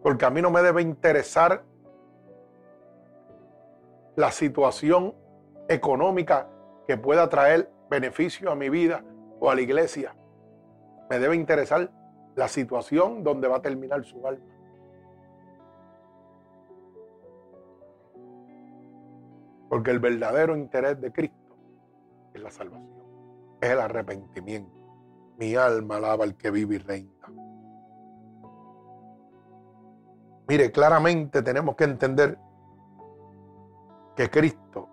Porque 0.02 0.24
a 0.24 0.30
mí 0.30 0.40
no 0.40 0.50
me 0.50 0.62
debe 0.62 0.80
interesar 0.80 1.62
la 4.16 4.32
situación 4.32 5.14
económica 5.68 6.48
que 6.86 6.96
pueda 6.96 7.28
traer 7.28 7.70
beneficio 7.90 8.50
a 8.50 8.54
mi 8.54 8.68
vida 8.68 9.04
o 9.40 9.50
a 9.50 9.54
la 9.54 9.60
iglesia. 9.60 10.14
Me 11.10 11.18
debe 11.18 11.36
interesar 11.36 11.90
la 12.34 12.48
situación 12.48 13.22
donde 13.22 13.48
va 13.48 13.56
a 13.56 13.62
terminar 13.62 14.04
su 14.04 14.26
alma. 14.26 14.44
Porque 19.68 19.90
el 19.90 19.98
verdadero 19.98 20.56
interés 20.56 21.00
de 21.00 21.12
Cristo 21.12 21.56
es 22.32 22.42
la 22.42 22.50
salvación 22.50 22.98
es 23.60 23.70
el 23.70 23.80
arrepentimiento. 23.80 24.72
Mi 25.38 25.54
alma 25.54 25.96
alaba 25.96 26.24
al 26.24 26.36
que 26.36 26.50
vive 26.50 26.76
y 26.76 26.78
reina. 26.78 27.12
Mire, 30.48 30.72
claramente 30.72 31.42
tenemos 31.42 31.76
que 31.76 31.84
entender 31.84 32.38
que 34.16 34.30
Cristo 34.30 34.88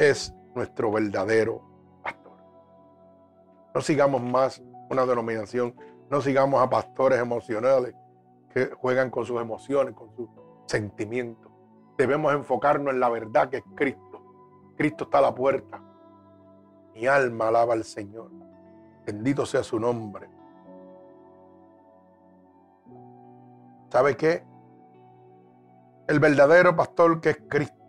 es 0.00 0.34
nuestro 0.54 0.90
verdadero 0.90 1.62
pastor. 2.02 2.32
No 3.74 3.82
sigamos 3.82 4.22
más 4.22 4.62
una 4.88 5.04
denominación, 5.04 5.74
no 6.08 6.22
sigamos 6.22 6.62
a 6.62 6.70
pastores 6.70 7.20
emocionales 7.20 7.94
que 8.48 8.70
juegan 8.70 9.10
con 9.10 9.26
sus 9.26 9.40
emociones, 9.40 9.94
con 9.94 10.10
sus 10.16 10.26
sentimientos. 10.64 11.52
Debemos 11.98 12.32
enfocarnos 12.32 12.94
en 12.94 13.00
la 13.00 13.10
verdad 13.10 13.50
que 13.50 13.58
es 13.58 13.64
Cristo. 13.74 14.72
Cristo 14.74 15.04
está 15.04 15.18
a 15.18 15.22
la 15.22 15.34
puerta. 15.34 15.82
Mi 16.94 17.06
alma 17.06 17.48
alaba 17.48 17.74
al 17.74 17.84
Señor. 17.84 18.30
Bendito 19.04 19.44
sea 19.44 19.62
su 19.62 19.78
nombre. 19.78 20.30
¿Sabe 23.90 24.16
qué? 24.16 24.44
El 26.08 26.20
verdadero 26.20 26.74
pastor 26.74 27.20
que 27.20 27.30
es 27.30 27.42
Cristo. 27.48 27.79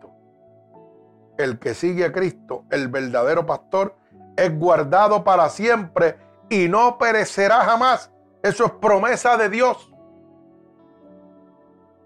El 1.38 1.58
que 1.58 1.74
sigue 1.74 2.04
a 2.04 2.12
Cristo, 2.12 2.64
el 2.70 2.88
verdadero 2.88 3.46
pastor, 3.46 3.96
es 4.36 4.58
guardado 4.58 5.24
para 5.24 5.48
siempre 5.48 6.16
y 6.48 6.68
no 6.68 6.98
perecerá 6.98 7.64
jamás. 7.64 8.12
Eso 8.42 8.66
es 8.66 8.72
promesa 8.72 9.36
de 9.36 9.48
Dios. 9.48 9.92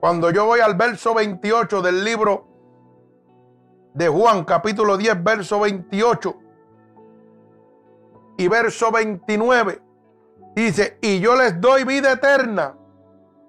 Cuando 0.01 0.31
yo 0.31 0.47
voy 0.47 0.61
al 0.61 0.75
verso 0.75 1.15
28 1.15 1.83
del 1.83 2.05
libro 2.05 2.47
de 3.95 4.09
Juan, 4.09 4.45
capítulo 4.45 4.97
10, 4.97 5.25
verso 5.25 5.61
28, 5.61 6.37
y 8.37 8.49
verso 8.49 8.93
29 8.93 9.81
dice, 10.55 10.99
y 11.01 11.21
yo 11.21 11.35
les 11.37 11.59
doy 11.61 11.85
vida 11.85 12.13
eterna, 12.13 12.77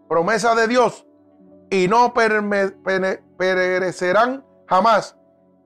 promesa 0.07 0.55
de 0.55 0.67
Dios, 0.67 1.05
y 1.69 1.89
no 1.89 2.13
perecerán 3.37 4.45
jamás, 4.67 5.16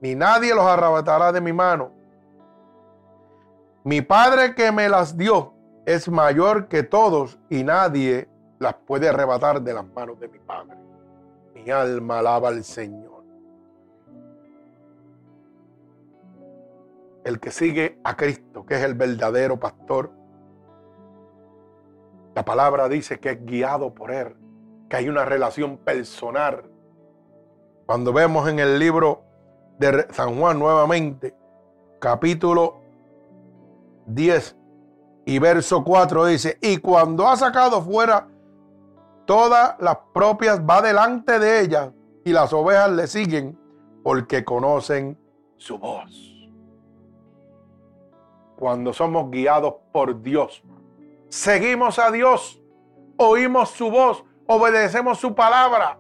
ni 0.02 0.16
nadie 0.16 0.54
los 0.54 0.66
arrebatará 0.66 1.32
de 1.32 1.39
mi 1.39 1.54
mano. 1.54 1.91
Mi 3.84 4.02
Padre 4.02 4.54
que 4.54 4.72
me 4.72 4.89
las 4.89 5.18
dio 5.18 5.54
es 5.86 6.10
mayor 6.10 6.68
que 6.68 6.84
todos 6.84 7.39
y 7.49 7.64
nadie 7.64 8.28
las 8.60 8.76
puede 8.76 9.10
arrebatar 9.10 9.62
de 9.62 9.74
las 9.74 9.86
manos 9.86 10.20
de 10.20 10.28
mi 10.28 10.39
Padre. 10.39 10.78
Mi 11.56 11.72
alma 11.72 12.20
alaba 12.20 12.49
al 12.49 12.64
Señor. 12.64 13.12
el 17.24 17.39
que 17.39 17.52
sigue 17.52 17.99
a 18.04 18.16
Cristo, 18.16 18.66
que 18.66 18.76
es 18.76 18.84
el 18.84 18.95
verdadero 18.95 19.60
pastor, 19.60 20.12
la 22.36 22.45
palabra 22.45 22.88
dice 22.89 23.20
que 23.20 23.32
es 23.32 23.45
guiado 23.45 23.93
por 23.93 24.12
Él, 24.12 24.36
que 24.89 24.95
hay 24.97 25.10
una 25.10 25.26
relación 25.26 25.78
personal. 25.78 26.64
Cuando 27.86 28.14
vemos 28.14 28.47
en 28.47 28.60
el 28.60 28.80
libro 28.80 29.24
de 29.82 30.07
San 30.13 30.38
Juan 30.38 30.59
nuevamente, 30.59 31.36
capítulo 31.99 32.79
10 34.05 34.55
y 35.25 35.39
verso 35.39 35.84
4 35.84 36.27
dice, 36.27 36.57
y 36.61 36.77
cuando 36.77 37.27
ha 37.27 37.36
sacado 37.36 37.82
fuera 37.82 38.27
todas 39.25 39.75
las 39.79 39.97
propias, 40.13 40.61
va 40.61 40.82
delante 40.82 41.39
de 41.39 41.61
ellas 41.61 41.89
y 42.23 42.32
las 42.32 42.53
ovejas 42.53 42.91
le 42.91 43.07
siguen 43.07 43.57
porque 44.03 44.45
conocen 44.45 45.17
su 45.57 45.77
voz 45.79 46.27
cuando 48.55 48.93
somos 48.93 49.32
guiados 49.32 49.73
por 49.91 50.21
Dios. 50.21 50.63
Seguimos 51.29 51.97
a 51.97 52.11
Dios, 52.11 52.61
oímos 53.17 53.69
su 53.69 53.89
voz, 53.89 54.23
obedecemos 54.45 55.17
su 55.17 55.34
palabra 55.34 55.97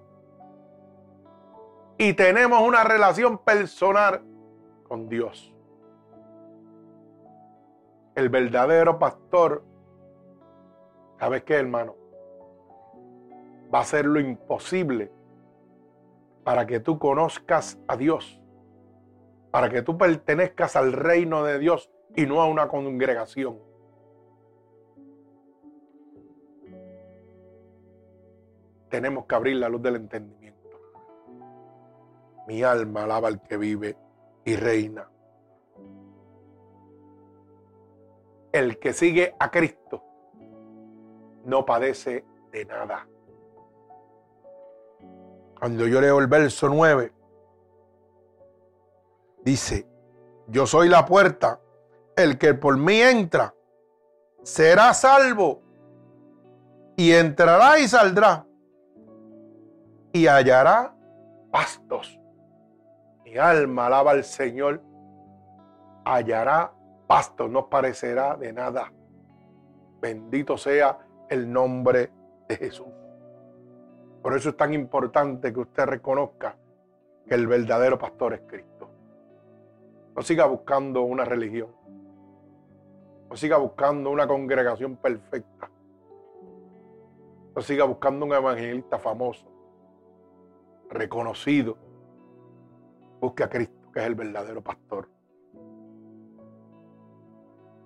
y 2.01 2.13
tenemos 2.15 2.67
una 2.67 2.83
relación 2.83 3.37
personal 3.37 4.23
con 4.87 5.07
Dios. 5.07 5.53
El 8.15 8.29
verdadero 8.29 8.97
pastor, 8.97 9.63
¿sabes 11.19 11.43
qué, 11.43 11.53
hermano? 11.53 11.95
Va 13.71 13.77
a 13.77 13.81
hacer 13.83 14.07
lo 14.07 14.19
imposible 14.19 15.11
para 16.43 16.65
que 16.65 16.79
tú 16.79 16.97
conozcas 16.97 17.77
a 17.87 17.95
Dios, 17.95 18.41
para 19.51 19.69
que 19.69 19.83
tú 19.83 19.95
pertenezcas 19.95 20.75
al 20.75 20.93
reino 20.93 21.43
de 21.43 21.59
Dios 21.59 21.91
y 22.15 22.25
no 22.25 22.41
a 22.41 22.47
una 22.47 22.67
congregación. 22.67 23.59
Tenemos 28.89 29.25
que 29.25 29.35
abrir 29.35 29.57
la 29.57 29.69
luz 29.69 29.83
del 29.83 29.97
entendimiento. 29.97 30.40
Mi 32.47 32.63
alma 32.63 33.03
alaba 33.03 33.27
al 33.27 33.41
que 33.41 33.57
vive 33.57 33.97
y 34.45 34.55
reina. 34.55 35.07
El 38.51 38.79
que 38.79 38.93
sigue 38.93 39.35
a 39.39 39.49
Cristo 39.49 40.03
no 41.45 41.65
padece 41.65 42.25
de 42.51 42.65
nada. 42.65 43.07
Cuando 45.57 45.87
yo 45.87 46.01
leo 46.01 46.19
el 46.19 46.27
verso 46.27 46.69
9, 46.69 47.13
dice, 49.43 49.87
yo 50.47 50.65
soy 50.65 50.89
la 50.89 51.05
puerta, 51.05 51.59
el 52.15 52.37
que 52.37 52.53
por 52.53 52.77
mí 52.77 52.99
entra 52.99 53.53
será 54.43 54.93
salvo 54.93 55.61
y 56.97 57.11
entrará 57.11 57.79
y 57.79 57.87
saldrá 57.87 58.45
y 60.11 60.27
hallará 60.27 60.95
pastos. 61.51 62.20
Mi 63.31 63.37
alma 63.37 63.85
alaba 63.85 64.11
al 64.11 64.25
Señor, 64.25 64.81
hallará 66.03 66.73
pastos, 67.07 67.49
no 67.49 67.69
parecerá 67.69 68.35
de 68.35 68.51
nada. 68.51 68.91
Bendito 70.01 70.57
sea 70.57 70.97
el 71.29 71.49
nombre 71.49 72.11
de 72.49 72.57
Jesús. 72.57 72.89
Por 74.21 74.35
eso 74.35 74.49
es 74.49 74.57
tan 74.57 74.73
importante 74.73 75.53
que 75.53 75.61
usted 75.61 75.85
reconozca 75.85 76.57
que 77.25 77.35
el 77.35 77.47
verdadero 77.47 77.97
pastor 77.97 78.33
es 78.33 78.41
Cristo. 78.41 78.89
No 80.13 80.21
siga 80.23 80.45
buscando 80.45 81.03
una 81.03 81.23
religión. 81.23 81.69
No 83.29 83.37
siga 83.37 83.55
buscando 83.55 84.09
una 84.09 84.27
congregación 84.27 84.97
perfecta. 84.97 85.71
No 87.55 87.61
siga 87.61 87.85
buscando 87.85 88.25
un 88.25 88.33
evangelista 88.33 88.99
famoso, 88.99 89.47
reconocido. 90.89 91.90
Busque 93.21 93.43
a 93.43 93.49
Cristo, 93.49 93.91
que 93.93 93.99
es 93.99 94.05
el 94.07 94.15
verdadero 94.15 94.61
pastor. 94.63 95.07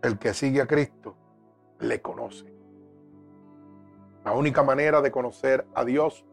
El 0.01 0.17
que 0.17 0.33
sigue 0.33 0.61
a 0.61 0.65
Cristo 0.65 1.15
le 1.79 2.01
conoce. 2.01 2.45
La 4.23 4.31
única 4.31 4.63
manera 4.63 5.01
de 5.01 5.11
conocer 5.11 5.67
a 5.75 5.83
Dios 5.83 6.25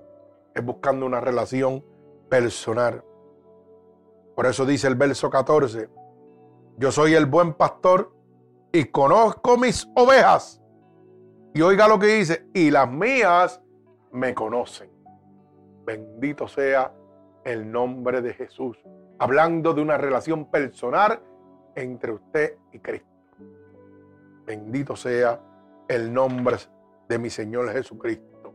es 0.55 0.64
buscando 0.64 1.05
una 1.05 1.20
relación 1.20 1.84
personal. 2.30 3.05
Por 4.36 4.46
eso 4.46 4.64
dice 4.64 4.86
el 4.86 4.94
verso 4.94 5.28
14, 5.28 5.90
yo 6.78 6.92
soy 6.92 7.14
el 7.14 7.26
buen 7.26 7.55
pastor 7.55 8.14
y 8.72 8.84
conozco 8.84 9.59
mis 9.59 9.88
ovejas. 9.96 10.62
Y 11.55 11.61
oiga 11.61 11.88
lo 11.88 11.98
que 11.98 12.07
dice, 12.07 12.46
y 12.55 12.70
las 12.70 12.90
mías 12.90 13.61
me 14.12 14.32
conocen. 14.32 14.90
Bendito 15.84 16.46
sea 16.46 16.94
el 17.45 17.70
nombre 17.70 18.20
de 18.20 18.34
Jesús. 18.34 18.78
Hablando 19.18 19.74
de 19.74 19.82
una 19.82 19.99
relación 19.99 20.51
personal 20.51 21.20
entre 21.74 22.12
usted 22.12 22.57
y 22.72 22.78
Cristo. 22.78 23.09
Bendito 24.45 24.97
sea 24.97 25.40
el 25.88 26.12
nombre 26.12 26.57
de 27.09 27.18
mi 27.18 27.30
Señor 27.30 27.70
Jesucristo. 27.72 28.53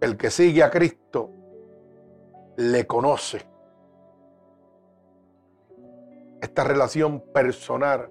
El 0.00 0.16
que 0.16 0.30
sigue 0.30 0.62
a 0.62 0.70
Cristo 0.70 1.30
le 2.56 2.86
conoce. 2.86 3.42
Esta 6.40 6.64
relación 6.64 7.20
personal 7.32 8.10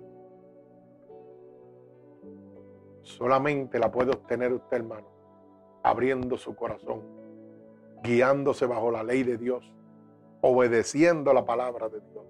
solamente 3.01 3.77
la 3.77 3.91
puede 3.91 4.11
obtener 4.11 4.53
usted, 4.53 4.77
hermano, 4.77 5.07
abriendo 5.83 6.37
su 6.37 6.55
corazón, 6.55 7.01
guiándose 8.03 8.65
bajo 8.65 8.91
la 8.91 9.03
ley 9.03 9.23
de 9.23 9.37
Dios, 9.37 9.71
obedeciendo 10.41 11.33
la 11.33 11.45
palabra 11.45 11.89
de 11.89 11.99
Dios. 12.01 12.25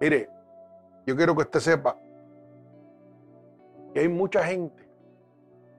Mire, 0.00 0.28
yo 1.06 1.16
quiero 1.16 1.34
que 1.34 1.42
usted 1.42 1.60
sepa 1.60 1.96
y 3.94 3.98
hay 3.98 4.08
mucha 4.08 4.42
gente 4.44 4.88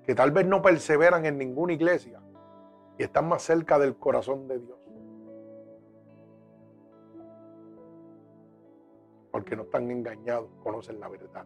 que 0.05 0.15
tal 0.15 0.31
vez 0.31 0.45
no 0.45 0.61
perseveran 0.61 1.25
en 1.25 1.37
ninguna 1.37 1.73
iglesia 1.73 2.21
y 2.97 3.03
están 3.03 3.27
más 3.27 3.41
cerca 3.41 3.79
del 3.79 3.95
corazón 3.97 4.47
de 4.47 4.59
Dios. 4.59 4.77
Porque 9.31 9.55
no 9.55 9.63
están 9.63 9.89
engañados, 9.89 10.49
conocen 10.61 10.99
la 10.99 11.09
verdad. 11.09 11.45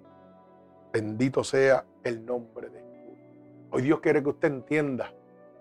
Bendito 0.91 1.43
sea 1.43 1.85
el 2.03 2.25
nombre 2.25 2.69
de 2.69 2.81
Jesús. 2.81 3.17
Hoy 3.71 3.81
Dios 3.83 3.99
quiere 4.01 4.21
que 4.21 4.29
usted 4.29 4.49
entienda 4.49 5.13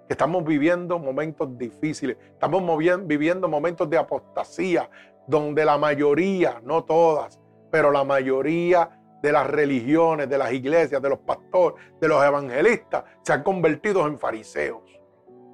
que 0.06 0.14
estamos 0.14 0.44
viviendo 0.44 0.98
momentos 0.98 1.56
difíciles, 1.58 2.16
estamos 2.32 2.62
viviendo 3.04 3.48
momentos 3.48 3.90
de 3.90 3.98
apostasía, 3.98 4.88
donde 5.26 5.64
la 5.64 5.78
mayoría, 5.78 6.60
no 6.64 6.84
todas, 6.84 7.40
pero 7.70 7.90
la 7.90 8.04
mayoría 8.04 9.00
de 9.22 9.32
las 9.32 9.46
religiones, 9.46 10.28
de 10.28 10.38
las 10.38 10.52
iglesias, 10.52 11.02
de 11.02 11.08
los 11.08 11.18
pastores, 11.18 11.84
de 12.00 12.08
los 12.08 12.24
evangelistas, 12.24 13.04
se 13.22 13.32
han 13.32 13.42
convertido 13.42 14.06
en 14.06 14.18
fariseos, 14.18 14.82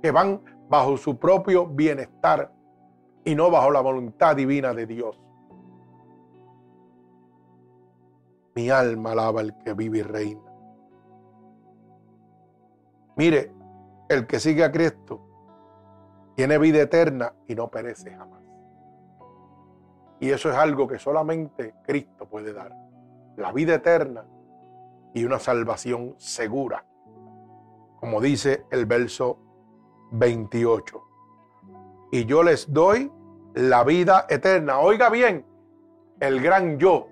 que 0.03 0.11
van 0.11 0.43
bajo 0.69 0.97
su 0.97 1.19
propio 1.19 1.67
bienestar 1.67 2.53
y 3.25 3.35
no 3.35 3.51
bajo 3.51 3.71
la 3.71 3.81
voluntad 3.81 4.37
divina 4.37 4.75
de 4.75 4.87
Dios. 4.87 5.19
Mi 8.55 8.69
alma 8.69 9.13
alaba 9.13 9.41
al 9.41 9.57
que 9.63 9.73
vive 9.73 9.99
y 9.99 10.03
reina. 10.03 10.53
Mire, 13.17 13.53
el 14.13 14.27
que 14.27 14.41
sigue 14.41 14.65
a 14.65 14.73
Cristo 14.73 15.21
tiene 16.35 16.59
vida 16.59 16.81
eterna 16.81 17.35
y 17.47 17.55
no 17.55 17.69
perece 17.69 18.15
jamás. 18.15 18.43
Y 20.21 20.31
eso 20.31 20.51
es 20.51 20.57
algo 20.57 20.87
que 20.87 20.99
solamente 20.99 21.75
Cristo 21.85 22.29
puede 22.29 22.53
dar 22.53 22.73
la 23.37 23.53
vida 23.53 23.75
eterna 23.75 24.25
y 25.15 25.25
una 25.25 25.39
salvación 25.39 26.15
segura, 26.19 26.85
como 27.99 28.21
dice 28.21 28.65
el 28.71 28.87
verso 28.87 29.39
28. 30.13 31.03
Y 32.13 32.25
yo 32.25 32.43
les 32.43 32.73
doy 32.73 33.11
la 33.55 33.85
vida 33.85 34.27
eterna. 34.29 34.79
Oiga 34.79 35.11
bien, 35.11 35.45
el 36.21 36.41
gran 36.41 36.79
yo. 36.79 37.09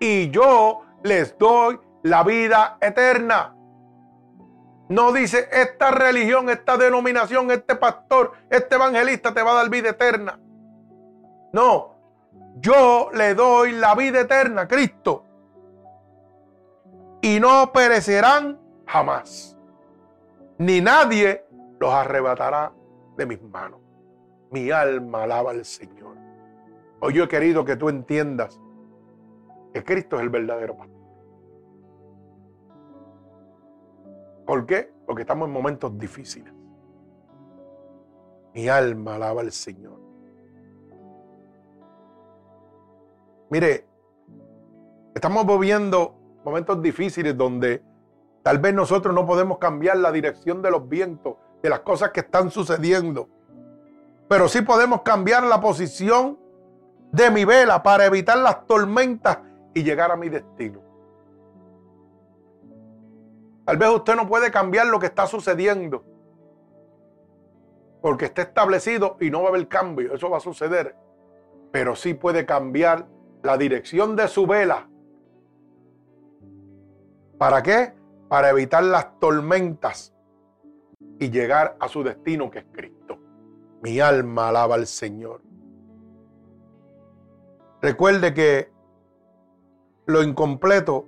Y 0.00 0.30
yo 0.30 0.82
les 1.02 1.36
doy 1.38 1.78
la 2.02 2.24
vida 2.24 2.78
eterna. 2.80 3.54
No 4.88 5.12
dice 5.12 5.48
esta 5.52 5.90
religión, 5.90 6.48
esta 6.48 6.76
denominación, 6.76 7.50
este 7.50 7.76
pastor, 7.76 8.32
este 8.50 8.76
evangelista 8.76 9.34
te 9.34 9.42
va 9.42 9.52
a 9.52 9.54
dar 9.54 9.70
vida 9.70 9.90
eterna. 9.90 10.38
No, 11.52 11.94
yo 12.56 13.10
le 13.12 13.34
doy 13.34 13.72
la 13.72 13.94
vida 13.94 14.20
eterna, 14.20 14.66
Cristo 14.66 15.24
y 17.20 17.40
no 17.40 17.72
perecerán 17.72 18.58
jamás. 18.86 19.56
Ni 20.58 20.80
nadie 20.80 21.44
los 21.78 21.92
arrebatará 21.92 22.72
de 23.16 23.26
mis 23.26 23.42
manos. 23.42 23.80
Mi 24.50 24.70
alma 24.70 25.24
alaba 25.24 25.50
al 25.50 25.64
Señor. 25.64 26.16
Hoy 27.00 27.14
yo 27.14 27.24
he 27.24 27.28
querido 27.28 27.64
que 27.64 27.76
tú 27.76 27.88
entiendas 27.88 28.60
que 29.72 29.84
Cristo 29.84 30.16
es 30.16 30.22
el 30.22 30.30
verdadero 30.30 30.76
pastor. 30.76 30.97
¿Por 34.48 34.64
qué? 34.64 34.90
Porque 35.04 35.22
estamos 35.24 35.46
en 35.46 35.52
momentos 35.52 35.98
difíciles. 35.98 36.50
Mi 38.54 38.66
alma 38.66 39.16
alaba 39.16 39.42
al 39.42 39.52
Señor. 39.52 40.00
Mire, 43.50 43.86
estamos 45.14 45.46
viviendo 45.46 46.14
momentos 46.46 46.80
difíciles 46.80 47.36
donde 47.36 47.82
tal 48.42 48.58
vez 48.58 48.72
nosotros 48.72 49.14
no 49.14 49.26
podemos 49.26 49.58
cambiar 49.58 49.98
la 49.98 50.10
dirección 50.10 50.62
de 50.62 50.70
los 50.70 50.88
vientos, 50.88 51.34
de 51.62 51.68
las 51.68 51.80
cosas 51.80 52.12
que 52.12 52.20
están 52.20 52.50
sucediendo. 52.50 53.28
Pero 54.30 54.48
sí 54.48 54.62
podemos 54.62 55.02
cambiar 55.02 55.42
la 55.42 55.60
posición 55.60 56.38
de 57.12 57.30
mi 57.30 57.44
vela 57.44 57.82
para 57.82 58.06
evitar 58.06 58.38
las 58.38 58.66
tormentas 58.66 59.40
y 59.74 59.82
llegar 59.82 60.10
a 60.10 60.16
mi 60.16 60.30
destino. 60.30 60.87
Tal 63.68 63.76
vez 63.76 63.90
usted 63.90 64.16
no 64.16 64.26
puede 64.26 64.50
cambiar 64.50 64.86
lo 64.86 64.98
que 64.98 65.04
está 65.04 65.26
sucediendo. 65.26 66.02
Porque 68.00 68.24
está 68.24 68.40
establecido 68.40 69.18
y 69.20 69.28
no 69.28 69.42
va 69.42 69.48
a 69.48 69.50
haber 69.50 69.68
cambio. 69.68 70.14
Eso 70.14 70.30
va 70.30 70.38
a 70.38 70.40
suceder. 70.40 70.96
Pero 71.70 71.94
sí 71.94 72.14
puede 72.14 72.46
cambiar 72.46 73.06
la 73.42 73.58
dirección 73.58 74.16
de 74.16 74.26
su 74.26 74.46
vela 74.46 74.88
¿Para 77.36 77.62
qué? 77.62 77.92
Para 78.30 78.48
evitar 78.48 78.82
las 78.84 79.20
tormentas 79.20 80.14
y 81.18 81.28
llegar 81.28 81.76
a 81.78 81.88
su 81.88 82.02
destino 82.02 82.50
que 82.50 82.60
es 82.60 82.66
Cristo. 82.72 83.18
Mi 83.82 84.00
alma 84.00 84.48
alaba 84.48 84.76
al 84.76 84.86
Señor. 84.86 85.42
Recuerde 87.82 88.32
que 88.32 88.72
lo 90.06 90.22
incompleto 90.22 91.06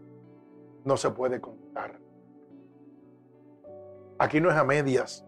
no 0.84 0.98
se 0.98 1.08
puede 1.08 1.40
contar. 1.40 1.59
Aquí 4.20 4.38
no 4.38 4.50
es 4.50 4.56
a 4.56 4.64
medias. 4.64 5.24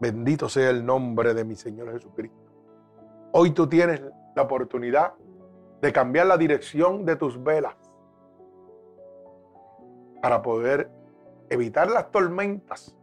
Bendito 0.00 0.48
sea 0.48 0.68
el 0.70 0.84
nombre 0.84 1.32
de 1.32 1.44
mi 1.44 1.54
Señor 1.54 1.92
Jesucristo. 1.92 2.50
Hoy 3.30 3.52
tú 3.52 3.68
tienes 3.68 4.02
la 4.34 4.42
oportunidad 4.42 5.14
de 5.80 5.92
cambiar 5.92 6.26
la 6.26 6.36
dirección 6.36 7.06
de 7.06 7.14
tus 7.14 7.40
velas 7.40 7.76
para 10.20 10.42
poder 10.42 10.90
evitar 11.50 11.88
las 11.88 12.10
tormentas 12.10 12.96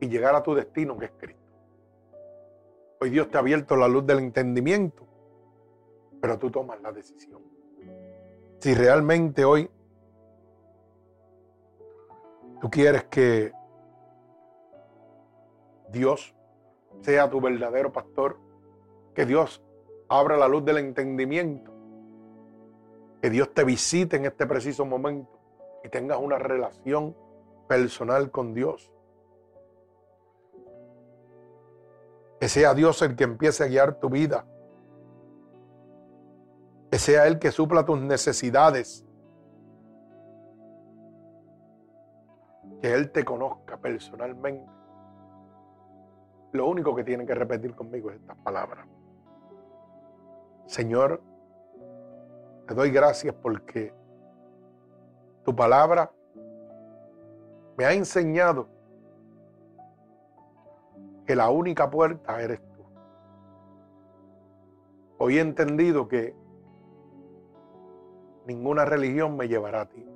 y 0.00 0.08
llegar 0.08 0.34
a 0.34 0.42
tu 0.42 0.54
destino 0.54 0.96
que 0.96 1.04
es 1.04 1.12
Cristo. 1.18 1.42
Hoy 3.02 3.10
Dios 3.10 3.28
te 3.28 3.36
ha 3.36 3.40
abierto 3.40 3.76
la 3.76 3.86
luz 3.86 4.06
del 4.06 4.20
entendimiento, 4.20 5.06
pero 6.22 6.38
tú 6.38 6.50
tomas 6.50 6.80
la 6.80 6.90
decisión. 6.90 7.42
Si 8.60 8.72
realmente 8.72 9.44
hoy 9.44 9.68
tú 12.60 12.70
quieres 12.70 13.04
que 13.04 13.52
Dios 15.90 16.34
sea 17.02 17.30
tu 17.30 17.40
verdadero 17.40 17.92
pastor, 17.92 18.38
que 19.14 19.26
Dios 19.26 19.62
abra 20.08 20.36
la 20.36 20.48
luz 20.48 20.64
del 20.64 20.78
entendimiento, 20.78 21.72
que 23.22 23.30
Dios 23.30 23.52
te 23.54 23.64
visite 23.64 24.16
en 24.16 24.26
este 24.26 24.46
preciso 24.46 24.84
momento 24.84 25.38
y 25.84 25.88
tengas 25.88 26.18
una 26.18 26.38
relación 26.38 27.16
personal 27.68 28.30
con 28.30 28.54
Dios. 28.54 28.90
Que 32.40 32.48
sea 32.48 32.74
Dios 32.74 33.00
el 33.02 33.16
que 33.16 33.24
empiece 33.24 33.64
a 33.64 33.68
guiar 33.68 33.98
tu 33.98 34.10
vida. 34.10 34.44
Que 36.90 36.98
sea 36.98 37.26
Él 37.26 37.38
que 37.38 37.50
supla 37.50 37.84
tus 37.84 37.98
necesidades. 38.00 39.05
Que 42.86 42.94
Él 42.94 43.10
te 43.10 43.24
conozca 43.24 43.76
personalmente. 43.78 44.70
Lo 46.52 46.68
único 46.68 46.94
que 46.94 47.02
tiene 47.02 47.26
que 47.26 47.34
repetir 47.34 47.74
conmigo 47.74 48.10
es 48.10 48.20
estas 48.20 48.36
palabras. 48.36 48.86
Señor, 50.66 51.20
te 52.68 52.74
doy 52.74 52.92
gracias 52.92 53.34
porque 53.42 53.92
tu 55.42 55.56
palabra 55.56 56.12
me 57.76 57.86
ha 57.86 57.92
enseñado 57.92 58.68
que 61.26 61.34
la 61.34 61.50
única 61.50 61.90
puerta 61.90 62.40
eres 62.40 62.60
tú. 62.70 62.84
Hoy 65.18 65.38
he 65.38 65.40
entendido 65.40 66.06
que 66.06 66.36
ninguna 68.46 68.84
religión 68.84 69.36
me 69.36 69.48
llevará 69.48 69.80
a 69.80 69.88
ti, 69.88 70.06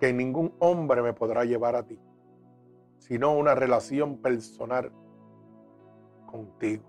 que 0.00 0.12
ningún 0.12 0.54
hombre 0.58 1.02
me 1.02 1.12
podrá 1.12 1.44
llevar 1.44 1.76
a 1.76 1.84
ti, 1.84 1.98
sino 2.98 3.36
una 3.36 3.54
relación 3.54 4.18
personal 4.18 4.92
contigo. 6.26 6.84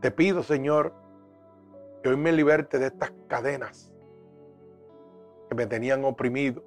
Te 0.00 0.10
pido, 0.10 0.42
Señor, 0.42 0.94
que 2.02 2.08
hoy 2.08 2.16
me 2.16 2.32
liberte 2.32 2.78
de 2.78 2.86
estas 2.86 3.12
cadenas 3.28 3.92
que 5.48 5.54
me 5.54 5.66
tenían 5.66 6.04
oprimido 6.04 6.64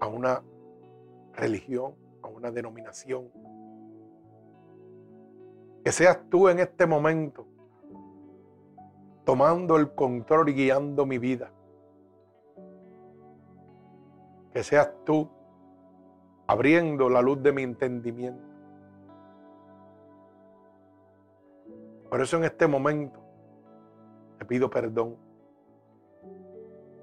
a 0.00 0.06
una 0.06 0.42
religión, 1.34 1.94
a 2.22 2.28
una 2.28 2.50
denominación. 2.50 3.30
Que 5.84 5.92
seas 5.92 6.18
tú 6.28 6.48
en 6.48 6.58
este 6.58 6.86
momento 6.86 7.46
tomando 9.30 9.76
el 9.76 9.94
control 9.94 10.48
y 10.48 10.54
guiando 10.54 11.06
mi 11.06 11.18
vida. 11.18 11.52
Que 14.52 14.64
seas 14.64 14.90
tú 15.04 15.30
abriendo 16.48 17.08
la 17.08 17.22
luz 17.22 17.40
de 17.40 17.52
mi 17.52 17.62
entendimiento. 17.62 18.42
Por 22.08 22.20
eso 22.20 22.38
en 22.38 22.42
este 22.42 22.66
momento 22.66 23.20
te 24.36 24.44
pido 24.46 24.68
perdón 24.68 25.14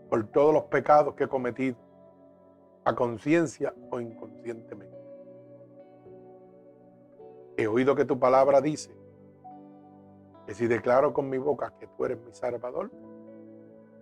por 0.09 0.27
todos 0.27 0.53
los 0.53 0.63
pecados 0.63 1.15
que 1.15 1.23
he 1.23 1.29
cometido 1.29 1.77
a 2.83 2.93
conciencia 2.93 3.73
o 3.89 4.01
inconscientemente. 4.01 4.97
He 7.55 7.67
oído 7.67 7.95
que 7.95 8.03
tu 8.03 8.19
palabra 8.19 8.59
dice 8.59 8.96
que 10.47 10.53
si 10.53 10.65
declaro 10.65 11.11
con 11.11 11.29
mi 11.29 11.37
boca 11.37 11.73
que 11.77 11.87
tú 11.87 12.05
eres 12.05 12.17
mi 12.23 12.31
Salvador, 12.31 12.89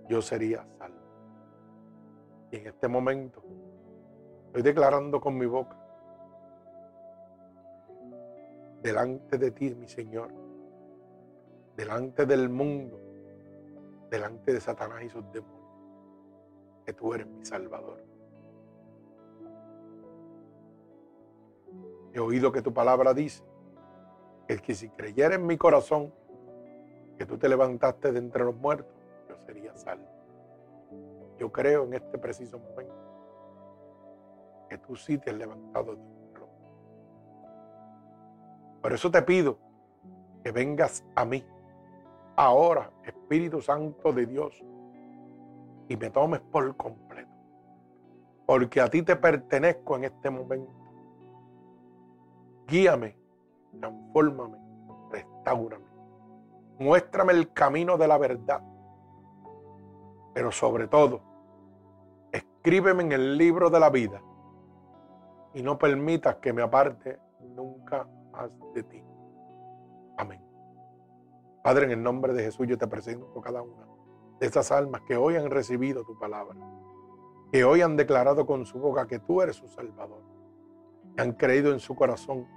yo 0.08 0.22
sería 0.22 0.64
salvo. 0.78 1.00
Y 2.52 2.58
en 2.58 2.68
este 2.68 2.88
momento 2.88 3.42
estoy 4.46 4.62
declarando 4.62 5.20
con 5.20 5.36
mi 5.36 5.48
boca 5.48 5.76
delante 8.84 9.40
de 9.40 9.50
ti, 9.50 9.74
mi 9.74 9.88
Señor, 9.88 10.32
delante 11.76 12.28
del 12.28 12.48
mundo, 12.48 13.00
delante 14.12 14.54
de 14.54 14.62
Satanás 14.62 15.04
y 15.04 15.10
sus 15.10 15.24
demonios, 15.32 15.68
que 16.86 16.94
tú 16.94 17.12
eres 17.16 17.26
mi 17.26 17.44
Salvador. 17.44 18.04
He 22.14 22.20
oído 22.20 22.52
que 22.52 22.62
tu 22.62 22.72
palabra 22.72 23.16
dice 23.16 23.44
el 24.48 24.62
que 24.62 24.76
si 24.76 24.90
creyera 24.90 25.34
en 25.34 25.48
mi 25.48 25.58
corazón 25.58 26.14
que 27.18 27.26
tú 27.26 27.38
te 27.38 27.50
levantaste 27.50 28.12
de 28.12 28.20
entre 28.20 28.44
los 28.44 28.56
muertos, 28.56 28.94
yo 29.30 29.38
sería 29.46 29.76
salvo. 29.76 30.08
Yo 31.38 31.52
creo 31.52 31.84
en 31.86 31.94
este 31.94 32.18
preciso 32.18 32.60
momento 32.60 32.96
que 34.70 34.78
tú 34.78 34.96
sí 34.96 35.18
te 35.18 35.30
has 35.32 35.38
levantado 35.38 35.96
de 35.96 36.02
entre 36.02 36.40
los 36.40 36.50
muertos. 36.50 36.80
Por 38.82 38.94
eso 38.94 39.12
te 39.12 39.22
pido 39.22 39.58
que 40.44 40.52
vengas 40.52 41.04
a 41.16 41.26
mí 41.26 41.44
ahora, 42.36 42.92
Espíritu 43.04 43.62
Santo 43.62 44.12
de 44.12 44.26
Dios, 44.26 44.64
y 45.88 45.98
me 45.98 46.10
tomes 46.10 46.42
por 46.42 46.76
completo. 46.76 47.32
Porque 48.46 48.82
a 48.82 48.90
ti 48.90 49.02
te 49.02 49.16
pertenezco 49.16 49.96
en 49.96 50.04
este 50.06 50.30
momento 50.30 50.86
Guíame, 52.68 53.16
transfórmame, 53.80 54.58
restaurame. 55.12 55.95
Muéstrame 56.80 57.34
el 57.34 57.54
camino 57.54 57.98
de 57.98 58.08
la 58.08 58.18
verdad. 58.18 58.62
Pero 60.34 60.52
sobre 60.52 60.88
todo, 60.88 61.22
escríbeme 62.32 63.04
en 63.04 63.12
el 63.14 63.38
libro 63.38 63.70
de 63.70 63.80
la 63.80 63.90
vida 63.90 64.22
y 65.54 65.62
no 65.62 65.78
permitas 65.78 66.36
que 66.38 66.52
me 66.52 66.62
aparte 66.62 67.20
nunca 67.40 68.08
más 68.32 68.50
de 68.74 68.84
ti. 68.84 69.04
Amén. 70.18 70.42
Padre, 71.64 71.86
en 71.86 71.92
el 71.92 72.04
nombre 72.04 72.34
de 72.34 72.44
Jesús 72.44 72.68
yo 72.68 72.78
te 72.78 72.88
presento 72.88 73.42
cada 73.42 73.62
una 73.62 73.88
de 74.40 74.46
estas 74.46 74.72
almas 74.72 75.02
que 75.02 75.16
hoy 75.16 75.38
han 75.38 75.50
recibido 75.50 76.04
tu 76.04 76.20
palabra, 76.20 76.58
que 77.52 77.64
hoy 77.64 77.82
han 77.82 77.96
declarado 77.96 78.46
con 78.46 78.66
su 78.66 78.80
boca 78.80 79.08
que 79.08 79.20
tú 79.20 79.42
eres 79.42 79.56
su 79.56 79.68
Salvador 79.68 80.36
han 81.18 81.34
creído 81.34 81.72
en 81.72 81.80
su 81.80 81.96
corazón 81.96 82.48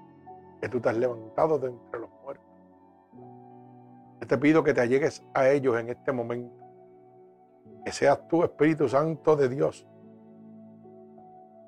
que 0.61 0.69
tú 0.69 0.81
te 0.81 0.89
has 0.89 0.97
levantado 0.97 1.59
de 1.59 1.69
entre. 1.69 1.98
Yo 4.21 4.27
te 4.27 4.39
pido 4.39 4.63
que 4.65 4.75
te 4.75 4.81
allegues 4.81 5.25
a 5.35 5.49
ellos 5.49 5.79
en 5.79 5.91
este 5.91 6.13
momento. 6.13 6.55
Que 7.85 7.93
seas 7.93 8.27
tú, 8.29 8.43
Espíritu 8.43 8.89
Santo 8.89 9.37
de 9.37 9.49
Dios, 9.49 9.87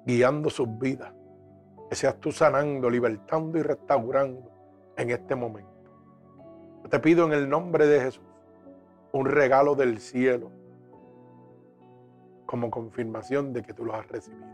guiando 0.05 0.51
sus 0.51 0.79
vidas. 0.79 1.13
Que 1.89 1.97
seas 1.97 2.19
tú 2.19 2.33
sanando, 2.33 2.91
libertando 2.91 3.59
y 3.59 3.63
restaurando 3.63 4.51
en 4.97 5.11
este 5.11 5.35
momento. 5.35 5.71
Te 6.89 6.99
pido 6.99 7.25
en 7.27 7.33
el 7.33 7.49
nombre 7.49 7.87
de 7.87 8.01
Jesús 8.01 8.25
un 9.13 9.27
regalo 9.27 9.75
del 9.75 9.99
cielo 9.99 10.51
como 12.47 12.71
confirmación 12.71 13.53
de 13.53 13.63
que 13.63 13.73
tú 13.73 13.85
lo 13.85 13.95
has 13.95 14.07
recibido. 14.09 14.47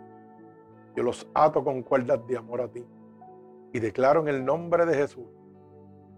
Yo 0.94 1.03
los 1.03 1.26
ato 1.34 1.64
con 1.64 1.82
cuerdas 1.82 2.26
de 2.26 2.36
amor 2.36 2.61
a 2.61 2.68
ti 2.68 2.84
y 3.72 3.80
declaro 3.80 4.20
en 4.20 4.28
el 4.28 4.44
nombre 4.44 4.84
de 4.84 4.94
Jesús 4.94 5.26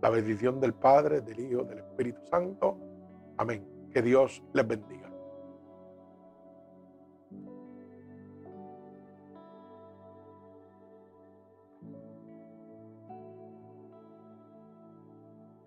la 0.01 0.11
bendición 0.11 0.61
del 0.61 0.75
Padre, 0.75 1.21
del 1.21 1.41
Hijo, 1.41 1.65
del 1.65 1.79
Espíritu 1.79 2.21
Santo. 2.31 2.79
Amén. 3.37 3.65
Que 3.93 4.03
Dios 4.03 4.43
les 4.53 4.67
bendiga. 4.67 5.08